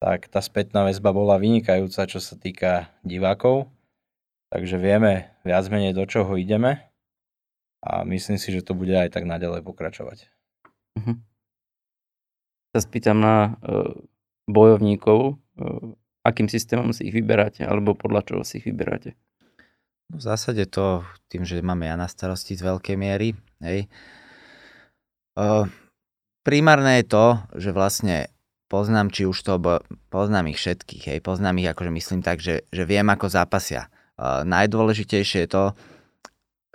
tak 0.00 0.26
tá 0.26 0.42
spätná 0.42 0.88
väzba 0.88 1.14
bola 1.14 1.38
vynikajúca, 1.38 2.08
čo 2.08 2.18
sa 2.18 2.34
týka 2.34 2.90
divákov. 3.06 3.68
Takže 4.50 4.80
vieme 4.80 5.36
viac 5.46 5.66
menej, 5.68 5.92
do 5.92 6.02
čoho 6.08 6.34
ideme 6.34 6.86
a 7.82 8.02
myslím 8.08 8.40
si, 8.40 8.52
že 8.52 8.64
to 8.64 8.72
bude 8.72 8.92
aj 8.92 9.12
tak 9.12 9.28
naďalej 9.28 9.62
pokračovať. 9.66 10.28
Mhm. 10.96 11.20
Sa 12.76 12.80
spýtam 12.84 13.20
na 13.20 13.56
uh, 13.64 13.96
bojovníkov, 14.48 15.36
uh, 15.36 15.96
akým 16.26 16.50
systémom 16.50 16.90
si 16.90 17.08
ich 17.08 17.14
vyberáte, 17.14 17.62
alebo 17.64 17.96
podľa 17.96 18.20
čoho 18.26 18.42
si 18.42 18.60
ich 18.60 18.66
vyberáte. 18.68 19.14
No 20.10 20.18
v 20.18 20.22
zásade 20.22 20.66
to 20.70 21.02
tým, 21.30 21.42
že 21.42 21.62
máme 21.62 21.86
ja 21.86 21.98
na 21.98 22.06
starosti 22.06 22.54
z 22.54 22.62
veľkej 22.62 22.96
miery. 22.98 23.34
Hej. 23.58 23.90
Uh, 25.34 25.66
primárne 26.46 27.02
je 27.02 27.06
to, 27.10 27.26
že 27.58 27.70
vlastne 27.74 28.30
poznám, 28.70 29.10
či 29.10 29.26
už 29.26 29.38
to, 29.42 29.58
bo 29.58 29.82
poznám 30.10 30.50
ich 30.50 30.58
všetkých, 30.58 31.16
hej, 31.16 31.18
poznám 31.22 31.62
ich, 31.62 31.68
akože 31.70 31.90
myslím 31.90 32.20
tak, 32.22 32.42
že, 32.42 32.66
že 32.70 32.82
viem, 32.86 33.06
ako 33.06 33.30
zápasia. 33.30 33.90
Uh, 34.16 34.42
najdôležitejšie 34.46 35.46
je 35.46 35.50
to, 35.50 35.64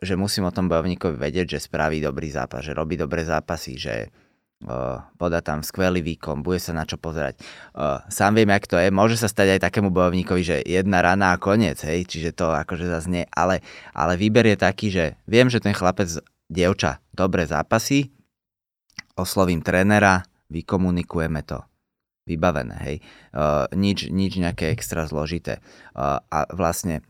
že 0.02 0.18
musím 0.18 0.50
o 0.50 0.56
tom 0.56 0.66
bojovníkovi 0.66 1.14
vedieť, 1.14 1.58
že 1.58 1.70
spraví 1.70 2.02
dobrý 2.02 2.34
zápas, 2.34 2.66
že 2.66 2.74
robí 2.74 2.98
dobré 2.98 3.22
zápasy, 3.22 3.78
že 3.78 4.10
uh, 4.66 4.98
podá 5.22 5.46
tam 5.46 5.62
skvelý 5.62 6.02
výkon, 6.02 6.42
bude 6.42 6.58
sa 6.58 6.74
na 6.74 6.90
čo 6.90 6.98
pozerať. 6.98 7.38
Uh, 7.78 8.02
sám 8.10 8.34
viem, 8.34 8.50
jak 8.50 8.66
to 8.66 8.82
je, 8.82 8.90
môže 8.90 9.22
sa 9.22 9.30
stať 9.30 9.62
aj 9.62 9.70
takému 9.70 9.94
bojovníkovi, 9.94 10.42
že 10.42 10.58
jedna 10.66 11.06
rana 11.06 11.38
a 11.38 11.42
koniec, 11.42 11.86
hej, 11.86 12.10
čiže 12.10 12.34
to 12.34 12.50
akože 12.50 12.90
zase 12.90 13.30
ale, 13.30 13.62
ale 13.94 14.18
výber 14.18 14.50
je 14.50 14.58
taký, 14.58 14.88
že 14.90 15.06
viem, 15.30 15.54
že 15.54 15.62
ten 15.62 15.78
chlapec, 15.78 16.10
dievča, 16.50 16.98
dobre 17.14 17.46
zápasy, 17.46 18.10
oslovím 19.14 19.62
trénera, 19.62 20.26
vykomunikujeme 20.50 21.46
to. 21.46 21.62
Vybavené, 22.26 22.78
hej. 22.86 22.98
Uh, 23.34 23.66
nič, 23.74 24.10
nič 24.10 24.38
nejaké 24.38 24.70
extra 24.70 25.10
zložité. 25.10 25.58
A 25.98 26.46
vlastne 26.54 27.02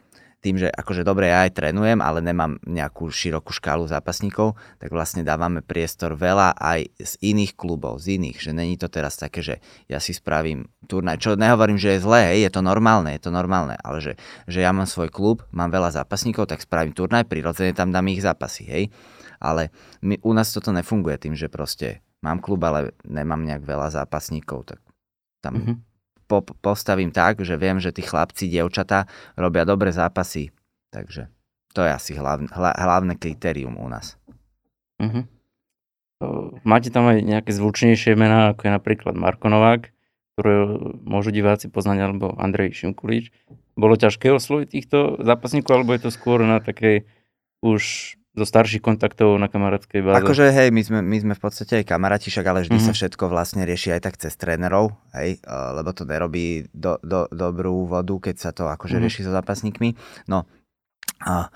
tým, 0.41 0.57
že 0.57 0.67
akože 0.73 1.05
dobre, 1.05 1.29
ja 1.29 1.45
aj 1.45 1.53
trénujem, 1.53 2.01
ale 2.01 2.19
nemám 2.25 2.57
nejakú 2.65 3.13
širokú 3.13 3.53
škálu 3.53 3.85
zápasníkov, 3.85 4.57
tak 4.81 4.89
vlastne 4.89 5.21
dávame 5.21 5.61
priestor 5.61 6.17
veľa 6.17 6.57
aj 6.57 6.89
z 6.97 7.13
iných 7.21 7.53
klubov, 7.53 8.01
z 8.01 8.17
iných, 8.17 8.41
že 8.41 8.51
není 8.51 8.75
to 8.75 8.89
teraz 8.89 9.21
také, 9.21 9.45
že 9.45 9.55
ja 9.85 10.01
si 10.01 10.17
spravím 10.17 10.65
turnaj, 10.89 11.21
čo 11.21 11.37
nehovorím, 11.37 11.77
že 11.77 11.95
je 11.95 12.03
zlé, 12.03 12.21
hej, 12.33 12.49
je 12.49 12.51
to 12.57 12.65
normálne, 12.65 13.13
je 13.13 13.21
to 13.21 13.29
normálne, 13.29 13.77
ale 13.85 14.01
že, 14.01 14.13
že 14.49 14.65
ja 14.65 14.73
mám 14.73 14.89
svoj 14.89 15.13
klub, 15.13 15.45
mám 15.53 15.69
veľa 15.69 15.93
zápasníkov, 16.01 16.49
tak 16.49 16.65
spravím 16.65 16.97
turnaj, 16.97 17.29
prirodzene 17.29 17.77
tam 17.77 17.93
dám 17.93 18.09
ich 18.09 18.25
zápasy, 18.25 18.65
hej. 18.65 18.83
Ale 19.37 19.69
my, 20.01 20.21
u 20.25 20.33
nás 20.33 20.49
toto 20.49 20.73
nefunguje 20.73 21.21
tým, 21.21 21.37
že 21.37 21.53
proste 21.53 22.01
mám 22.25 22.41
klub, 22.41 22.61
ale 22.65 22.97
nemám 23.05 23.45
nejak 23.45 23.61
veľa 23.61 23.93
zápasníkov, 23.93 24.73
tak 24.73 24.79
tam 25.41 25.61
Mhm. 25.61 25.90
Po, 26.31 26.39
postavím 26.63 27.11
tak, 27.11 27.43
že 27.43 27.59
viem, 27.59 27.83
že 27.83 27.91
tí 27.91 27.99
chlapci, 27.99 28.47
dievčatá 28.47 29.11
robia 29.35 29.67
dobré 29.67 29.91
zápasy. 29.91 30.55
Takže 30.95 31.27
to 31.75 31.83
je 31.83 31.91
asi 31.91 32.11
hlavne, 32.15 32.47
hla, 32.47 32.71
hlavné 32.71 33.19
kritérium 33.19 33.75
u 33.75 33.91
nás. 33.91 34.15
Mhm. 35.03 35.27
Uh, 36.21 36.53
máte 36.61 36.93
tam 36.93 37.09
aj 37.09 37.25
nejaké 37.25 37.51
zvučnejšie 37.51 38.13
mená, 38.13 38.53
ako 38.53 38.69
je 38.69 38.71
napríklad 38.77 39.17
Marko 39.17 39.49
Novák, 39.49 39.89
ktoré 40.37 40.53
môžu 41.01 41.33
diváci 41.33 41.65
poznať, 41.65 41.97
alebo 41.97 42.37
Andrej 42.37 42.77
Šimkulič. 42.77 43.33
Bolo 43.73 43.97
ťažké 43.97 44.29
osloviť 44.29 44.67
týchto 44.69 45.17
zápasníkov, 45.17 45.81
alebo 45.81 45.97
je 45.97 46.05
to 46.05 46.11
skôr 46.13 46.45
na 46.45 46.61
takej 46.61 47.09
už 47.65 48.15
zo 48.31 48.45
starších 48.47 48.79
kontaktov 48.79 49.35
na 49.35 49.51
kamarátskej 49.51 49.99
báze? 50.01 50.23
Akože 50.23 50.47
hej, 50.49 50.71
my 50.71 50.81
sme, 50.81 50.99
my 51.03 51.17
sme 51.19 51.33
v 51.35 51.41
podstate 51.43 51.83
aj 51.83 51.85
kamaráti, 51.85 52.31
však 52.31 52.45
ale 52.47 52.63
vždy 52.63 52.79
Mhm. 52.79 52.85
sa 52.87 52.93
všetko 52.95 53.23
vlastne 53.27 53.67
rieši 53.67 53.99
aj 53.99 54.01
tak 54.07 54.15
cez 54.15 54.33
trénerov, 54.39 54.95
hej, 55.11 55.35
eh, 55.35 55.69
lebo 55.75 55.91
to 55.91 56.07
nerobí 56.07 56.71
do, 56.71 56.95
do, 57.03 57.27
dobrú 57.27 57.85
vodu, 57.85 58.15
keď 58.17 58.35
sa 58.39 58.51
to 58.55 58.71
akože 58.71 58.97
Mhm. 58.97 59.03
rieši 59.03 59.21
so 59.27 59.35
zápasníkmi. 59.35 59.99
No, 60.31 60.47
a 61.21 61.51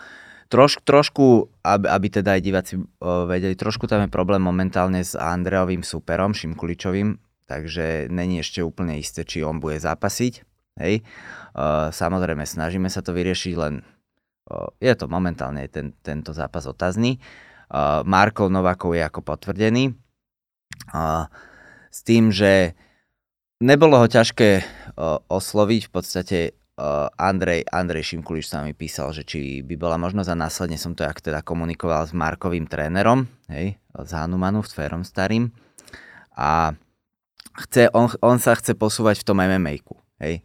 troš, 0.52 0.84
trošku, 0.84 1.48
aby, 1.64 1.90
aby 1.90 2.08
teda 2.12 2.38
aj 2.38 2.42
diváci 2.44 2.74
uh, 2.78 3.26
vedeli, 3.26 3.58
trošku 3.58 3.88
tam 3.90 4.06
je 4.06 4.14
problém 4.14 4.38
momentálne 4.38 5.02
s 5.02 5.18
Andreovým 5.18 5.82
superom, 5.82 6.38
Šimkuličovým, 6.38 7.18
takže 7.50 8.12
není 8.14 8.44
ešte 8.44 8.62
úplne 8.62 9.00
isté, 9.00 9.26
či 9.26 9.42
on 9.42 9.58
bude 9.58 9.82
zápasiť, 9.82 10.34
hej. 10.84 11.02
Uh, 11.56 11.90
samozrejme, 11.90 12.46
snažíme 12.46 12.92
sa 12.94 13.00
to 13.02 13.16
vyriešiť, 13.16 13.54
len 13.58 13.82
je 14.78 14.94
to 14.94 15.06
momentálne 15.10 15.66
ten, 15.70 15.94
tento 16.06 16.32
zápas 16.32 16.70
otázny. 16.70 17.18
Uh, 17.66 18.06
Markov 18.06 18.54
Novakov 18.54 18.94
je 18.94 19.02
ako 19.02 19.26
potvrdený. 19.26 19.98
Uh, 20.94 21.26
s 21.90 22.06
tým, 22.06 22.30
že 22.30 22.78
nebolo 23.64 23.98
ho 23.98 24.08
ťažké 24.12 24.62
osloviť, 25.32 25.82
v 25.88 25.92
podstate 25.92 26.38
Andrej, 27.16 27.64
Andrej 27.72 28.12
Šimkuliš 28.12 28.52
sa 28.52 28.68
mi 28.68 28.76
písal, 28.76 29.16
že 29.16 29.24
či 29.24 29.64
by 29.64 29.80
bola 29.80 29.96
možnosť 29.96 30.28
a 30.28 30.42
následne 30.44 30.76
som 30.76 30.92
to 30.92 31.08
jak 31.08 31.24
teda 31.24 31.40
komunikoval 31.40 32.04
s 32.04 32.12
Markovým 32.12 32.68
trénerom, 32.68 33.32
hej, 33.48 33.80
z 33.80 34.12
Hanumanu, 34.12 34.60
s 34.60 34.76
Férom 34.76 35.08
starým. 35.08 35.56
A 36.36 36.76
chce, 37.64 37.88
on, 37.96 38.12
on 38.20 38.44
sa 38.44 38.60
chce 38.60 38.76
posúvať 38.76 39.24
v 39.24 39.28
tom 39.28 39.40
MMA-ku, 39.40 39.96
hej. 40.20 40.44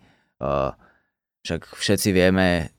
Však 1.42 1.74
všetci 1.74 2.14
vieme, 2.14 2.70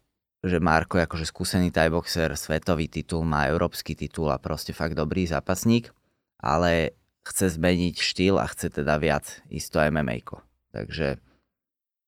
že 0.41 0.57
Marko 0.57 0.97
je 0.97 1.05
akože 1.05 1.25
skúsený 1.29 1.69
thai-boxer, 1.69 2.33
svetový 2.33 2.89
titul, 2.89 3.21
má 3.21 3.45
európsky 3.45 3.93
titul 3.93 4.33
a 4.33 4.41
proste 4.41 4.73
fakt 4.73 4.97
dobrý 4.97 5.29
zápasník, 5.29 5.93
ale 6.41 6.97
chce 7.21 7.61
zmeniť 7.61 7.95
štýl 8.01 8.41
a 8.41 8.49
chce 8.49 8.73
teda 8.81 8.97
viac 8.97 9.45
to 9.45 9.77
MMA. 9.77 10.25
Takže 10.73 11.21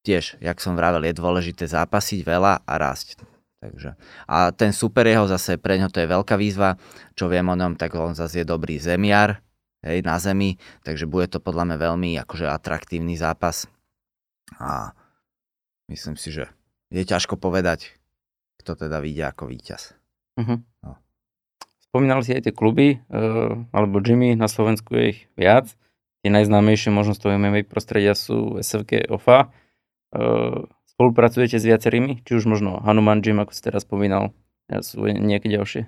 tiež, 0.02 0.42
jak 0.42 0.58
som 0.58 0.74
vravel, 0.74 1.06
je 1.06 1.14
dôležité 1.14 1.70
zápasiť 1.70 2.26
veľa 2.26 2.66
a 2.66 2.74
rásť. 2.74 3.22
Takže. 3.62 3.96
A 4.28 4.52
ten 4.52 4.76
super 4.76 5.08
jeho 5.08 5.24
zase, 5.24 5.56
pre 5.56 5.80
ňo 5.80 5.88
to 5.88 6.02
je 6.02 6.10
veľká 6.10 6.36
výzva, 6.36 6.76
čo 7.16 7.32
viem 7.32 7.48
o 7.48 7.56
ňom, 7.56 7.80
tak 7.80 7.96
on 7.96 8.12
zase 8.12 8.44
je 8.44 8.46
dobrý 8.46 8.76
zemiar, 8.76 9.40
hej, 9.80 10.04
na 10.04 10.20
zemi, 10.20 10.60
takže 10.84 11.08
bude 11.08 11.32
to 11.32 11.40
podľa 11.40 11.72
mňa 11.72 11.76
veľmi 11.80 12.10
akože 12.28 12.44
atraktívny 12.44 13.16
zápas. 13.16 13.64
A 14.60 14.92
myslím 15.88 16.20
si, 16.20 16.28
že 16.28 16.52
je 16.92 17.00
ťažko 17.08 17.40
povedať, 17.40 17.96
kto 18.64 18.88
teda 18.88 19.04
vyjde 19.04 19.28
ako 19.28 19.52
víťaz. 19.52 19.92
Uh-huh. 20.40 20.64
No. 20.80 20.96
Spomínali 21.84 22.24
si 22.24 22.32
aj 22.32 22.48
tie 22.48 22.54
kluby, 22.56 23.04
uh, 23.12 23.60
alebo 23.76 24.00
Jimmy, 24.00 24.32
na 24.32 24.48
Slovensku 24.48 24.96
je 24.96 25.04
ich 25.12 25.20
viac. 25.36 25.68
Tie 26.24 26.32
najznámejšie 26.32 26.88
možno 26.88 27.12
z 27.12 27.20
toho 27.20 27.36
MMA 27.36 27.68
prostredia 27.68 28.16
sú 28.16 28.56
SFG 28.56 29.12
OFA. 29.12 29.52
Uh, 30.16 30.64
spolupracujete 30.96 31.60
s 31.60 31.68
viacerými? 31.68 32.24
Či 32.24 32.40
už 32.40 32.48
možno 32.48 32.80
Hanuman 32.80 33.20
Gym, 33.20 33.44
ako 33.44 33.52
si 33.52 33.60
teraz 33.60 33.84
spomínal, 33.84 34.32
sú 34.80 35.04
nejaké 35.04 35.52
ďalšie? 35.52 35.84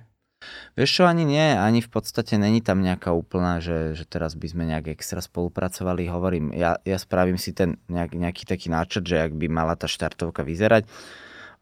Vieš 0.76 0.90
čo, 1.00 1.02
ani 1.08 1.24
nie, 1.24 1.56
ani 1.56 1.80
v 1.80 1.88
podstate 1.88 2.36
není 2.36 2.60
tam 2.60 2.84
nejaká 2.84 3.08
úplná, 3.08 3.58
že, 3.64 3.96
že 3.96 4.04
teraz 4.04 4.36
by 4.36 4.46
sme 4.52 4.68
nejak 4.68 4.92
extra 4.92 5.24
spolupracovali. 5.24 6.12
Hovorím, 6.12 6.52
ja, 6.52 6.76
ja 6.84 7.00
spravím 7.00 7.40
si 7.40 7.56
ten 7.56 7.80
nejak, 7.88 8.12
nejaký 8.12 8.44
taký 8.44 8.68
náčrt, 8.68 9.08
že 9.08 9.16
ak 9.26 9.32
by 9.32 9.48
mala 9.48 9.74
tá 9.80 9.88
štartovka 9.88 10.44
vyzerať. 10.44 10.84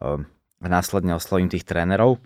Um, 0.03 0.27
následne 0.63 1.15
oslovím 1.15 1.51
tých 1.51 1.67
trénerov 1.67 2.19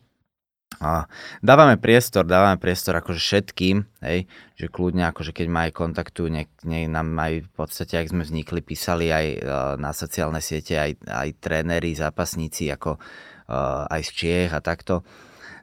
A 0.78 1.10
dávame 1.42 1.82
priestor, 1.82 2.30
dávame 2.30 2.62
priestor 2.62 2.94
akože 3.02 3.18
všetkým, 3.18 3.84
hej, 4.06 4.30
že 4.54 4.70
kľudne 4.70 5.10
akože 5.10 5.34
keď 5.34 5.48
majú 5.50 5.72
kontaktu, 5.74 6.30
nech, 6.30 6.50
nech 6.62 6.86
nám 6.86 7.18
aj 7.18 7.50
v 7.50 7.52
podstate, 7.52 7.98
ak 7.98 8.14
sme 8.14 8.22
vznikli, 8.22 8.62
písali 8.62 9.10
aj 9.10 9.28
uh, 9.42 9.42
na 9.82 9.92
sociálne 9.98 10.40
siete, 10.40 10.78
aj, 10.78 11.02
aj 11.10 11.30
tréneri, 11.42 11.98
zápasníci, 11.98 12.70
ako 12.70 13.02
uh, 13.02 13.90
aj 13.90 14.02
z 14.08 14.10
Čiech 14.14 14.52
a 14.54 14.62
takto. 14.62 15.02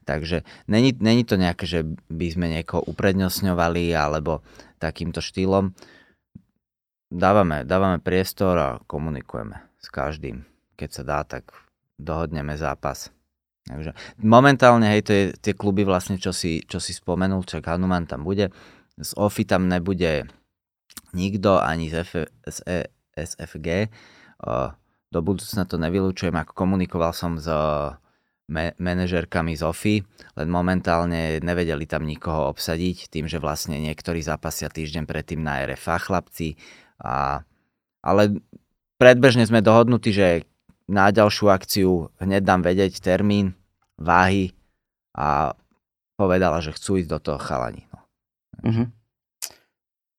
Takže 0.05 0.43
není, 0.69 0.93
není 0.99 1.23
to 1.23 1.39
nejaké, 1.39 1.65
že 1.67 1.81
by 2.11 2.27
sme 2.31 2.47
niekoho 2.51 2.83
uprednostňovali 2.85 3.95
alebo 3.95 4.43
takýmto 4.83 5.23
štýlom. 5.23 5.73
Dávame, 7.09 7.63
dávame 7.63 8.03
priestor 8.03 8.55
a 8.59 8.71
komunikujeme 8.91 9.63
s 9.79 9.89
každým. 9.89 10.43
Keď 10.75 10.91
sa 10.93 11.03
dá, 11.07 11.23
tak 11.25 11.66
dohodneme 11.97 12.57
zápas. 12.57 13.11
Takže 13.67 13.99
momentálne, 14.23 14.87
hej, 14.95 15.03
to 15.03 15.13
je 15.13 15.25
tie 15.43 15.55
kluby 15.57 15.83
vlastne, 15.83 16.23
čo 16.23 16.31
si, 16.31 16.63
čo 16.63 16.79
si 16.79 16.95
spomenul, 16.95 17.43
čak 17.43 17.67
Hanuman 17.67 18.07
tam 18.07 18.23
bude. 18.23 18.55
Z 18.95 19.11
OFI 19.19 19.43
tam 19.43 19.67
nebude 19.67 20.31
nikto, 21.13 21.59
ani 21.59 21.91
z, 21.91 22.07
F, 22.07 22.13
z 22.47 22.59
e, 22.63 22.87
SFG. 23.19 23.91
Do 25.11 25.19
budúcna 25.19 25.67
to 25.67 25.77
nevylučujem, 25.83 26.35
ako 26.39 26.53
komunikoval 26.55 27.11
som 27.11 27.43
s 27.43 27.51
me, 28.47 28.73
manažerkami 28.79 29.59
z 29.59 29.63
OFI, 29.67 29.97
len 30.39 30.49
momentálne 30.49 31.43
nevedeli 31.43 31.85
tam 31.91 32.07
nikoho 32.07 32.47
obsadiť, 32.55 33.11
tým, 33.11 33.27
že 33.27 33.43
vlastne 33.43 33.79
niektorí 33.83 34.23
zápasia 34.23 34.71
týždeň 34.71 35.05
predtým 35.05 35.43
na 35.43 35.67
RFA 35.67 35.99
chlapci. 35.99 36.55
A, 37.03 37.43
ale 38.07 38.23
predbežne 39.03 39.43
sme 39.43 39.59
dohodnutí, 39.59 40.15
že 40.15 40.47
na 40.87 41.11
ďalšiu 41.11 41.51
akciu 41.51 42.15
hneď 42.23 42.43
dám 42.47 42.63
vedieť 42.63 43.03
termín, 43.03 43.59
váhy 43.99 44.55
a 45.17 45.59
povedala, 46.15 46.63
že 46.63 46.73
chcú 46.73 47.03
ísť 47.03 47.11
do 47.11 47.19
toho 47.19 47.39
chalani. 47.43 47.85
No. 47.91 48.01
Uh-huh. 48.65 48.87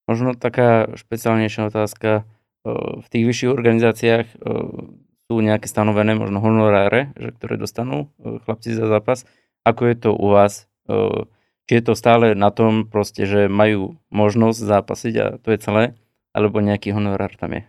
Možno 0.08 0.36
taká 0.36 0.92
špeciálnejšia 0.96 1.68
otázka. 1.68 2.24
V 2.68 3.06
tých 3.08 3.24
vyšších 3.24 3.52
organizáciách 3.52 4.26
sú 5.28 5.34
nejaké 5.40 5.68
stanovené 5.68 6.16
možno 6.16 6.40
honoráre, 6.40 7.12
že, 7.16 7.32
ktoré 7.36 7.60
dostanú 7.60 8.08
chlapci 8.44 8.72
za 8.72 8.88
zápas. 8.88 9.28
Ako 9.68 9.88
je 9.88 9.96
to 9.96 10.10
u 10.16 10.32
vás? 10.32 10.64
Či 11.68 11.72
je 11.80 11.82
to 11.84 11.92
stále 11.92 12.32
na 12.32 12.48
tom 12.48 12.88
proste, 12.88 13.28
že 13.28 13.52
majú 13.52 14.00
možnosť 14.08 14.58
zápasiť 14.58 15.14
a 15.20 15.26
to 15.36 15.52
je 15.52 15.58
celé? 15.60 15.84
Alebo 16.32 16.64
nejaký 16.64 16.96
honorár 16.96 17.36
tam 17.36 17.56
je? 17.56 17.62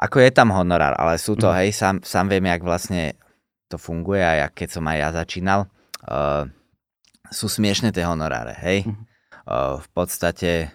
Ako 0.00 0.16
je 0.24 0.32
tam 0.32 0.48
honorár, 0.48 0.96
ale 0.96 1.20
sú 1.20 1.36
to, 1.36 1.52
mm. 1.52 1.56
hej, 1.60 1.68
sám, 1.76 1.96
sám 2.00 2.32
viem, 2.32 2.48
jak 2.48 2.64
vlastne 2.64 3.20
to 3.68 3.76
funguje 3.76 4.24
a 4.24 4.48
jak 4.48 4.64
keď 4.64 4.68
som 4.80 4.84
aj 4.88 4.96
ja 4.96 5.08
začínal. 5.12 5.60
Uh, 6.08 6.48
sú 7.28 7.52
smiešne 7.52 7.92
tie 7.92 8.08
honoráre, 8.08 8.56
hej. 8.64 8.88
Mm. 8.88 8.96
Uh, 9.44 9.76
v 9.76 9.88
podstate 9.92 10.72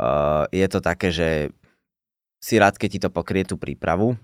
uh, 0.00 0.48
je 0.48 0.66
to 0.72 0.80
také, 0.80 1.12
že 1.12 1.52
si 2.40 2.56
rád, 2.56 2.80
keď 2.80 2.88
ti 2.88 3.00
to 3.04 3.10
pokrie 3.12 3.44
tú 3.44 3.60
prípravu, 3.60 4.16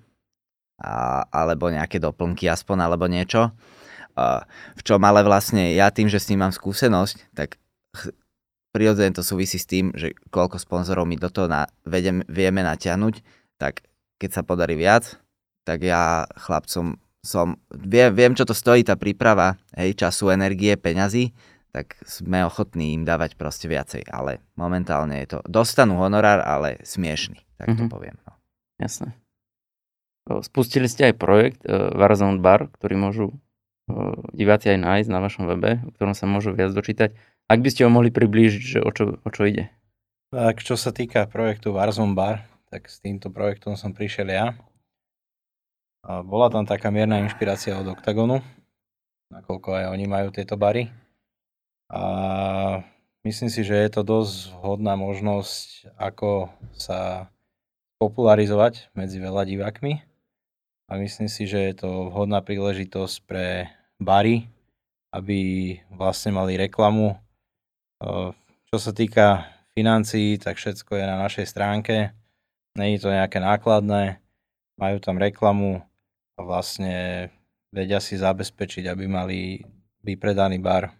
a, 0.80 1.24
alebo 1.28 1.68
nejaké 1.68 2.01
doplnky 2.01 2.48
aspoň, 2.48 2.88
alebo 2.88 3.05
niečo. 3.05 3.53
Uh, 4.16 4.42
v 4.76 4.82
čom 4.82 5.01
ale 5.05 5.20
vlastne 5.20 5.76
ja 5.76 5.92
tým, 5.92 6.09
že 6.09 6.18
s 6.18 6.28
ním 6.32 6.44
mám 6.44 6.57
skúsenosť, 6.57 7.36
tak 7.36 7.61
prirodzene 8.72 9.12
to 9.12 9.20
súvisí 9.20 9.61
s 9.61 9.68
tým, 9.68 9.92
že 9.92 10.16
koľko 10.32 10.57
sponzorov 10.57 11.05
my 11.05 11.16
do 11.20 11.28
toho 11.28 11.46
na, 11.46 11.68
vedem, 11.84 12.24
vieme 12.26 12.64
natiahnuť, 12.64 13.22
tak 13.61 13.84
keď 14.20 14.30
sa 14.36 14.42
podarí 14.44 14.76
viac, 14.76 15.16
tak 15.64 15.80
ja 15.80 16.28
chlapcom 16.36 17.00
som, 17.20 17.60
viem, 17.72 18.12
viem, 18.12 18.32
čo 18.36 18.48
to 18.48 18.56
stojí 18.56 18.84
tá 18.84 18.96
príprava, 18.96 19.56
hej, 19.76 19.96
času, 19.96 20.32
energie, 20.32 20.76
peňazí, 20.76 21.32
tak 21.70 21.94
sme 22.02 22.42
ochotní 22.42 22.96
im 22.96 23.06
dávať 23.06 23.38
proste 23.38 23.70
viacej, 23.70 24.08
ale 24.10 24.42
momentálne 24.58 25.22
je 25.22 25.36
to, 25.36 25.38
dostanú 25.46 26.00
honorár, 26.00 26.42
ale 26.42 26.80
smiešný, 26.82 27.38
tak 27.60 27.76
to 27.76 27.86
mm-hmm. 27.86 27.92
poviem. 27.92 28.16
No. 28.26 28.32
Jasné. 28.80 29.14
Spustili 30.42 30.88
ste 30.88 31.12
aj 31.12 31.14
projekt 31.20 31.60
uh, 31.68 31.92
Warzone 31.94 32.40
Bar, 32.42 32.72
ktorý 32.80 32.94
môžu 32.96 33.26
uh, 33.30 34.16
diváci 34.34 34.72
aj 34.72 34.78
nájsť 34.82 35.08
na 35.10 35.20
vašom 35.22 35.44
webe, 35.46 35.84
o 35.84 35.90
ktorom 35.94 36.14
sa 36.16 36.26
môžu 36.26 36.56
viac 36.56 36.74
dočítať. 36.74 37.14
Ak 37.50 37.60
by 37.60 37.68
ste 37.70 37.86
ho 37.86 37.90
mohli 37.90 38.14
priblížiť, 38.14 38.62
že 38.62 38.78
o 38.82 38.90
čo, 38.90 39.18
o 39.20 39.28
čo 39.30 39.42
ide? 39.46 39.70
Tak, 40.30 40.62
čo 40.62 40.78
sa 40.78 40.94
týka 40.94 41.26
projektu 41.26 41.74
Warzone 41.74 42.14
Bar, 42.14 42.49
tak 42.70 42.86
s 42.86 43.02
týmto 43.02 43.34
projektom 43.34 43.74
som 43.74 43.90
prišiel 43.90 44.30
ja. 44.30 44.46
Bola 46.06 46.48
tam 46.48 46.64
taká 46.64 46.88
mierna 46.88 47.18
inšpirácia 47.20 47.76
od 47.76 47.84
Octagonu, 47.92 48.40
nakoľko 49.34 49.68
aj 49.74 49.84
oni 49.90 50.06
majú 50.06 50.30
tieto 50.30 50.54
bary. 50.54 50.88
A 51.90 52.00
myslím 53.26 53.50
si, 53.50 53.66
že 53.66 53.74
je 53.74 53.90
to 53.90 54.06
dosť 54.06 54.54
vhodná 54.62 54.94
možnosť, 54.94 55.90
ako 55.98 56.48
sa 56.78 57.28
popularizovať 57.98 58.94
medzi 58.94 59.18
veľa 59.18 59.44
divákmi. 59.44 60.00
A 60.88 60.92
myslím 60.96 61.26
si, 61.26 61.50
že 61.50 61.58
je 61.70 61.74
to 61.74 62.08
vhodná 62.14 62.38
príležitosť 62.40 63.16
pre 63.26 63.68
bary, 63.98 64.46
aby 65.10 65.74
vlastne 65.90 66.32
mali 66.32 66.54
reklamu. 66.54 67.18
Čo 68.70 68.76
sa 68.78 68.94
týka 68.94 69.50
financií, 69.74 70.38
tak 70.38 70.56
všetko 70.56 70.96
je 70.96 71.04
na 71.04 71.18
našej 71.18 71.46
stránke 71.50 72.14
Není 72.78 73.02
to 73.02 73.10
nejaké 73.10 73.42
nákladné, 73.42 74.22
majú 74.78 74.96
tam 75.02 75.18
reklamu 75.18 75.82
a 76.38 76.40
vlastne 76.40 77.28
vedia 77.74 77.98
si 77.98 78.14
zabezpečiť, 78.14 78.86
aby 78.86 79.04
mali 79.10 79.38
vypredaný 80.06 80.62
bar 80.62 80.94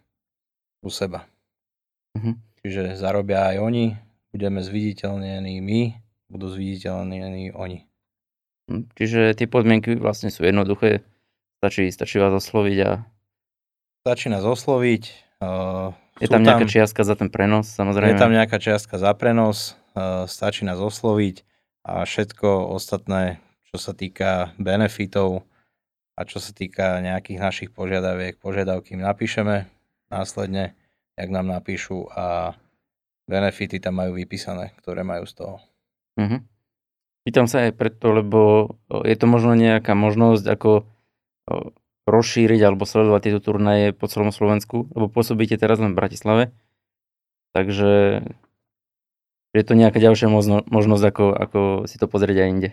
u 0.83 0.89
seba. 0.91 1.25
Mhm. 2.17 2.31
Čiže 2.61 2.83
zarobia 2.99 3.55
aj 3.55 3.57
oni, 3.57 3.85
budeme 4.29 4.61
zviditeľnení 4.61 5.57
my, 5.65 5.81
budú 6.29 6.53
zviditeľnení 6.53 7.57
oni. 7.57 7.89
Hm, 8.69 8.93
čiže 8.93 9.33
tie 9.33 9.49
podmienky 9.49 9.97
vlastne 9.97 10.29
sú 10.29 10.45
jednoduché, 10.45 11.01
stačí, 11.57 11.89
stačí 11.89 12.21
vás 12.21 12.31
osloviť 12.37 12.77
a... 12.85 13.01
Stačí 14.05 14.29
nás 14.29 14.45
osloviť. 14.45 15.03
Uh, 15.41 15.89
je 16.21 16.29
tam 16.29 16.45
nejaká 16.45 16.69
tam, 16.69 16.73
čiastka 16.73 17.01
za 17.01 17.17
ten 17.17 17.33
prenos, 17.33 17.65
samozrejme. 17.73 18.13
Je 18.13 18.21
tam 18.21 18.29
nejaká 18.29 18.61
čiastka 18.61 19.01
za 19.01 19.09
prenos, 19.17 19.73
uh, 19.97 20.29
stačí 20.29 20.61
nás 20.61 20.77
osloviť 20.77 21.41
a 21.81 22.05
všetko 22.05 22.73
ostatné, 22.73 23.41
čo 23.73 23.77
sa 23.81 23.93
týka 23.97 24.53
benefitov 24.61 25.45
a 26.13 26.27
čo 26.27 26.37
sa 26.37 26.53
týka 26.53 27.01
nejakých 27.01 27.39
našich 27.41 27.69
požiadaviek, 27.73 28.37
požiadavky 28.37 28.93
napíšeme 28.99 29.65
následne, 30.11 30.77
jak 31.17 31.29
nám 31.31 31.49
napíšu 31.49 32.11
a 32.11 32.53
benefity 33.25 33.79
tam 33.79 34.03
majú 34.03 34.19
vypísané, 34.19 34.75
ktoré 34.83 35.01
majú 35.01 35.23
z 35.25 35.33
toho. 35.39 35.55
Mm-hmm. 36.19 36.41
Pýtam 37.21 37.45
sa 37.45 37.69
aj 37.69 37.77
preto, 37.77 38.11
lebo 38.11 38.41
je 39.05 39.15
to 39.15 39.25
možno 39.29 39.53
nejaká 39.53 39.93
možnosť, 39.93 40.45
ako 40.49 40.89
rozšíriť 42.09 42.61
alebo 42.65 42.83
sledovať 42.83 43.21
tieto 43.29 43.39
turnaje 43.39 43.93
po 43.93 44.09
celom 44.09 44.33
Slovensku, 44.33 44.89
lebo 44.91 45.07
pôsobíte 45.07 45.55
teraz 45.55 45.77
len 45.77 45.93
v 45.93 45.99
Bratislave. 46.01 46.43
Takže 47.53 48.23
je 49.51 49.63
to 49.67 49.73
nejaká 49.75 49.99
ďalšia 49.99 50.31
možno, 50.31 50.63
možnosť, 50.67 51.03
ako, 51.03 51.25
ako 51.35 51.59
si 51.87 51.99
to 51.99 52.07
pozrieť 52.07 52.47
aj 52.47 52.49
inde. 52.49 52.69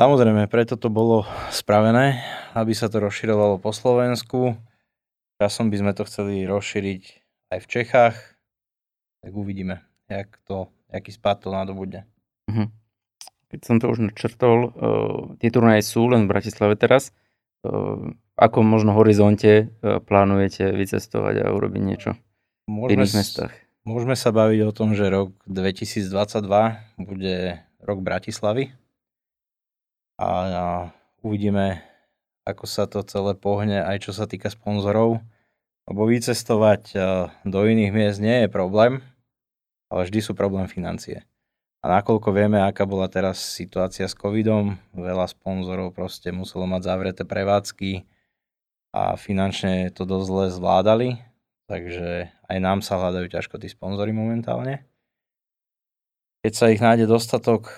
Samozrejme, 0.00 0.48
preto 0.48 0.80
to 0.80 0.88
bolo 0.88 1.28
spravené, 1.52 2.24
aby 2.56 2.72
sa 2.72 2.88
to 2.88 3.04
rozširovalo 3.04 3.60
po 3.60 3.74
Slovensku. 3.74 4.56
Časom 5.36 5.68
by 5.68 5.76
sme 5.76 5.92
to 5.92 6.08
chceli 6.08 6.48
rozšíriť 6.48 7.02
aj 7.52 7.58
v 7.60 7.66
Čechách. 7.68 8.16
Tak 9.20 9.32
uvidíme, 9.36 9.84
jak 10.08 10.40
to, 10.48 10.72
aký 10.88 11.12
spad 11.12 11.44
to 11.44 11.52
nadobudne. 11.52 12.08
Uh-huh. 12.48 12.72
Keď 13.52 13.60
som 13.60 13.76
to 13.76 13.92
už 13.92 14.08
načrtol, 14.08 14.72
uh, 14.72 14.72
tie 15.36 15.52
turnaje 15.52 15.84
sú 15.84 16.08
len 16.08 16.24
v 16.24 16.32
Bratislave 16.32 16.80
teraz. 16.80 17.12
Uh, 17.60 18.16
ako 18.40 18.64
možno 18.64 18.96
horizonte 18.96 19.68
uh, 19.68 20.00
plánujete 20.00 20.72
vycestovať 20.72 21.44
a 21.44 21.52
urobiť 21.52 21.82
niečo 21.84 22.10
Môžeme 22.64 23.04
v 23.04 23.04
iných 23.04 23.16
mestách? 23.20 23.52
Môžeme 23.80 24.12
sa 24.12 24.28
baviť 24.28 24.60
o 24.68 24.76
tom, 24.76 24.92
že 24.92 25.08
rok 25.08 25.32
2022 25.48 26.12
bude 27.00 27.64
rok 27.80 27.98
Bratislavy 28.04 28.76
a, 30.20 30.92
uvidíme, 31.24 31.80
ako 32.44 32.64
sa 32.68 32.84
to 32.84 33.00
celé 33.00 33.32
pohne, 33.32 33.80
aj 33.80 34.04
čo 34.04 34.12
sa 34.12 34.28
týka 34.28 34.52
sponzorov. 34.52 35.24
Lebo 35.88 36.04
vycestovať 36.04 36.92
do 37.48 37.60
iných 37.64 37.92
miest 37.96 38.20
nie 38.20 38.44
je 38.44 38.52
problém, 38.52 39.00
ale 39.88 40.04
vždy 40.04 40.20
sú 40.28 40.36
problém 40.36 40.68
financie. 40.68 41.24
A 41.80 41.88
nakoľko 41.88 42.36
vieme, 42.36 42.60
aká 42.60 42.84
bola 42.84 43.08
teraz 43.08 43.40
situácia 43.40 44.04
s 44.04 44.12
covidom, 44.12 44.76
veľa 44.92 45.24
sponzorov 45.24 45.96
proste 45.96 46.28
muselo 46.36 46.68
mať 46.68 46.84
zavreté 46.84 47.22
prevádzky 47.24 48.04
a 48.92 49.16
finančne 49.16 49.88
to 49.88 50.04
dosť 50.04 50.26
zle 50.28 50.44
zvládali, 50.52 51.29
takže 51.70 52.34
aj 52.50 52.58
nám 52.58 52.82
sa 52.82 52.98
hľadajú 52.98 53.30
ťažko 53.30 53.62
tí 53.62 53.70
sponzory 53.70 54.10
momentálne. 54.10 54.82
Keď 56.42 56.52
sa 56.56 56.66
ich 56.74 56.82
nájde 56.82 57.06
dostatok, 57.06 57.70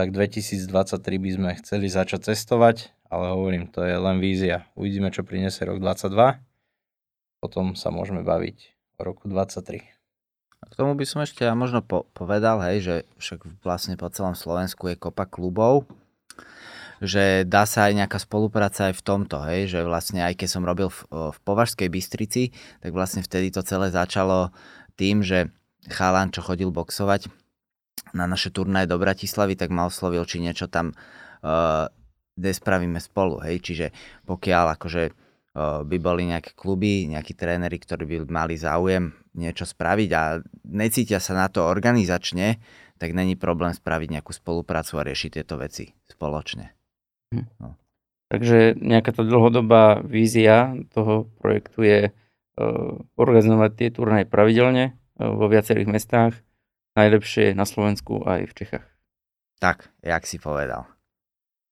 tak 0.00 0.16
2023 0.16 0.72
by 1.20 1.30
sme 1.36 1.50
chceli 1.60 1.92
začať 1.92 2.32
cestovať, 2.32 2.96
ale 3.12 3.36
hovorím, 3.36 3.68
to 3.68 3.84
je 3.84 3.92
len 3.92 4.16
vízia. 4.24 4.64
Uvidíme, 4.72 5.12
čo 5.12 5.20
priniesie 5.20 5.68
rok 5.68 5.84
2022. 5.84 6.40
potom 7.44 7.76
sa 7.76 7.92
môžeme 7.92 8.24
baviť 8.24 8.72
o 8.96 9.04
roku 9.04 9.28
23. 9.28 9.84
K 10.66 10.72
tomu 10.74 10.96
by 10.96 11.04
som 11.04 11.20
ešte 11.20 11.44
ja 11.44 11.52
možno 11.52 11.84
po- 11.84 12.08
povedal, 12.16 12.58
hej, 12.64 12.78
že 12.80 12.94
však 13.20 13.44
vlastne 13.60 14.00
po 14.00 14.08
celom 14.08 14.32
Slovensku 14.32 14.88
je 14.88 14.96
kopa 14.96 15.28
klubov, 15.28 15.84
že 17.04 17.44
dá 17.44 17.68
sa 17.68 17.88
aj 17.90 17.92
nejaká 18.04 18.18
spolupráca 18.20 18.88
aj 18.88 18.94
v 18.96 19.04
tomto, 19.04 19.36
hej, 19.44 19.68
že 19.68 19.80
vlastne 19.84 20.24
aj 20.24 20.40
keď 20.40 20.48
som 20.48 20.62
robil 20.64 20.88
v, 20.88 21.00
v 21.12 21.38
Považskej 21.44 21.88
Bystrici, 21.92 22.56
tak 22.80 22.96
vlastne 22.96 23.20
vtedy 23.20 23.52
to 23.52 23.60
celé 23.60 23.92
začalo 23.92 24.54
tým, 24.96 25.20
že 25.20 25.52
chalan, 25.92 26.32
čo 26.32 26.40
chodil 26.40 26.72
boxovať 26.72 27.28
na 28.16 28.24
naše 28.24 28.48
turnaje 28.48 28.88
do 28.88 28.96
Bratislavy, 28.96 29.58
tak 29.58 29.68
ma 29.68 29.88
oslovil, 29.88 30.24
či 30.24 30.40
niečo 30.40 30.72
tam 30.72 30.96
uh, 30.96 31.86
nespravíme 32.40 33.00
spolu, 33.00 33.44
hej, 33.44 33.60
čiže 33.60 33.86
pokiaľ 34.24 34.80
akože 34.80 35.02
uh, 35.12 35.84
by 35.84 35.96
boli 36.00 36.32
nejaké 36.32 36.56
kluby, 36.56 37.08
nejakí 37.08 37.36
tréneri, 37.36 37.76
ktorí 37.76 38.04
by 38.04 38.16
mali 38.28 38.56
záujem 38.56 39.12
niečo 39.36 39.68
spraviť 39.68 40.10
a 40.16 40.40
necítia 40.64 41.20
sa 41.20 41.36
na 41.36 41.48
to 41.52 41.64
organizačne, 41.64 42.56
tak 42.96 43.12
není 43.12 43.36
problém 43.36 43.76
spraviť 43.76 44.08
nejakú 44.20 44.32
spoluprácu 44.32 44.96
a 44.96 45.06
riešiť 45.06 45.30
tieto 45.40 45.60
veci 45.60 45.92
spoločne. 46.08 46.75
Hm. 47.34 47.46
No. 47.58 47.74
Takže 48.26 48.74
nejaká 48.78 49.14
tá 49.14 49.22
dlhodobá 49.22 50.02
vízia 50.02 50.74
toho 50.90 51.30
projektu 51.38 51.86
je 51.86 52.00
uh, 52.10 52.98
organizovať 53.14 53.70
tie 53.78 53.88
turnaje 53.94 54.26
pravidelne 54.26 54.94
uh, 54.94 55.30
vo 55.30 55.46
viacerých 55.46 55.86
mestách, 55.86 56.34
najlepšie 56.98 57.54
na 57.54 57.62
Slovensku 57.62 58.26
aj 58.26 58.50
v 58.50 58.52
Čechách. 58.54 58.86
Tak, 59.62 59.88
jak 60.02 60.26
si 60.26 60.42
povedal. 60.42 60.90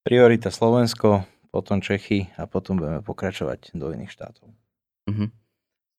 Priorita 0.07 0.47
Slovensko, 0.47 1.27
potom 1.51 1.83
Čechy 1.83 2.31
a 2.39 2.47
potom 2.47 2.79
budeme 2.79 3.03
pokračovať 3.03 3.75
do 3.75 3.91
iných 3.91 4.11
štátov. 4.11 4.47
Uh-huh. 5.11 5.29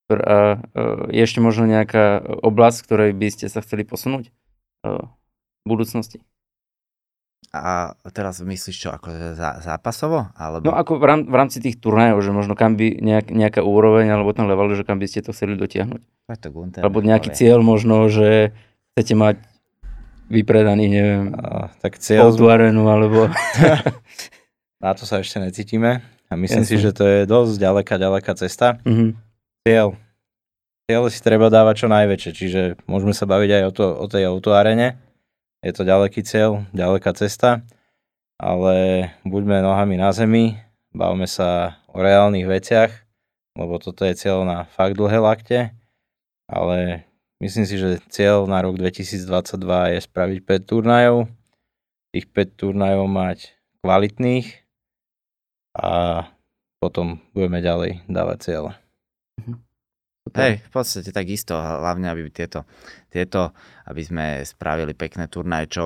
A 0.08 0.56
uh, 0.56 1.10
je 1.12 1.20
ešte 1.20 1.44
možno 1.44 1.68
nejaká 1.68 2.22
oblasť, 2.42 2.78
ktorej 2.86 3.10
by 3.12 3.28
ste 3.28 3.46
sa 3.52 3.60
chceli 3.60 3.84
posunúť 3.84 4.30
v 4.86 5.66
budúcnosti? 5.66 6.22
A 7.60 7.72
teraz 8.12 8.40
myslíš 8.44 8.76
čo, 8.76 8.88
ako 8.92 9.36
zá, 9.36 9.60
zápasovo? 9.60 10.28
Alebo... 10.36 10.68
No 10.68 10.76
ako 10.76 11.00
v, 11.00 11.04
rám, 11.04 11.20
v 11.24 11.34
rámci 11.34 11.58
tých 11.58 11.80
turnajov, 11.80 12.20
že 12.20 12.30
možno 12.32 12.52
kam 12.56 12.76
by 12.76 13.00
nejak, 13.00 13.32
nejaká 13.32 13.60
úroveň 13.64 14.12
alebo 14.12 14.32
ten 14.36 14.44
level, 14.44 14.72
že 14.72 14.84
kam 14.84 15.00
by 15.00 15.06
ste 15.08 15.24
to 15.24 15.32
chceli 15.32 15.56
dotiahnuť. 15.56 16.02
To 16.26 16.48
Gunter 16.50 16.82
alebo 16.82 16.98
nejaký 17.00 17.30
povie. 17.30 17.38
cieľ 17.38 17.58
možno, 17.62 18.10
že 18.10 18.50
chcete 18.94 19.14
mať 19.14 19.36
vypredaný, 20.26 20.84
neviem, 20.90 21.26
a, 21.38 21.70
tak 21.78 22.02
cieľ... 22.02 22.34
arenu, 22.34 22.90
alebo... 22.90 23.30
Na 24.82 24.92
to 24.92 25.08
sa 25.08 25.22
ešte 25.22 25.40
necítime 25.40 26.04
a 26.28 26.32
myslím 26.34 26.66
Jasne. 26.66 26.76
si, 26.76 26.82
že 26.82 26.90
to 26.92 27.04
je 27.06 27.18
dosť 27.24 27.54
ďaleká, 27.56 27.94
ďaleká 27.96 28.32
cesta. 28.36 28.82
Mm-hmm. 28.82 29.10
Cieľ. 29.64 29.88
Cieľ 30.86 31.02
si 31.10 31.18
treba 31.22 31.50
dávať 31.50 31.86
čo 31.86 31.88
najväčšie, 31.90 32.30
čiže 32.34 32.60
môžeme 32.86 33.14
sa 33.14 33.26
baviť 33.26 33.50
aj 33.50 33.62
o, 33.66 33.72
to, 33.74 33.86
o 33.94 34.06
tej 34.06 34.30
autoarene, 34.30 34.98
je 35.66 35.72
to 35.74 35.82
ďaleký 35.82 36.22
cieľ, 36.22 36.62
ďaleká 36.70 37.10
cesta, 37.18 37.66
ale 38.38 39.10
buďme 39.26 39.66
nohami 39.66 39.98
na 39.98 40.14
zemi, 40.14 40.54
bavme 40.94 41.26
sa 41.26 41.82
o 41.90 41.98
reálnych 41.98 42.46
veciach, 42.46 42.94
lebo 43.58 43.82
toto 43.82 44.06
je 44.06 44.14
cieľ 44.14 44.46
na 44.46 44.70
fakt 44.70 44.94
dlhé 44.94 45.18
lakte, 45.18 45.74
ale 46.46 47.02
myslím 47.42 47.66
si, 47.66 47.82
že 47.82 47.98
cieľ 48.06 48.46
na 48.46 48.62
rok 48.62 48.78
2022 48.78 49.98
je 49.98 49.98
spraviť 50.06 50.38
5 50.46 50.70
turnajov, 50.70 51.26
tých 52.14 52.30
5 52.30 52.54
turnajov 52.54 53.10
mať 53.10 53.50
kvalitných 53.82 54.46
a 55.74 56.22
potom 56.78 57.18
budeme 57.34 57.58
ďalej 57.58 58.06
dávať 58.06 58.38
cieľe. 58.38 58.72
Mhm. 59.42 59.65
Hej, 60.34 60.66
v 60.66 60.70
podstate 60.74 61.14
takisto, 61.14 61.54
hlavne 61.54 62.10
aby 62.10 62.26
tieto, 62.34 62.66
tieto, 63.12 63.54
aby 63.86 64.02
sme 64.02 64.24
spravili 64.42 64.90
pekné 64.90 65.30
turnaje, 65.30 65.70
čo 65.70 65.82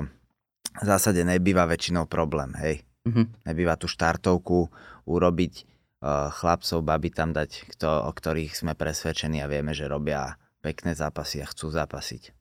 v 0.80 0.84
zásade 0.84 1.20
nebýva 1.26 1.68
väčšinou 1.68 2.08
problém, 2.08 2.56
hej. 2.56 2.80
Mm-hmm. 3.04 3.48
Nebýva 3.48 3.76
tú 3.76 3.84
štartovku 3.84 4.72
urobiť 5.04 5.52
uh, 6.00 6.32
chlapcov, 6.32 6.80
baby 6.80 7.12
tam 7.12 7.36
dať, 7.36 7.68
kto, 7.76 7.88
o 8.08 8.10
ktorých 8.12 8.56
sme 8.56 8.72
presvedčení 8.72 9.44
a 9.44 9.50
vieme, 9.50 9.76
že 9.76 9.88
robia 9.88 10.40
pekné 10.64 10.96
zápasy 10.96 11.44
a 11.44 11.48
chcú 11.48 11.68
zápasiť. 11.68 12.32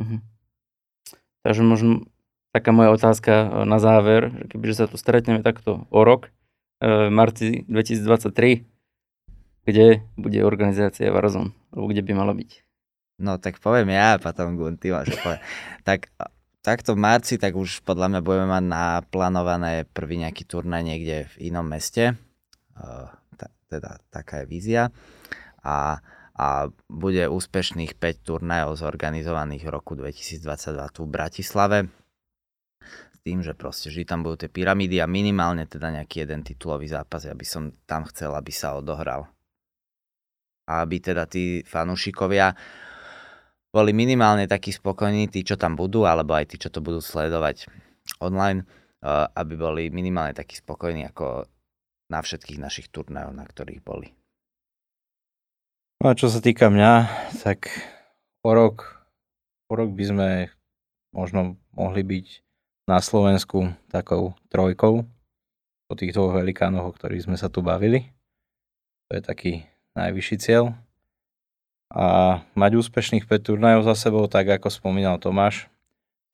Mm-hmm. 0.00 0.20
Takže 1.44 1.62
možno 1.64 2.08
taká 2.56 2.72
moja 2.72 2.88
otázka 2.92 3.32
e, 3.32 3.46
na 3.68 3.76
záver, 3.76 4.32
že 4.32 4.44
kebyže 4.48 4.76
sa 4.80 4.86
tu 4.88 4.96
stretneme 4.96 5.44
takto 5.44 5.84
o 5.92 6.00
rok, 6.04 6.32
v 6.84 7.10
marci 7.10 7.64
2023, 7.68 8.66
kde 9.64 10.04
bude 10.14 10.40
organizácia 10.44 11.08
Warzone, 11.08 11.56
alebo 11.72 11.90
kde 11.90 12.04
by 12.04 12.12
mala 12.12 12.36
byť? 12.36 12.50
No 13.20 13.38
tak 13.38 13.62
poviem 13.62 13.94
ja, 13.94 14.18
potom 14.18 14.58
Gunty 14.58 14.90
môže 14.90 15.14
povedať. 15.22 15.42
tak, 15.88 16.10
takto 16.64 16.96
v 16.96 17.02
marci, 17.04 17.34
tak 17.36 17.54
už 17.54 17.84
podľa 17.84 18.10
mňa 18.10 18.20
budeme 18.24 18.48
mať 18.50 18.64
naplánované 18.64 19.72
prvý 19.86 20.18
nejaký 20.24 20.48
turnaj 20.48 20.82
niekde 20.82 21.30
v 21.36 21.52
inom 21.52 21.68
meste. 21.68 22.16
Teda 23.68 23.98
taká 24.08 24.42
je 24.42 24.46
vízia. 24.50 24.82
A, 25.62 26.00
a 26.34 26.46
bude 26.90 27.28
úspešných 27.28 28.00
5 28.00 28.26
turnajov 28.26 28.80
zorganizovaných 28.80 29.62
v 29.66 29.70
roku 29.70 29.92
2022 29.94 30.40
tu 30.90 31.06
v 31.06 31.10
Bratislave 31.10 31.78
s 32.84 33.18
tým, 33.24 33.40
že 33.40 33.56
proste 33.56 33.88
vždy 33.88 34.04
tam 34.04 34.20
budú 34.20 34.44
tie 34.44 34.50
pyramídy 34.52 35.00
a 35.00 35.08
minimálne 35.08 35.64
teda 35.64 35.90
nejaký 35.90 36.28
jeden 36.28 36.44
titulový 36.44 36.90
zápas, 36.90 37.24
ja 37.24 37.32
by 37.32 37.46
som 37.46 37.72
tam 37.88 38.04
chcel, 38.04 38.36
aby 38.36 38.52
sa 38.52 38.76
odohral 38.76 39.33
aby 40.64 40.96
teda 41.00 41.28
tí 41.28 41.60
fanúšikovia 41.64 42.56
boli 43.74 43.90
minimálne 43.90 44.46
takí 44.46 44.70
spokojní, 44.70 45.26
tí, 45.26 45.42
čo 45.42 45.58
tam 45.58 45.74
budú, 45.74 46.06
alebo 46.06 46.38
aj 46.38 46.54
tí, 46.54 46.56
čo 46.62 46.70
to 46.70 46.78
budú 46.78 47.02
sledovať 47.02 47.66
online, 48.22 48.62
eh, 49.02 49.26
aby 49.34 49.54
boli 49.58 49.82
minimálne 49.90 50.30
takí 50.30 50.54
spokojní 50.54 51.10
ako 51.10 51.50
na 52.12 52.20
všetkých 52.22 52.62
našich 52.62 52.86
turnajoch, 52.94 53.34
na 53.34 53.42
ktorých 53.42 53.82
boli. 53.82 54.14
No 56.04 56.12
a 56.12 56.18
čo 56.18 56.28
sa 56.28 56.38
týka 56.38 56.68
mňa, 56.68 56.92
tak 57.42 57.72
o 58.44 58.50
rok, 58.52 59.08
o 59.66 59.74
rok 59.74 59.90
by 59.96 60.04
sme 60.04 60.28
možno 61.16 61.56
mohli 61.72 62.04
byť 62.04 62.26
na 62.84 63.00
Slovensku 63.00 63.72
takou 63.88 64.36
trojkou 64.52 65.08
po 65.88 65.94
tých 65.96 66.12
dvoch 66.12 66.36
velikánoch, 66.36 66.92
o 66.92 66.94
ktorých 66.94 67.24
sme 67.26 67.36
sa 67.40 67.48
tu 67.48 67.64
bavili. 67.64 68.12
To 69.08 69.16
je 69.16 69.22
taký 69.24 69.52
najvyšší 69.94 70.36
cieľ. 70.42 70.74
A 71.94 72.42
mať 72.58 72.72
úspešných 72.82 73.30
5 73.30 73.46
turnajov 73.54 73.86
za 73.86 73.94
sebou, 73.94 74.26
tak 74.26 74.50
ako 74.50 74.66
spomínal 74.66 75.22
Tomáš. 75.22 75.70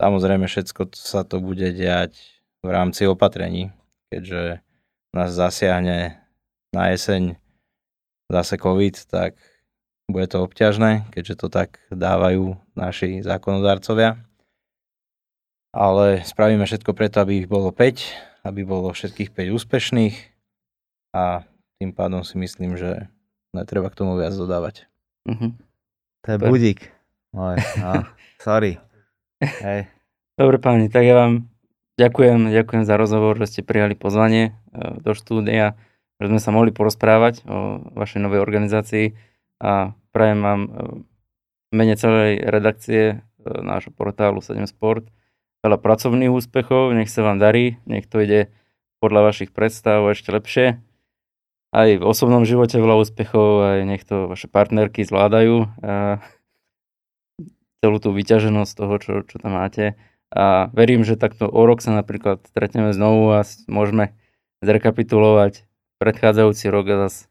Samozrejme 0.01 0.49
všetko 0.49 0.97
sa 0.97 1.29
to 1.29 1.45
bude 1.45 1.77
diať 1.77 2.17
v 2.65 2.69
rámci 2.73 3.05
opatrení, 3.05 3.69
keďže 4.09 4.65
nás 5.13 5.37
zasiahne 5.37 6.17
na 6.73 6.85
jeseň 6.97 7.37
zase 8.33 8.57
COVID, 8.57 8.97
tak 9.13 9.37
bude 10.09 10.25
to 10.33 10.41
obťažné, 10.41 11.13
keďže 11.13 11.45
to 11.45 11.47
tak 11.53 11.77
dávajú 11.93 12.57
naši 12.73 13.21
zákonodárcovia. 13.21 14.17
Ale 15.71 16.25
spravíme 16.25 16.65
všetko 16.65 16.97
preto, 16.97 17.23
aby 17.23 17.45
ich 17.45 17.49
bolo 17.51 17.71
5, 17.71 18.49
aby 18.49 18.65
bolo 18.65 18.91
všetkých 18.91 19.31
5 19.37 19.57
úspešných 19.61 20.17
a 21.13 21.45
tým 21.79 21.93
pádom 21.93 22.25
si 22.25 22.41
myslím, 22.41 22.81
že 22.81 23.07
netreba 23.53 23.91
k 23.91 23.99
tomu 23.99 24.15
viac 24.19 24.35
dodávať. 24.35 24.87
Uh-huh. 25.27 25.55
To 26.25 26.27
je 26.27 26.37
Dobre. 26.37 26.51
budík. 26.51 26.81
Môj, 27.31 27.57
no, 27.79 28.07
sorry. 28.47 28.83
Hej. 29.41 29.87
Dobre 30.37 30.57
páni, 30.59 30.89
tak 30.89 31.05
ja 31.05 31.15
vám 31.17 31.49
ďakujem, 32.01 32.51
ďakujem 32.51 32.85
za 32.85 32.95
rozhovor, 32.97 33.37
že 33.39 33.47
ste 33.49 33.61
prijali 33.63 33.95
pozvanie 33.95 34.51
e, 34.51 35.01
do 35.01 35.13
štúdia, 35.13 35.77
že 36.21 36.27
sme 36.29 36.41
sa 36.41 36.51
mohli 36.53 36.73
porozprávať 36.73 37.45
o 37.45 37.81
vašej 37.97 38.21
novej 38.25 38.41
organizácii 38.41 39.17
a 39.61 39.93
prajem 40.13 40.41
vám 40.41 40.61
e, 40.65 40.71
mene 41.77 41.95
celej 41.95 42.41
redakcie 42.41 43.03
e, 43.07 43.15
nášho 43.45 43.93
portálu 43.93 44.41
7 44.41 44.65
Sport 44.69 45.09
veľa 45.61 45.77
pracovných 45.77 46.33
úspechov, 46.33 46.97
nech 46.97 47.13
sa 47.13 47.21
vám 47.21 47.37
darí, 47.37 47.77
nech 47.85 48.09
to 48.09 48.25
ide 48.25 48.49
podľa 49.01 49.33
vašich 49.33 49.53
predstav 49.53 50.05
ešte 50.09 50.33
lepšie 50.33 50.67
aj 51.71 52.03
v 52.03 52.07
osobnom 52.07 52.43
živote 52.43 52.79
veľa 52.79 52.99
úspechov, 52.99 53.49
aj 53.63 53.79
nech 53.87 54.03
to 54.03 54.27
vaše 54.27 54.51
partnerky 54.51 55.07
zvládajú 55.07 55.71
a 55.83 56.19
celú 57.81 57.97
tú 58.03 58.13
vyťaženosť 58.13 58.73
toho, 58.77 58.95
čo, 59.01 59.13
čo 59.25 59.37
tam 59.41 59.57
máte. 59.57 59.97
A 60.31 60.71
verím, 60.71 61.03
že 61.03 61.19
takto 61.19 61.51
o 61.51 61.63
rok 61.67 61.83
sa 61.83 61.91
napríklad 61.91 62.45
stretneme 62.47 62.95
znovu 62.95 63.35
a 63.35 63.43
môžeme 63.67 64.15
zrekapitulovať 64.63 65.67
predchádzajúci 65.99 66.71
rok 66.71 66.87
a 66.87 66.97
zase 67.09 67.27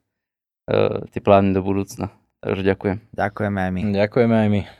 uh, 0.67 1.05
tie 1.13 1.21
plány 1.23 1.55
do 1.55 1.63
budúcna. 1.63 2.11
Takže 2.43 2.63
ďakujem. 2.63 2.97
Ďakujeme 3.15 3.59
aj 3.59 3.71
my. 3.71 3.81
Ďakujeme 3.95 4.35
aj 4.35 4.49
my. 4.51 4.78